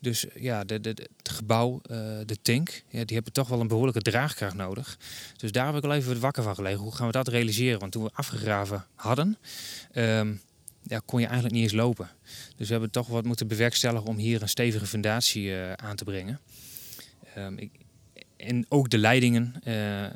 Dus 0.00 0.26
ja, 0.34 0.64
de, 0.64 0.80
het 0.82 1.08
gebouw, 1.22 1.80
uh, 1.90 1.98
de 2.26 2.36
tank, 2.42 2.82
ja, 2.88 3.04
die 3.04 3.14
hebben 3.14 3.32
toch 3.32 3.48
wel 3.48 3.60
een 3.60 3.68
behoorlijke 3.68 4.00
draagkracht 4.00 4.54
nodig. 4.54 4.98
Dus 5.36 5.52
daar 5.52 5.66
heb 5.66 5.76
ik 5.76 5.84
al 5.84 5.94
even 5.94 6.20
wakker 6.20 6.42
van 6.42 6.54
gelegen. 6.54 6.80
Hoe 6.80 6.94
gaan 6.94 7.06
we 7.06 7.12
dat 7.12 7.28
realiseren? 7.28 7.80
Want 7.80 7.92
toen 7.92 8.02
we 8.02 8.10
afgegraven 8.12 8.84
hadden, 8.94 9.38
um, 9.94 10.40
ja, 10.82 11.00
kon 11.04 11.20
je 11.20 11.26
eigenlijk 11.26 11.54
niet 11.54 11.64
eens 11.64 11.72
lopen. 11.72 12.10
Dus 12.56 12.66
we 12.66 12.72
hebben 12.72 12.90
toch 12.90 13.06
wat 13.06 13.24
moeten 13.24 13.46
bewerkstelligen 13.46 14.06
om 14.06 14.16
hier 14.16 14.42
een 14.42 14.48
stevige 14.48 14.86
fundatie 14.86 15.44
uh, 15.44 15.72
aan 15.72 15.96
te 15.96 16.04
brengen. 16.04 16.40
Um, 17.38 17.58
ik, 17.58 17.70
en 18.36 18.66
ook 18.68 18.90
de 18.90 18.98
leidingen 18.98 19.54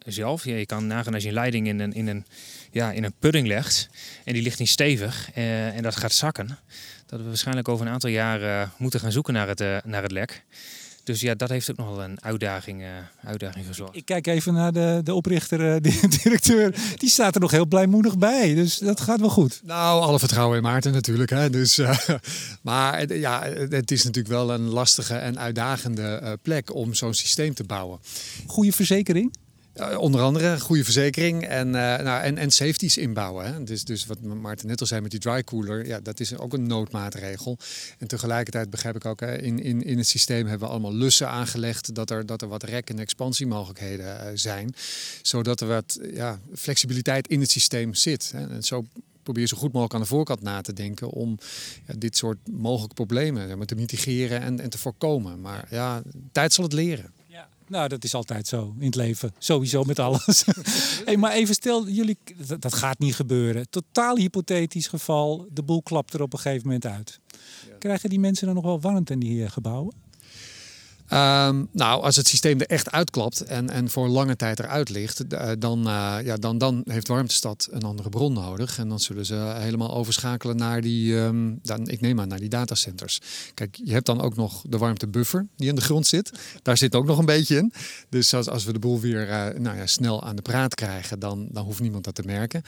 zelf. 0.07 0.45
Je 0.45 0.67
kan 0.67 0.87
nagaan 0.87 1.15
als 1.15 1.23
je 1.23 1.29
een 1.29 1.35
leiding 1.35 1.67
in 1.67 1.81
een, 1.81 1.93
in 1.93 2.07
een, 2.07 2.25
ja, 2.71 2.93
in 2.93 3.05
een 3.05 3.15
pudding 3.19 3.47
legt 3.47 3.89
en 4.25 4.33
die 4.33 4.43
ligt 4.43 4.59
niet 4.59 4.69
stevig 4.69 5.33
en 5.33 5.83
dat 5.83 5.97
gaat 5.97 6.13
zakken. 6.13 6.59
Dat 7.13 7.21
we 7.21 7.27
waarschijnlijk 7.27 7.69
over 7.69 7.87
een 7.87 7.93
aantal 7.93 8.11
jaren 8.11 8.73
moeten 8.77 9.01
gaan 9.01 9.13
zoeken 9.13 9.35
naar 9.35 9.49
het, 9.49 9.85
naar 9.85 10.03
het 10.03 10.13
lek. 10.13 10.45
Dus 11.05 11.21
ja, 11.21 11.35
dat 11.35 11.49
heeft 11.49 11.71
ook 11.71 11.77
nog 11.77 11.89
wel 11.89 12.05
een 12.05 12.23
uitdaging, 12.23 12.81
uh, 12.81 12.89
uitdaging 13.25 13.67
gezorgd. 13.67 13.97
Ik 13.97 14.05
kijk 14.05 14.27
even 14.27 14.55
naar 14.55 14.73
de, 14.73 15.01
de 15.05 15.15
oprichter, 15.15 15.61
uh, 15.75 15.81
de 15.81 16.19
directeur. 16.23 16.75
Die 16.97 17.09
staat 17.09 17.35
er 17.35 17.41
nog 17.41 17.51
heel 17.51 17.67
blijmoedig 17.67 18.19
bij. 18.19 18.55
Dus 18.55 18.79
dat 18.79 19.01
gaat 19.01 19.21
wel 19.21 19.29
goed. 19.29 19.61
Nou, 19.65 20.03
alle 20.03 20.19
vertrouwen 20.19 20.57
in 20.57 20.63
Maarten 20.63 20.93
natuurlijk. 20.93 21.31
Hè. 21.31 21.51
Dus, 21.51 21.79
uh, 21.79 21.99
maar 22.63 23.15
ja, 23.15 23.43
het 23.69 23.91
is 23.91 24.05
natuurlijk 24.05 24.35
wel 24.35 24.51
een 24.53 24.69
lastige 24.69 25.15
en 25.15 25.39
uitdagende 25.39 26.39
plek 26.43 26.75
om 26.75 26.95
zo'n 26.95 27.15
systeem 27.15 27.55
te 27.55 27.65
bouwen. 27.65 27.99
Goede 28.47 28.73
verzekering? 28.73 29.33
Onder 29.97 30.21
andere 30.21 30.61
goede 30.61 30.85
verzekering 30.85 31.47
en, 31.47 31.67
uh, 31.67 31.73
nou, 31.73 32.23
en, 32.23 32.39
en 32.39 32.51
safeties 32.51 32.97
inbouwen. 32.97 33.55
Hè. 33.55 33.65
Dus, 33.65 33.85
dus 33.85 34.07
wat 34.07 34.21
Maarten 34.21 34.67
net 34.67 34.81
al 34.81 34.87
zei 34.87 35.01
met 35.01 35.11
die 35.11 35.21
dry 35.21 35.45
cooler, 35.45 35.87
ja, 35.87 36.01
dat 36.01 36.21
is 36.21 36.39
ook 36.39 36.53
een 36.53 36.67
noodmaatregel. 36.67 37.59
En 37.99 38.07
tegelijkertijd 38.07 38.71
begrijp 38.71 38.97
ik 38.97 39.05
ook, 39.05 39.21
hè, 39.21 39.39
in, 39.39 39.63
in, 39.63 39.83
in 39.83 39.99
het 39.99 40.07
systeem 40.07 40.47
hebben 40.47 40.67
we 40.67 40.73
allemaal 40.73 40.95
lussen 40.95 41.29
aangelegd 41.29 41.95
dat 41.95 42.11
er, 42.11 42.27
dat 42.27 42.43
er 42.43 42.49
wat 42.49 42.63
rek- 42.63 42.91
en 42.91 42.99
expansiemogelijkheden 42.99 44.07
uh, 44.07 44.31
zijn. 44.35 44.75
Zodat 45.23 45.61
er 45.61 45.67
wat 45.67 45.99
ja, 46.13 46.41
flexibiliteit 46.55 47.29
in 47.29 47.41
het 47.41 47.51
systeem 47.51 47.95
zit. 47.95 48.33
Hè. 48.37 48.49
En 48.49 48.63
zo 48.63 48.87
probeer 49.23 49.47
zo 49.47 49.57
goed 49.57 49.73
mogelijk 49.73 49.95
aan 49.95 50.01
de 50.01 50.07
voorkant 50.07 50.43
na 50.43 50.61
te 50.61 50.73
denken 50.73 51.11
om 51.11 51.39
ja, 51.87 51.95
dit 51.99 52.17
soort 52.17 52.39
mogelijke 52.51 52.95
problemen 52.95 53.47
zeg 53.49 53.57
maar, 53.57 53.67
te 53.67 53.75
mitigeren 53.75 54.41
en, 54.41 54.61
en 54.61 54.71
te 54.71 54.79
voorkomen. 54.79 55.41
Maar 55.41 55.67
ja, 55.71 56.03
tijd 56.33 56.53
zal 56.53 56.65
het 56.65 56.73
leren. 56.73 57.13
Nou, 57.73 57.89
dat 57.89 58.05
is 58.05 58.15
altijd 58.15 58.47
zo 58.47 58.75
in 58.79 58.87
het 58.87 58.95
leven. 58.95 59.35
Sowieso 59.39 59.85
met 59.85 59.99
alles. 59.99 60.45
hey, 61.05 61.17
maar 61.17 61.33
even 61.33 61.55
stel, 61.55 61.89
jullie, 61.89 62.19
dat, 62.59 62.75
gaat 62.75 62.99
niet 62.99 63.15
gebeuren. 63.15 63.71
Totaal 63.71 64.17
hypothetisch 64.17 64.87
geval. 64.87 65.47
De 65.53 65.63
boel 65.63 65.83
klapt 65.83 66.15
er 66.15 66.23
op 66.23 66.33
een 66.33 66.39
gegeven 66.39 66.67
moment 66.67 66.87
uit. 66.87 67.21
Krijgen 67.79 68.09
die 68.09 68.21
mensen 68.21 68.47
dan 68.47 68.55
nog 68.55 68.65
wel 68.65 68.81
warmte 68.81 69.13
in 69.13 69.19
die 69.19 69.45
eh, 69.45 69.51
gebouwen? 69.51 69.95
Um, 71.13 71.69
nou, 71.73 72.03
als 72.03 72.17
het 72.17 72.29
systeem 72.29 72.61
er 72.61 72.67
echt 72.67 72.91
uitklapt 72.91 73.41
en, 73.41 73.71
en 73.71 73.91
voor 73.91 74.09
lange 74.09 74.37
tijd 74.37 74.59
eruit 74.59 74.89
ligt, 74.89 75.23
uh, 75.29 75.51
dan, 75.59 75.79
uh, 75.79 76.17
ja, 76.25 76.37
dan, 76.37 76.59
dan 76.59 76.83
heeft 76.85 77.09
Warmtestad 77.09 77.69
een 77.71 77.83
andere 77.83 78.09
bron 78.09 78.33
nodig. 78.33 78.79
En 78.79 78.89
dan 78.89 79.01
zullen 79.01 79.27
ze 79.27 79.35
helemaal 79.59 79.95
overschakelen 79.95 80.57
naar 80.57 80.81
die, 80.81 81.15
um, 81.15 81.59
dan, 81.63 81.89
ik 81.89 82.01
neem 82.01 82.21
aan, 82.21 82.29
naar 82.29 82.39
die 82.39 82.49
datacenters. 82.49 83.21
Kijk, 83.55 83.79
je 83.85 83.93
hebt 83.93 84.07
dan 84.07 84.21
ook 84.21 84.37
nog 84.37 84.65
de 84.69 84.79
warmtebuffer 84.79 85.47
die 85.57 85.69
in 85.69 85.75
de 85.75 85.81
grond 85.81 86.07
zit. 86.07 86.33
Daar 86.63 86.77
zit 86.77 86.95
ook 86.95 87.07
nog 87.07 87.19
een 87.19 87.25
beetje 87.25 87.57
in. 87.57 87.73
Dus 88.09 88.35
als, 88.35 88.49
als 88.49 88.65
we 88.65 88.73
de 88.73 88.79
boel 88.79 89.01
weer 89.01 89.29
uh, 89.29 89.61
nou 89.61 89.77
ja, 89.77 89.87
snel 89.87 90.25
aan 90.25 90.37
de 90.37 90.43
praat 90.43 90.75
krijgen, 90.75 91.19
dan, 91.19 91.49
dan 91.51 91.65
hoeft 91.65 91.81
niemand 91.81 92.05
dat 92.05 92.15
te 92.15 92.23
merken. 92.23 92.63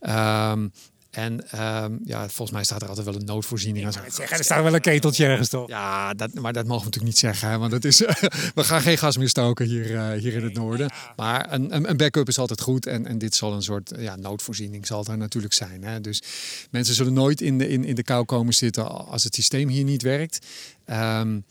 Um, 0.00 0.72
en 1.16 1.32
um, 1.32 2.00
ja, 2.04 2.20
volgens 2.20 2.50
mij 2.50 2.64
staat 2.64 2.82
er 2.82 2.88
altijd 2.88 3.06
wel 3.06 3.14
een 3.14 3.24
noodvoorziening. 3.24 3.86
aan. 3.86 3.92
zeggen, 3.92 4.38
er 4.38 4.44
staat 4.44 4.62
wel 4.62 4.74
een 4.74 4.80
keteltje 4.80 5.26
ergens 5.26 5.48
toch? 5.48 5.68
Ja, 5.68 6.14
dat, 6.14 6.34
maar 6.34 6.52
dat 6.52 6.66
mogen 6.66 6.78
we 6.78 6.84
natuurlijk 6.84 7.04
niet 7.04 7.18
zeggen. 7.18 7.50
Hè, 7.50 7.58
want 7.58 7.72
het 7.72 7.84
is, 7.84 7.98
we 8.54 8.64
gaan 8.64 8.80
geen 8.80 8.98
gas 8.98 9.16
meer 9.16 9.28
stoken 9.28 9.66
hier, 9.66 9.90
uh, 9.90 10.10
hier 10.10 10.32
in 10.32 10.44
het 10.44 10.54
noorden. 10.54 10.90
Maar 11.16 11.52
een, 11.52 11.88
een 11.90 11.96
backup 11.96 12.28
is 12.28 12.38
altijd 12.38 12.60
goed. 12.60 12.86
En, 12.86 13.06
en 13.06 13.18
dit 13.18 13.34
zal 13.34 13.52
een 13.52 13.62
soort 13.62 13.92
ja, 13.98 14.16
noodvoorziening 14.16 14.86
zal 14.86 15.04
er 15.04 15.18
natuurlijk 15.18 15.54
zijn. 15.54 15.84
Hè. 15.84 16.00
Dus 16.00 16.22
mensen 16.70 16.94
zullen 16.94 17.12
nooit 17.12 17.40
in 17.40 17.58
de, 17.58 17.68
in, 17.68 17.84
in 17.84 17.94
de 17.94 18.02
kou 18.02 18.24
komen 18.24 18.54
zitten 18.54 19.06
als 19.06 19.24
het 19.24 19.34
systeem 19.34 19.68
hier 19.68 19.84
niet 19.84 20.02
werkt. 20.02 20.46
Um, 20.86 21.44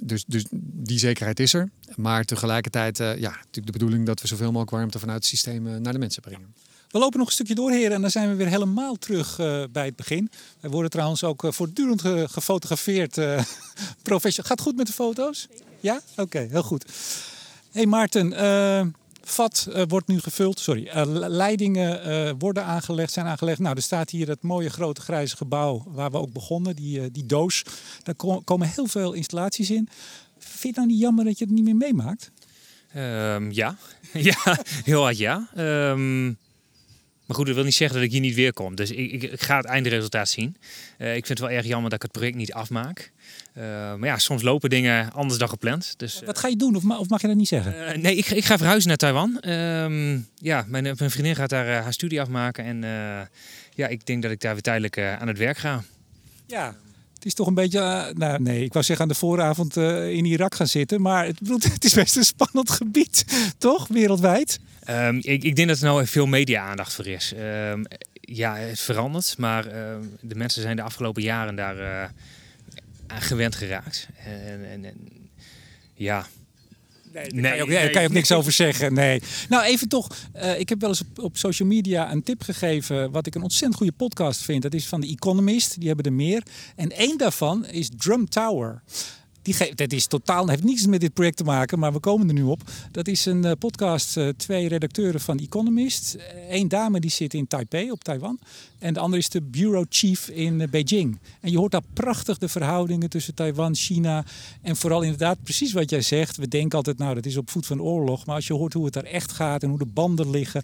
dus, 0.00 0.24
dus 0.26 0.44
die 0.60 0.98
zekerheid 0.98 1.40
is 1.40 1.54
er. 1.54 1.70
Maar 1.96 2.24
tegelijkertijd, 2.24 3.00
uh, 3.00 3.18
ja, 3.18 3.30
natuurlijk 3.30 3.66
de 3.66 3.72
bedoeling 3.72 4.06
dat 4.06 4.20
we 4.20 4.26
zoveel 4.26 4.50
mogelijk 4.50 4.70
warmte 4.70 4.98
vanuit 4.98 5.18
het 5.18 5.26
systeem 5.26 5.66
uh, 5.66 5.76
naar 5.76 5.92
de 5.92 5.98
mensen 5.98 6.22
brengen. 6.22 6.54
We 6.90 6.98
lopen 6.98 7.18
nog 7.18 7.26
een 7.26 7.34
stukje 7.34 7.54
door, 7.54 7.70
heren, 7.70 7.92
en 7.92 8.00
dan 8.00 8.10
zijn 8.10 8.28
we 8.28 8.34
weer 8.34 8.46
helemaal 8.46 8.96
terug 8.96 9.38
uh, 9.38 9.62
bij 9.72 9.84
het 9.84 9.96
begin. 9.96 10.30
Wij 10.60 10.70
worden 10.70 10.90
trouwens 10.90 11.24
ook 11.24 11.44
uh, 11.44 11.52
voortdurend 11.52 12.00
ge 12.00 12.26
gefotografeerd. 12.30 13.16
Uh, 13.28 13.42
professional. 14.02 14.50
Gaat 14.50 14.60
goed 14.60 14.76
met 14.76 14.86
de 14.86 14.92
foto's? 14.92 15.48
Ja? 15.80 16.00
Oké, 16.10 16.22
okay, 16.22 16.48
heel 16.50 16.62
goed. 16.62 16.84
hey 17.72 17.86
Maarten, 17.86 18.94
vat 19.22 19.68
wordt 19.88 20.06
nu 20.06 20.20
gevuld. 20.20 20.60
Sorry, 20.60 20.90
leidingen 21.28 22.38
worden 22.38 22.64
aangelegd, 22.64 23.12
zijn 23.12 23.26
aangelegd. 23.26 23.58
Nou, 23.58 23.76
er 23.76 23.82
staat 23.82 24.10
hier 24.10 24.28
het 24.28 24.42
mooie 24.42 24.70
grote 24.70 25.00
grijze 25.00 25.36
gebouw 25.36 25.84
waar 25.86 26.10
we 26.10 26.16
ook 26.16 26.32
begonnen, 26.32 26.76
die, 26.76 27.10
die 27.10 27.26
doos. 27.26 27.64
Daar 28.02 28.14
ko 28.14 28.40
komen 28.40 28.68
heel 28.68 28.86
veel 28.86 29.12
installaties 29.12 29.70
in. 29.70 29.88
Vind 30.38 30.62
je 30.62 30.68
het 30.68 30.76
nou 30.76 30.88
niet 30.88 31.00
jammer 31.00 31.24
dat 31.24 31.38
je 31.38 31.44
het 31.44 31.54
niet 31.54 31.64
meer 31.64 31.76
meemaakt? 31.76 32.30
Um, 32.96 33.52
ja. 33.52 33.76
ja, 34.30 34.58
heel 34.84 35.02
hard 35.02 35.18
ja. 35.18 35.48
Um... 35.56 36.38
Maar 37.28 37.36
goed, 37.36 37.46
dat 37.46 37.54
wil 37.54 37.64
niet 37.64 37.74
zeggen 37.74 37.96
dat 37.96 38.06
ik 38.06 38.12
hier 38.12 38.20
niet 38.20 38.34
weer 38.34 38.52
kom. 38.52 38.74
Dus 38.74 38.90
ik, 38.90 39.12
ik, 39.12 39.22
ik 39.22 39.40
ga 39.40 39.56
het 39.56 39.64
eindresultaat 39.64 40.28
zien. 40.28 40.56
Uh, 40.98 41.08
ik 41.16 41.26
vind 41.26 41.38
het 41.38 41.48
wel 41.48 41.56
erg 41.56 41.66
jammer 41.66 41.90
dat 41.90 41.98
ik 41.98 42.02
het 42.02 42.12
project 42.12 42.36
niet 42.36 42.52
afmaak. 42.52 43.12
Uh, 43.58 43.64
maar 43.94 44.08
ja, 44.08 44.18
soms 44.18 44.42
lopen 44.42 44.70
dingen 44.70 45.12
anders 45.12 45.38
dan 45.38 45.48
gepland. 45.48 45.94
Dus, 45.96 46.22
Wat 46.26 46.38
ga 46.38 46.48
je 46.48 46.56
doen? 46.56 46.76
Of, 46.76 46.82
ma 46.82 46.98
of 46.98 47.08
mag 47.08 47.20
je 47.20 47.26
dat 47.26 47.36
niet 47.36 47.48
zeggen? 47.48 47.74
Uh, 47.74 48.02
nee, 48.02 48.16
ik, 48.16 48.26
ik, 48.26 48.44
ga 48.44 48.56
verhuizen 48.56 48.88
naar 48.88 48.96
Taiwan. 48.96 49.48
Um, 49.48 50.28
ja, 50.34 50.64
mijn, 50.68 50.82
mijn, 50.82 51.10
vriendin 51.10 51.36
gaat 51.36 51.50
daar 51.50 51.82
haar 51.82 51.92
studie 51.92 52.20
afmaken. 52.20 52.64
En 52.64 52.80
ja, 53.74 53.86
ik 53.86 54.06
denk 54.06 54.22
dat 54.22 54.30
ik 54.30 54.40
daar 54.40 54.52
weer 54.52 54.62
tijdelijk 54.62 54.98
aan 54.98 55.28
het 55.28 55.38
werk 55.38 55.58
ga. 55.58 55.82
Ja, 56.46 56.76
het 57.18 57.26
is 57.26 57.34
toch 57.34 57.46
een 57.46 57.54
beetje, 57.54 57.78
uh, 57.78 58.06
nou 58.14 58.42
nee, 58.42 58.64
ik 58.64 58.72
wou 58.72 58.84
zeggen 58.84 59.04
aan 59.04 59.12
de 59.12 59.18
vooravond 59.18 59.76
uh, 59.76 60.10
in 60.10 60.24
Irak 60.24 60.54
gaan 60.54 60.66
zitten. 60.66 61.00
Maar 61.00 61.26
het, 61.26 61.38
het, 61.72 61.84
is 61.84 61.94
best 61.94 62.16
een 62.16 62.24
spannend 62.24 62.70
gebied, 62.70 63.24
toch? 63.58 63.88
Wereldwijd. 63.88 64.60
Um, 64.90 65.16
ik, 65.16 65.42
ik, 65.42 65.56
denk 65.56 65.68
dat 65.68 65.78
er 65.78 65.84
nou 65.84 66.06
veel 66.06 66.26
media-aandacht 66.26 66.94
voor 66.94 67.06
is. 67.06 67.32
Um, 67.70 67.84
ja, 68.20 68.56
het 68.56 68.80
verandert. 68.80 69.38
Maar 69.38 69.66
uh, 69.66 69.72
de 70.20 70.34
mensen 70.34 70.62
zijn 70.62 70.76
de 70.76 70.82
afgelopen 70.82 71.22
jaren 71.22 71.56
daar 71.56 72.10
aan 73.06 73.20
gewend 73.20 73.54
geraakt. 73.54 74.08
En, 74.24 74.70
en, 74.70 74.84
en 74.84 75.30
ja, 75.94 76.26
Nee, 77.12 77.42
daar, 77.42 77.42
kan, 77.42 77.56
je 77.56 77.62
ook, 77.62 77.68
nee, 77.68 77.90
kan 77.90 78.02
je 78.02 78.08
ook 78.08 78.14
niks 78.14 78.32
over 78.32 78.52
zeggen. 78.52 78.94
Nee. 78.94 79.22
Nou, 79.48 79.64
even 79.64 79.88
toch. 79.88 80.08
Uh, 80.36 80.58
ik 80.58 80.68
heb 80.68 80.80
wel 80.80 80.88
eens 80.88 81.00
op, 81.00 81.18
op, 81.18 81.36
social 81.36 81.68
media 81.68 82.12
een 82.12 82.22
tip 82.22 82.42
gegeven. 82.42 83.10
Wat 83.10 83.26
ik 83.26 83.34
een 83.34 83.42
ontzettend 83.42 83.76
goede 83.76 83.92
podcast 83.92 84.42
vind. 84.42 84.62
Dat 84.62 84.74
is 84.74 84.86
van 84.86 85.00
The 85.00 85.08
Economist. 85.08 85.78
Die 85.78 85.86
hebben 85.86 86.04
er 86.06 86.12
meer. 86.12 86.42
En 86.76 86.92
één 86.92 87.18
daarvan 87.18 87.66
is 87.66 87.90
Drum 87.96 88.28
Tower. 88.28 88.82
Die 89.48 89.74
dat 89.74 89.92
is 89.92 90.06
totaal, 90.06 90.48
heeft 90.48 90.64
niets 90.64 90.86
met 90.86 91.00
dit 91.00 91.12
project 91.12 91.36
te 91.36 91.44
maken, 91.44 91.78
maar 91.78 91.92
we 91.92 91.98
komen 91.98 92.28
er 92.28 92.34
nu 92.34 92.42
op. 92.42 92.62
Dat 92.90 93.08
is 93.08 93.26
een 93.26 93.44
uh, 93.44 93.52
podcast, 93.58 94.16
uh, 94.16 94.28
twee 94.28 94.68
redacteuren 94.68 95.20
van 95.20 95.38
Economist. 95.38 96.16
Eén 96.48 96.68
dame 96.68 97.00
die 97.00 97.10
zit 97.10 97.34
in 97.34 97.46
Taipei, 97.46 97.90
op 97.90 98.04
Taiwan. 98.04 98.38
En 98.78 98.94
de 98.94 99.00
andere 99.00 99.22
is 99.22 99.28
de 99.28 99.42
bureau 99.42 99.86
chief 99.88 100.28
in 100.28 100.60
uh, 100.60 100.68
Beijing. 100.68 101.18
En 101.40 101.50
je 101.50 101.58
hoort 101.58 101.72
daar 101.72 101.82
prachtig 101.92 102.38
de 102.38 102.48
verhoudingen 102.48 103.10
tussen 103.10 103.34
Taiwan, 103.34 103.74
China. 103.74 104.24
En 104.62 104.76
vooral 104.76 105.02
inderdaad 105.02 105.42
precies 105.42 105.72
wat 105.72 105.90
jij 105.90 106.02
zegt. 106.02 106.36
We 106.36 106.48
denken 106.48 106.76
altijd, 106.76 106.98
nou 106.98 107.14
dat 107.14 107.26
is 107.26 107.36
op 107.36 107.50
voet 107.50 107.66
van 107.66 107.82
oorlog. 107.82 108.26
Maar 108.26 108.34
als 108.34 108.46
je 108.46 108.54
hoort 108.54 108.72
hoe 108.72 108.84
het 108.84 108.94
daar 108.94 109.04
echt 109.04 109.32
gaat 109.32 109.62
en 109.62 109.68
hoe 109.68 109.78
de 109.78 109.86
banden 109.86 110.30
liggen. 110.30 110.62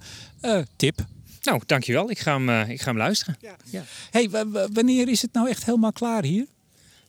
tip, 0.77 1.05
nou, 1.43 1.61
dankjewel. 1.67 2.11
Ik 2.11 2.19
ga 2.19 2.41
hem, 2.41 2.71
ik 2.71 2.81
ga 2.81 2.89
hem 2.89 2.97
luisteren. 2.97 3.37
Ja. 3.41 3.57
Ja. 3.71 3.85
Hey, 4.11 4.31
wanneer 4.73 5.09
is 5.09 5.23
het 5.23 5.33
nou 5.33 5.49
echt 5.49 5.65
helemaal 5.65 5.93
klaar 5.93 6.25
hier? 6.25 6.47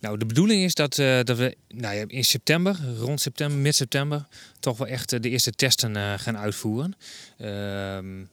Nou, 0.05 0.17
de 0.17 0.25
bedoeling 0.25 0.63
is 0.63 0.73
dat, 0.73 0.97
uh, 0.97 1.19
dat 1.23 1.37
we 1.37 1.55
nou 1.67 1.95
ja, 1.95 2.03
in 2.07 2.23
september, 2.23 2.79
rond 2.97 3.21
september, 3.21 3.57
mid-september, 3.57 4.27
toch 4.59 4.77
wel 4.77 4.87
echt 4.87 5.13
uh, 5.13 5.19
de 5.19 5.29
eerste 5.29 5.51
testen 5.51 5.95
uh, 5.95 6.13
gaan 6.17 6.37
uitvoeren. 6.37 6.95
Ehm, 7.37 8.23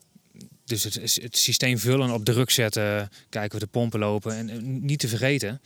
dus 0.65 0.85
het, 0.85 0.95
het, 1.23 1.37
systeem 1.37 1.79
vullen, 1.79 2.11
op 2.11 2.25
druk 2.25 2.51
zetten, 2.51 3.11
kijken 3.29 3.55
of 3.55 3.61
de 3.61 3.71
pompen 3.71 4.01
lopen. 4.01 4.37
En 4.37 4.85
niet 4.85 4.99
te 4.99 5.09
vergeten, 5.09 5.61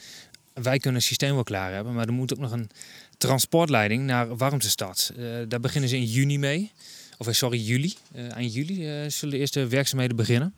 wij 0.53 0.79
kunnen 0.79 1.01
het 1.01 1.09
systeem 1.09 1.35
wel 1.35 1.42
klaar 1.42 1.73
hebben, 1.73 1.95
maar 1.95 2.07
er 2.07 2.12
moet 2.12 2.33
ook 2.33 2.38
nog 2.38 2.53
een 2.53 2.71
transportleiding 3.19 4.05
naar 4.05 4.37
Warmtestad. 4.37 5.12
daar 5.49 5.61
beginnen 5.61 5.90
ze 5.90 5.97
in 5.97 6.05
juni 6.05 6.38
mee. 6.38 6.73
Of 7.19 7.29
sorry, 7.31 7.59
juli. 7.59 7.95
eind 8.12 8.55
juli 8.55 9.11
zullen 9.11 9.35
de 9.35 9.40
eerste 9.40 9.66
werkzaamheden 9.66 10.16
beginnen. 10.16 10.55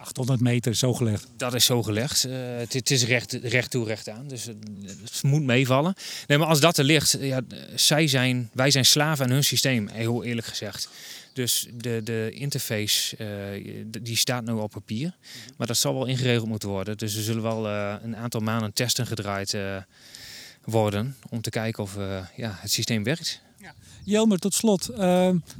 800 0.00 0.40
meter 0.40 0.74
zo 0.74 0.94
gelegd. 0.94 1.26
Dat 1.36 1.54
is 1.54 1.64
zo 1.64 1.82
gelegd. 1.82 2.26
Uh, 2.26 2.32
het, 2.56 2.72
het, 2.72 2.90
is 2.90 3.04
recht, 3.04 3.32
recht 3.32 3.70
toe, 3.70 3.86
recht 3.86 4.08
aan. 4.08 4.28
Dus 4.28 4.44
het, 4.44 4.56
het, 4.84 5.22
moet 5.22 5.42
meevallen. 5.42 5.94
Nee, 6.26 6.38
maar 6.38 6.46
als 6.46 6.60
dat 6.60 6.78
er 6.78 6.84
ligt, 6.84 7.16
ja, 7.20 7.40
zij 7.74 8.06
zijn, 8.06 8.50
wij 8.52 8.70
zijn 8.70 8.84
slaven 8.84 9.24
aan 9.24 9.30
hun 9.30 9.44
systeem, 9.44 9.88
heel 9.88 10.24
eerlijk 10.24 10.46
gezegd. 10.46 10.88
Dus 11.32 11.66
de, 11.74 12.00
de 12.04 12.30
interface 12.32 13.16
uh, 13.56 13.84
die 14.02 14.16
staat 14.16 14.44
nu 14.44 14.52
op 14.52 14.70
papier. 14.70 15.16
Maar 15.56 15.66
dat 15.66 15.76
zal 15.76 15.94
wel 15.94 16.06
ingeregeld 16.06 16.48
moeten 16.48 16.68
worden. 16.68 16.98
Dus 16.98 17.16
er 17.16 17.22
zullen 17.22 17.42
wel 17.42 17.66
uh, 17.66 17.94
een 18.02 18.16
aantal 18.16 18.40
maanden 18.40 18.72
testen 18.72 19.06
gedraaid 19.06 19.56
worden. 20.64 21.16
Om 21.28 21.40
te 21.40 21.50
kijken 21.50 21.82
of 21.82 21.96
ja, 22.36 22.58
het 22.60 22.72
systeem 22.72 23.02
werkt. 23.02 23.40
Ja. 23.58 23.74
Jelmer, 24.04 24.38
tot 24.38 24.54
slot. 24.54 24.90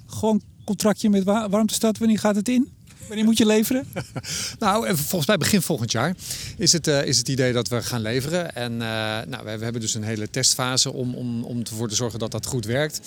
gewoon 0.07 0.43
contractje 0.65 1.11
met 1.11 1.25
Warmtestad. 1.25 1.99
Wanneer 1.99 2.19
gaat 2.19 2.37
het 2.37 2.49
in? 2.49 2.73
Wanneer 3.11 3.29
moet 3.29 3.39
je 3.39 3.47
leveren? 3.47 3.87
nou, 4.59 4.97
volgens 4.97 5.27
mij 5.27 5.37
begin 5.37 5.63
volgend 5.63 5.93
jaar 5.93 6.15
is 6.57 6.73
het, 6.73 6.87
uh, 6.87 7.05
is 7.05 7.19
het 7.19 7.29
idee 7.29 7.53
dat 7.53 7.69
we 7.69 7.83
gaan 7.83 8.01
leveren. 8.01 8.55
En 8.55 8.73
uh, 8.73 8.79
nou, 8.79 9.45
we, 9.45 9.59
we, 9.59 9.65
hebben 9.65 9.81
dus 9.81 9.95
een 9.95 10.03
hele 10.03 10.31
testfase 10.31 10.93
om, 10.93 11.15
om, 11.15 11.45
om 11.45 11.61
ervoor 11.61 11.89
te 11.89 11.95
zorgen 11.95 12.19
dat 12.19 12.31
dat 12.31 12.47
goed 12.47 12.65
werkt. 12.65 13.01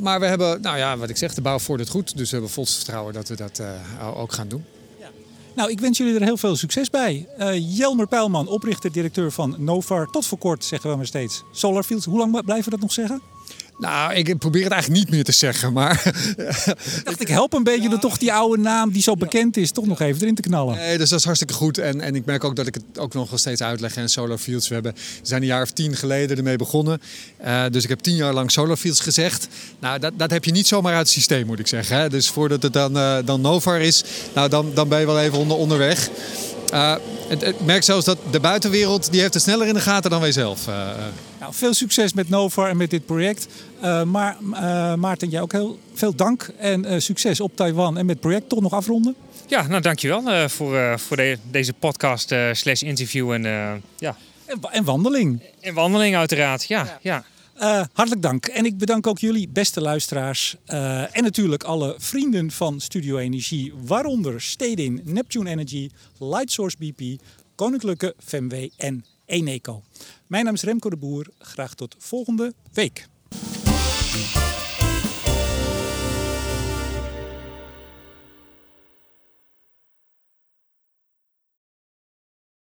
maar 0.00 0.20
we 0.20 0.26
hebben, 0.26 0.60
nou 0.60 0.78
ja, 0.78 0.96
wat 0.96 1.08
ik 1.08 1.16
zeg, 1.16 1.34
de 1.34 1.40
bouw 1.40 1.58
vordert 1.58 1.88
goed. 1.88 2.16
Dus 2.16 2.30
we 2.30 2.36
hebben 2.36 2.54
volste 2.54 2.76
vertrouwen 2.76 3.14
dat 3.14 3.28
we 3.28 3.36
dat 3.36 3.62
ook 4.14 4.32
gaan 4.32 4.48
doen. 4.48 4.64
Nou, 5.54 5.70
ik 5.70 5.80
wens 5.80 5.98
jullie 5.98 6.14
er 6.14 6.22
heel 6.22 6.36
veel 6.36 6.56
succes 6.56 6.90
bij. 6.90 7.28
Jelmer 7.58 8.06
Pijlman, 8.06 8.48
oprichter-directeur 8.48 9.32
van 9.32 9.54
Novar. 9.58 10.10
Tot 10.10 10.26
voor 10.26 10.38
kort 10.38 10.64
zeggen 10.64 10.90
we 10.90 10.96
maar 10.96 11.06
steeds. 11.06 11.42
Solarfields, 11.52 12.04
hoe 12.04 12.18
lang 12.18 12.44
blijven 12.44 12.64
we 12.64 12.70
dat 12.70 12.80
nog 12.80 12.92
zeggen? 12.92 13.20
Nou, 13.78 14.14
ik 14.14 14.38
probeer 14.38 14.62
het 14.62 14.72
eigenlijk 14.72 15.02
niet 15.04 15.10
meer 15.14 15.24
te 15.24 15.32
zeggen, 15.32 15.72
maar... 15.72 16.02
ik 16.96 17.00
dacht, 17.04 17.20
ik 17.20 17.28
help 17.28 17.52
een 17.52 17.62
beetje 17.62 17.88
door 17.88 17.98
toch 17.98 18.18
die 18.18 18.32
oude 18.32 18.62
naam 18.62 18.92
die 18.92 19.02
zo 19.02 19.16
bekend 19.16 19.56
is, 19.56 19.70
toch 19.70 19.86
nog 19.86 20.00
even 20.00 20.22
erin 20.22 20.34
te 20.34 20.42
knallen. 20.42 20.76
Nee, 20.76 20.98
dus 20.98 21.08
dat 21.08 21.18
is 21.18 21.24
hartstikke 21.24 21.54
goed. 21.54 21.78
En, 21.78 22.00
en 22.00 22.14
ik 22.14 22.24
merk 22.24 22.44
ook 22.44 22.56
dat 22.56 22.66
ik 22.66 22.74
het 22.74 22.98
ook 22.98 23.14
nog 23.14 23.30
wel 23.30 23.38
steeds 23.38 23.62
uitleg. 23.62 23.96
En 23.96 24.08
Solarfields, 24.08 24.68
we, 24.68 24.74
hebben, 24.74 24.92
we 24.92 25.26
zijn 25.26 25.40
een 25.40 25.46
jaar 25.46 25.62
of 25.62 25.70
tien 25.70 25.96
geleden 25.96 26.36
ermee 26.36 26.56
begonnen. 26.56 27.00
Uh, 27.44 27.64
dus 27.70 27.82
ik 27.82 27.88
heb 27.88 27.98
tien 27.98 28.16
jaar 28.16 28.32
lang 28.32 28.50
Solarfields 28.50 29.00
gezegd. 29.00 29.48
Nou, 29.78 29.98
dat, 29.98 30.12
dat 30.16 30.30
heb 30.30 30.44
je 30.44 30.52
niet 30.52 30.66
zomaar 30.66 30.92
uit 30.92 31.06
het 31.06 31.10
systeem, 31.10 31.46
moet 31.46 31.58
ik 31.58 31.66
zeggen. 31.66 31.96
Hè? 31.96 32.08
Dus 32.08 32.28
voordat 32.28 32.62
het 32.62 32.72
dan, 32.72 32.96
uh, 32.96 33.18
dan 33.24 33.40
Novar 33.40 33.80
is, 33.80 34.04
nou, 34.34 34.48
dan, 34.48 34.70
dan 34.74 34.88
ben 34.88 35.00
je 35.00 35.06
wel 35.06 35.20
even 35.20 35.38
onder, 35.38 35.56
onderweg. 35.56 36.10
Uh, 36.72 36.94
ik 37.28 37.60
merk 37.60 37.82
zelfs 37.82 38.04
dat 38.04 38.18
de 38.30 38.40
buitenwereld 38.40 39.10
die 39.10 39.20
heeft 39.20 39.34
het 39.34 39.42
sneller 39.42 39.66
in 39.66 39.74
de 39.74 39.80
gaten 39.80 40.10
dan 40.10 40.20
wij 40.20 40.32
zelf. 40.32 40.68
Uh, 40.68 40.88
nou, 41.40 41.54
veel 41.54 41.74
succes 41.74 42.12
met 42.12 42.28
Novar 42.28 42.68
en 42.68 42.76
met 42.76 42.90
dit 42.90 43.06
project. 43.06 43.46
Uh, 43.82 44.02
maar 44.02 44.36
Maarten, 44.98 45.28
jij 45.28 45.40
ook 45.40 45.52
heel 45.52 45.78
veel 45.94 46.14
dank 46.14 46.48
en 46.58 47.02
succes 47.02 47.40
op 47.40 47.56
Taiwan 47.56 47.98
en 47.98 48.06
met 48.06 48.14
het 48.14 48.20
project. 48.20 48.48
Toch 48.48 48.60
nog 48.60 48.72
afronden? 48.72 49.14
Ja, 49.46 49.66
nou 49.66 49.82
dankjewel 49.82 50.48
voor, 50.48 50.98
voor 50.98 51.16
de, 51.16 51.38
deze 51.50 51.72
podcast 51.72 52.34
slash 52.52 52.82
interview 52.82 53.32
en 53.32 53.42
ja. 53.98 54.16
En, 54.44 54.58
en, 54.70 54.84
wandeling. 54.84 55.42
En 55.60 55.74
wandeling 55.74 56.16
uiteraard, 56.16 56.64
ja. 56.64 56.84
ja. 56.84 56.98
ja. 57.00 57.24
Uh, 57.60 57.82
hartelijk 57.92 58.22
dank. 58.22 58.46
En 58.46 58.64
ik 58.64 58.78
bedank 58.78 59.06
ook 59.06 59.18
jullie, 59.18 59.48
beste 59.48 59.80
luisteraars. 59.80 60.56
Uh, 60.66 61.16
en 61.16 61.22
natuurlijk 61.22 61.64
alle 61.64 61.94
vrienden 61.98 62.50
van 62.50 62.80
Studio 62.80 63.16
Energie, 63.16 63.72
waaronder 63.86 64.40
Stedin, 64.40 65.00
Neptune 65.04 65.50
Energy, 65.50 65.90
Lightsource 66.18 66.76
BP, 66.78 67.22
Koninklijke 67.54 68.14
FMW 68.24 68.68
en 68.76 69.04
Eneco. 69.26 69.82
Mijn 70.26 70.44
naam 70.44 70.54
is 70.54 70.62
Remco 70.62 70.90
de 70.90 70.96
Boer. 70.96 71.26
Graag 71.38 71.74
tot 71.74 71.96
volgende 71.98 72.54
week. 72.72 73.08